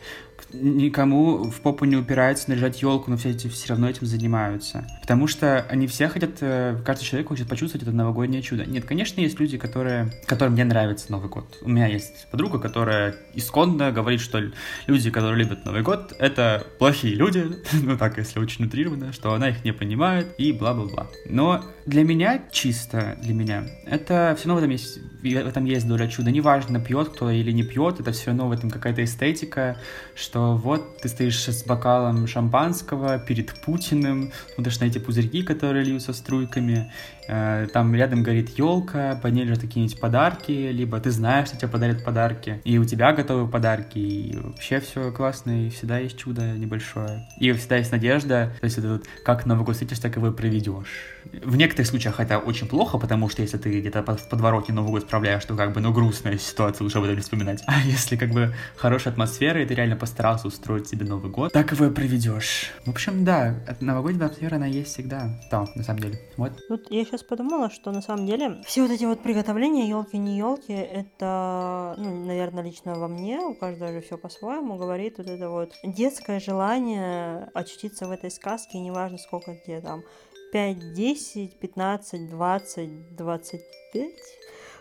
Никому 0.54 1.50
в 1.50 1.60
попу 1.62 1.86
не 1.86 1.96
упирается 1.98 2.50
наряжать 2.50 2.82
елку, 2.82 3.12
но 3.12 3.18
все 3.18 3.32
эти 3.32 3.48
все 3.48 3.70
равно 3.70 3.90
этим 3.90 4.08
занимаются. 4.08 4.88
Потому 5.02 5.28
что 5.28 5.66
они 5.70 5.88
все 5.88 6.08
хотят, 6.08 6.38
э, 6.42 6.78
каждый 6.86 7.04
человек 7.04 7.28
хочет 7.28 7.48
почувствовать 7.48 7.84
это 7.84 7.96
новогоднее 7.96 8.42
чудо. 8.42 8.66
Нет, 8.66 8.86
конечно, 8.86 9.20
есть 9.20 9.40
люди, 9.40 9.58
которые, 9.58 10.12
которым 10.26 10.56
не 10.56 10.64
нравится 10.64 11.12
Новый 11.12 11.30
год. 11.30 11.58
У 11.62 11.70
меня 11.70 11.88
есть 11.88 12.28
подруга, 12.32 12.60
которая 12.60 13.16
исконно 13.34 13.92
говорит, 13.92 14.22
что 14.22 14.42
люди, 14.88 15.12
которые 15.12 15.44
любят 15.44 15.66
Новый 15.66 15.82
год, 15.82 16.16
это 16.18 16.66
плохие 16.80 17.16
люди, 17.16 17.46
ну 17.74 17.98
так, 17.98 18.18
если 18.18 18.40
очень 18.40 18.66
утрированно, 18.66 19.12
что 19.12 19.34
она 19.34 19.50
их 19.50 19.66
не 19.66 19.74
понимает 19.74 20.34
и 20.38 20.54
бла-бла-бла. 20.54 21.08
Но 21.30 21.64
для 21.86 22.04
меня, 22.04 22.42
чисто 22.52 23.18
для 23.22 23.34
меня, 23.34 23.66
это 23.86 24.36
все 24.38 24.48
равно 24.48 24.56
в 24.56 24.64
этом 24.64 24.72
есть, 24.72 25.00
в 25.22 25.26
этом 25.26 25.66
есть 25.66 25.88
доля 25.88 26.08
чуда. 26.08 26.32
Неважно, 26.32 26.80
пьет 26.80 27.10
кто 27.10 27.30
или 27.30 27.52
не 27.52 27.64
пьет, 27.64 28.00
это 28.00 28.12
все 28.12 28.28
равно 28.28 28.48
в 28.48 28.52
этом 28.52 28.70
какая-то 28.70 29.04
эстетика, 29.04 29.78
что 30.16 30.37
вот 30.38 30.98
ты 30.98 31.10
стоишь 31.10 31.48
с 31.48 31.64
бокалом 31.64 32.28
шампанского 32.28 33.20
перед 33.20 33.54
Путиным, 33.62 34.32
смотришь 34.56 34.80
на 34.80 34.86
эти 34.86 34.98
пузырьки, 34.98 35.44
которые 35.44 35.84
льются 35.84 36.14
струйками, 36.14 36.92
там 37.28 37.94
рядом 37.96 38.24
горит 38.24 38.58
елка, 38.58 39.20
под 39.22 39.34
ней 39.34 39.44
лежат 39.44 39.60
какие-нибудь 39.60 40.00
подарки, 40.00 40.52
либо 40.52 41.00
ты 41.00 41.12
знаешь, 41.12 41.50
что 41.50 41.58
тебе 41.58 41.68
подарят 41.70 42.04
подарки, 42.04 42.62
и 42.64 42.78
у 42.78 42.86
тебя 42.86 43.14
готовы 43.14 43.48
подарки, 43.48 43.98
и 43.98 44.38
вообще 44.38 44.80
все 44.80 45.12
классно, 45.12 45.68
и 45.68 45.70
всегда 45.70 46.00
есть 46.00 46.18
чудо 46.18 46.42
небольшое. 46.54 47.28
И 47.40 47.52
всегда 47.52 47.78
есть 47.78 47.92
надежда, 47.92 48.54
то 48.60 48.66
есть 48.66 48.78
это 48.78 48.94
вот 48.94 49.06
как 49.24 49.46
Новый 49.46 49.66
год 49.66 49.76
встретишь, 49.76 50.00
так 50.00 50.16
его 50.16 50.32
проведешь. 50.32 51.06
В 51.44 51.56
некоторых 51.58 51.88
случаях 51.88 52.20
это 52.20 52.40
очень 52.40 52.68
плохо, 52.68 52.98
потому 52.98 53.30
что 53.30 53.42
если 53.42 53.58
ты 53.58 53.80
где-то 53.80 54.04
в 54.04 54.30
подворотне 54.30 54.74
Новый 54.74 54.92
год 54.92 55.04
справляешь, 55.04 55.44
то 55.46 55.56
как 55.56 55.74
бы, 55.74 55.82
ну, 55.82 55.92
грустная 55.92 56.38
ситуация, 56.38 56.84
лучше 56.84 57.00
об 57.00 57.04
этом 57.04 57.16
не 57.16 57.22
вспоминать. 57.22 57.64
А 57.68 57.82
если 57.82 58.16
как 58.16 58.30
бы 58.30 58.54
хорошая 58.78 59.14
атмосфера, 59.14 59.62
и 59.62 59.66
ты 59.66 59.76
реально 59.76 59.96
постарался 59.98 60.48
устроить 60.48 60.88
себе 60.88 61.06
Новый 61.06 61.32
год, 61.32 61.52
так 61.52 61.72
его 61.72 61.86
и 61.86 61.92
проведешь. 61.92 62.72
В 62.86 62.90
общем, 62.90 63.26
да, 63.26 63.56
новогодняя 63.82 64.28
атмосфера, 64.28 64.56
она 64.56 64.68
есть 64.68 64.94
всегда. 64.94 65.38
Да, 65.52 65.66
на 65.76 65.84
самом 65.84 66.00
деле. 66.00 66.22
Вот. 66.38 66.54
Вот 66.70 66.90
я 66.90 67.04
подумала, 67.24 67.70
что 67.70 67.92
на 67.92 68.02
самом 68.02 68.26
деле 68.26 68.62
все 68.66 68.82
вот 68.82 68.92
эти 68.92 69.06
вот 69.06 69.22
приготовления, 69.22 69.88
елки 69.88 70.18
не 70.18 70.38
елки, 70.38 70.74
это, 70.74 71.96
ну, 71.98 72.26
наверное, 72.26 72.64
лично 72.64 72.96
во 72.96 73.08
мне, 73.08 73.40
у 73.40 73.54
каждого 73.54 73.92
же 73.92 74.02
все 74.02 74.18
по-своему, 74.18 74.78
говорит 74.78 75.18
вот 75.18 75.28
это 75.28 75.50
вот 75.50 75.74
детское 75.84 76.40
желание 76.40 77.50
очутиться 77.54 78.08
в 78.08 78.12
этой 78.12 78.32
сказке, 78.32 78.80
неважно 78.80 79.18
сколько 79.18 79.56
тебе 79.56 79.82
там 79.82 80.04
5, 80.52 80.94
10, 80.94 81.60
15, 81.60 82.30
20, 82.30 83.16
25. 83.16 84.12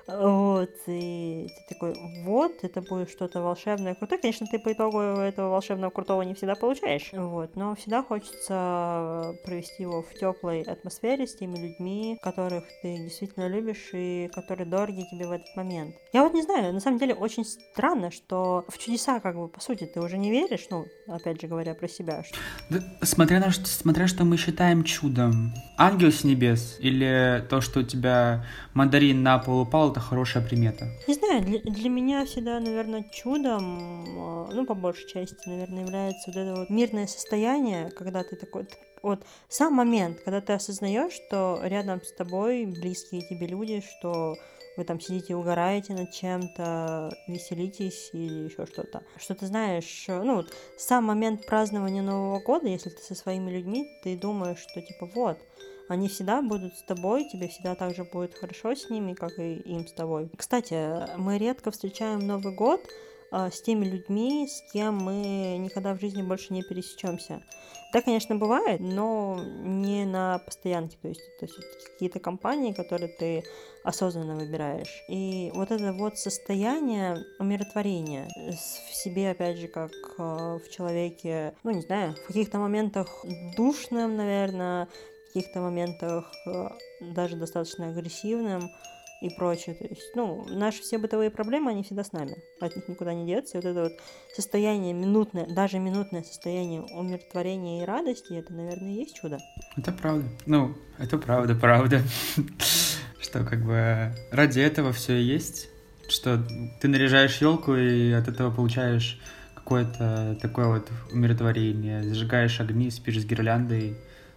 Вот, 0.07 0.71
и 0.87 1.49
ты 1.49 1.75
такой, 1.75 1.95
вот, 2.23 2.53
это 2.63 2.81
будет 2.81 3.11
что-то 3.11 3.43
волшебное, 3.43 3.97
крутое. 3.97 4.21
Конечно, 4.21 4.47
ты 4.49 4.61
по 4.61 4.73
итогу 4.73 5.01
этого 5.01 5.51
волшебного 5.51 5.91
крутого 5.91 6.23
не 6.23 6.35
всегда 6.35 6.55
получаешь, 6.55 7.11
вот, 7.13 7.57
но 7.57 7.75
всегда 7.75 8.05
хочется 8.05 9.35
провести 9.45 9.83
его 9.83 10.03
в 10.03 10.15
теплой 10.15 10.63
атмосфере 10.63 11.27
с 11.27 11.35
теми 11.35 11.59
людьми, 11.59 12.19
которых 12.23 12.65
ты 12.83 12.99
действительно 12.99 13.49
любишь 13.49 13.91
и 13.95 14.31
которые 14.33 14.67
дороги 14.67 15.05
тебе 15.11 15.27
в 15.27 15.33
этот 15.33 15.55
момент. 15.57 15.97
Я 16.13 16.23
вот 16.23 16.35
не 16.35 16.43
знаю, 16.43 16.73
на 16.73 16.81
самом 16.81 16.99
деле 16.99 17.15
очень 17.15 17.45
странно, 17.45 18.13
что 18.13 18.65
в 18.69 18.79
чудеса, 18.79 19.19
как 19.19 19.37
бы, 19.37 19.49
по 19.49 19.61
сути, 19.61 19.87
ты 19.87 20.01
уже 20.01 20.19
не 20.19 20.31
веришь, 20.31 20.67
ну, 20.71 20.87
опять 21.09 21.41
же 21.41 21.49
говоря 21.49 21.75
про 21.75 21.89
себя. 21.89 22.23
Что... 22.23 22.39
Да, 22.71 22.81
смотря 23.03 23.41
на 23.41 23.51
что, 23.51 23.67
смотря 23.67 24.07
что 24.07 24.25
мы 24.25 24.37
считаем 24.37 24.85
чудом. 24.85 25.53
Ангел 25.77 26.13
с 26.13 26.23
небес 26.23 26.77
или 26.79 27.45
то, 27.51 27.61
что 27.61 27.81
у 27.81 27.83
тебя 27.83 28.47
мандарин 28.73 29.23
на 29.23 29.39
пол 29.39 29.63
упал, 29.63 29.96
это 29.97 30.01
хорошая 30.05 30.43
примета? 30.43 30.89
Не 31.09 31.15
знаю, 31.15 31.43
для, 31.43 31.61
для 31.61 31.89
меня 31.89 32.27
всегда, 32.27 32.61
наверное, 32.61 33.05
чудом, 33.11 34.05
ну, 34.55 34.67
по 34.67 34.75
большей 34.75 35.09
части, 35.09 35.49
наверное, 35.49 35.85
является 35.85 36.31
вот 36.31 36.37
это 36.37 36.55
вот 36.55 36.71
мирное 36.71 37.07
состояние, 37.07 37.91
когда 37.91 38.23
ты 38.23 38.37
такой, 38.37 38.69
вот 39.03 39.25
сам 39.49 39.73
момент, 39.73 40.21
когда 40.21 40.41
ты 40.41 40.53
осознаешь, 40.53 41.15
что 41.15 41.61
рядом 41.63 42.03
с 42.03 42.13
тобой 42.13 42.67
близкие 42.67 43.23
тебе 43.23 43.47
люди, 43.47 43.83
что 43.99 44.37
вы 44.77 44.85
там 44.85 45.01
сидите, 45.01 45.35
угораете 45.35 45.95
над 45.95 46.13
чем-то, 46.13 47.17
веселитесь 47.27 48.11
или 48.13 48.49
еще 48.49 48.67
что-то. 48.67 49.03
Что 49.17 49.35
ты 49.35 49.47
знаешь, 49.47 50.05
ну, 50.09 50.37
вот 50.37 50.53
сам 50.77 51.05
момент 51.05 51.47
празднования 51.47 52.03
Нового 52.03 52.41
года, 52.41 52.69
если 52.69 52.91
ты 52.91 53.01
со 53.01 53.15
своими 53.15 53.51
людьми, 53.51 53.89
ты 54.03 54.19
думаешь, 54.19 54.59
что 54.59 54.83
типа 54.83 55.09
вот, 55.15 55.39
они 55.89 56.09
всегда 56.09 56.43
будут 56.43 56.75
с 56.77 56.83
тобой, 56.83 57.29
тебе 57.29 57.49
всегда 57.49 57.75
так 57.75 57.95
же 57.95 58.05
будет 58.05 58.35
хорошо 58.35 58.75
с 58.75 58.91
ними, 58.91 59.15
как 59.15 59.39
и 59.39 59.55
им 59.55 59.87
с 59.87 59.93
тобой. 59.93 60.31
Кстати, 60.37 61.17
мы 61.19 61.39
редко 61.39 61.71
встречаем 61.71 62.27
Новый 62.27 62.55
год 62.55 62.81
э, 63.33 63.51
с 63.51 63.61
теми 63.63 63.85
людьми, 63.85 64.49
с 64.49 64.73
кем 64.73 64.97
мы 64.97 65.57
никогда 65.59 65.95
в 65.95 66.01
жизни 66.01 66.23
больше 66.23 66.53
не 66.53 66.63
пересечемся. 66.63 67.43
Да, 67.93 68.03
конечно, 68.03 68.37
бывает, 68.37 68.81
но 68.81 69.41
не 69.43 70.05
на 70.05 70.39
постоянке, 70.41 70.97
то 71.01 71.09
есть 71.09 71.23
это 71.41 71.51
какие-то 71.93 72.19
компании, 72.19 72.73
которые 72.73 73.09
ты 73.09 73.45
осознанно 73.85 74.35
выбираешь. 74.35 75.05
И 75.09 75.53
вот 75.55 75.71
это 75.71 75.93
вот 75.93 76.19
состояние 76.19 77.25
умиротворения 77.39 78.29
в 78.51 78.95
себе, 78.95 79.31
опять 79.31 79.59
же, 79.59 79.69
как 79.69 79.93
э, 80.19 80.59
в 80.59 80.69
человеке, 80.71 81.55
ну, 81.63 81.71
не 81.71 81.83
знаю, 81.83 82.15
в 82.17 82.27
каких-то 82.27 82.59
моментах 82.59 83.25
душным, 83.57 84.17
наверное, 84.17 84.89
каких-то 85.37 85.61
моментах 85.61 86.33
э, 86.47 86.69
даже 87.01 87.37
достаточно 87.37 87.91
агрессивным 87.91 88.71
и 89.21 89.29
прочее. 89.29 89.75
То 89.75 89.85
есть, 89.85 90.15
ну, 90.15 90.47
наши 90.49 90.81
все 90.81 90.97
бытовые 90.97 91.31
проблемы, 91.31 91.71
они 91.71 91.83
всегда 91.83 92.05
с 92.05 92.13
нами. 92.13 92.37
От 92.59 92.75
них 92.75 92.89
никуда 92.89 93.13
не 93.13 93.27
деться. 93.27 93.59
И 93.59 93.61
вот 93.61 93.69
это 93.69 93.83
вот 93.85 93.93
состояние 94.35 94.95
минутное, 94.95 95.47
даже 95.47 95.79
минутное 95.79 96.23
состояние 96.23 96.81
умиротворения 96.81 97.83
и 97.83 97.87
радости, 97.87 98.33
это, 98.33 98.55
наверное, 98.55 98.93
и 98.93 98.95
есть 98.95 99.17
чудо. 99.17 99.39
Это 99.77 99.93
правда. 99.93 100.27
Ну, 100.47 100.75
это 100.99 101.19
правда, 101.19 101.55
правда. 101.55 102.01
Что 103.21 103.45
как 103.45 103.63
бы 103.63 104.15
ради 104.31 104.61
этого 104.61 104.93
все 104.93 105.19
и 105.19 105.23
есть. 105.23 105.69
Что 106.09 106.43
ты 106.81 106.89
наряжаешь 106.89 107.43
елку 107.43 107.75
и 107.75 108.11
от 108.13 108.29
этого 108.29 108.51
получаешь 108.51 109.21
какое-то 109.55 110.39
такое 110.41 110.67
вот 110.67 110.89
умиротворение. 111.13 112.05
Зажигаешь 112.05 112.59
огни, 112.61 112.91
спишь 112.91 113.21
с 113.21 113.25
гирляндой 113.27 113.97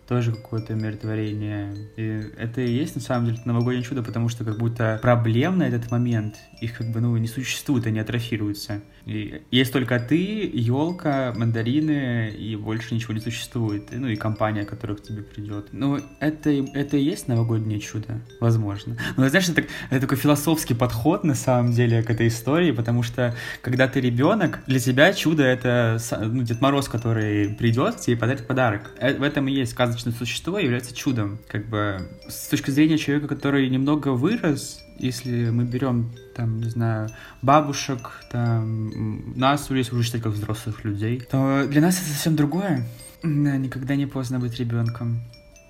тоже 0.10 0.32
какое-то 0.32 0.74
умиротворение. 0.74 1.72
И 1.96 2.32
это 2.36 2.62
и 2.62 2.72
есть 2.72 2.96
на 2.96 3.02
самом 3.02 3.28
деле 3.28 3.38
новогоднее 3.46 3.84
чудо, 3.84 4.02
потому 4.02 4.28
что 4.28 4.44
как 4.44 4.58
будто 4.58 4.98
проблем 5.04 5.60
на 5.60 5.68
этот 5.68 5.92
момент, 5.92 6.36
их 6.62 6.76
как 6.76 6.88
бы 6.92 7.00
ну 7.00 7.16
не 7.18 7.28
существует, 7.28 7.86
они 7.86 8.00
атрофируются. 8.00 8.82
И 9.06 9.42
есть 9.52 9.72
только 9.72 10.00
ты, 10.00 10.50
елка, 10.52 11.34
мандарины, 11.36 12.30
и 12.30 12.56
больше 12.56 12.96
ничего 12.96 13.14
не 13.14 13.20
существует. 13.20 13.90
Ну 13.92 14.08
и 14.08 14.16
компания, 14.16 14.66
которая 14.66 14.98
к 14.98 15.04
тебе 15.04 15.22
придет. 15.22 15.68
Ну, 15.72 16.00
это, 16.20 16.50
это 16.50 16.98
и 16.98 17.04
есть 17.04 17.28
новогоднее 17.28 17.80
чудо, 17.80 18.20
возможно. 18.40 18.98
Но 19.16 19.30
знаешь, 19.30 19.50
это, 19.50 19.64
это 19.90 20.02
такой 20.02 20.18
философский 20.18 20.74
подход 20.74 21.24
на 21.24 21.36
самом 21.36 21.72
деле 21.72 22.04
к 22.04 22.10
этой 22.10 22.28
истории, 22.28 22.72
потому 22.72 23.04
что 23.04 23.36
когда 23.62 23.88
ты 23.88 24.02
ребенок, 24.02 24.60
для 24.68 24.80
тебя 24.80 25.14
чудо 25.14 25.44
это 25.44 25.98
ну, 26.20 26.44
Дед 26.44 26.62
Мороз, 26.62 26.88
который 26.88 27.50
придет 27.50 27.98
тебе 27.98 28.16
и 28.16 28.20
подарит 28.20 28.48
подарок. 28.48 28.92
Э, 29.00 29.16
в 29.16 29.24
этом 29.24 29.48
и 29.48 29.52
есть 29.54 29.72
сказочное 29.72 29.99
существо 30.00 30.60
является 30.60 30.96
чудом. 30.96 31.40
Как 31.48 31.68
бы 31.68 32.10
с 32.28 32.48
точки 32.48 32.72
зрения 32.72 32.98
человека, 32.98 33.28
который 33.28 33.70
немного 33.70 34.10
вырос, 34.10 34.82
если 34.98 35.50
мы 35.50 35.64
берем, 35.66 36.12
там, 36.36 36.60
не 36.60 36.70
знаю, 36.70 37.10
бабушек, 37.42 38.12
там, 38.32 39.38
нас, 39.38 39.70
если 39.70 39.94
уже 39.94 40.04
считать 40.04 40.22
как 40.22 40.34
взрослых 40.34 40.84
людей, 40.84 41.22
то 41.30 41.66
для 41.68 41.82
нас 41.82 41.98
это 41.98 42.10
совсем 42.10 42.36
другое. 42.36 42.86
Никогда 43.24 43.96
не 43.96 44.06
поздно 44.06 44.40
быть 44.40 44.60
ребенком. 44.60 45.22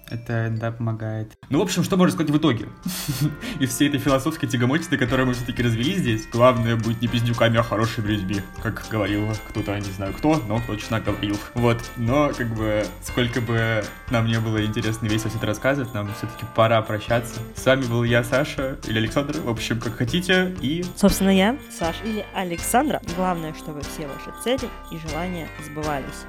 Это, 0.09 0.49
да, 0.49 0.71
помогает. 0.71 1.37
Ну, 1.49 1.59
в 1.59 1.61
общем, 1.61 1.83
что 1.83 1.97
можно 1.97 2.13
сказать 2.13 2.31
в 2.31 2.37
итоге? 2.37 2.67
И 3.59 3.65
всей 3.65 3.89
этой 3.89 3.99
философской 3.99 4.47
тягомотицы, 4.47 4.97
которую 4.97 5.27
мы 5.27 5.33
все-таки 5.33 5.61
развели 5.61 5.93
здесь, 5.95 6.27
главное 6.27 6.75
быть 6.75 7.01
не 7.01 7.07
пиздюками, 7.07 7.57
а 7.57 7.63
хорошими 7.63 8.07
людьми, 8.07 8.41
как 8.61 8.85
говорил 8.89 9.27
кто-то, 9.49 9.77
не 9.79 9.91
знаю 9.91 10.13
кто, 10.13 10.41
но 10.47 10.61
точно 10.65 10.99
говорил. 10.99 11.37
Вот, 11.53 11.79
но, 11.97 12.31
как 12.35 12.47
бы, 12.55 12.85
сколько 13.03 13.41
бы 13.41 13.83
нам 14.09 14.25
не 14.25 14.39
было 14.39 14.65
интересно 14.65 15.05
и 15.05 15.09
весело 15.09 15.29
все 15.29 15.37
это 15.37 15.47
рассказывать, 15.47 15.93
нам 15.93 16.11
все-таки 16.15 16.45
пора 16.55 16.81
прощаться. 16.81 17.39
С 17.55 17.65
вами 17.65 17.85
был 17.85 18.03
я, 18.03 18.23
Саша, 18.23 18.77
или 18.87 18.97
Александр, 18.97 19.39
в 19.39 19.49
общем, 19.49 19.79
как 19.79 19.95
хотите, 19.95 20.55
и... 20.61 20.83
Собственно, 20.95 21.35
я, 21.35 21.57
Саша 21.71 22.03
или 22.03 22.25
Александра. 22.33 23.01
Главное, 23.15 23.53
чтобы 23.53 23.81
все 23.81 24.07
ваши 24.07 24.31
цели 24.43 24.69
и 24.91 24.97
желания 25.07 25.47
сбывались. 25.65 26.25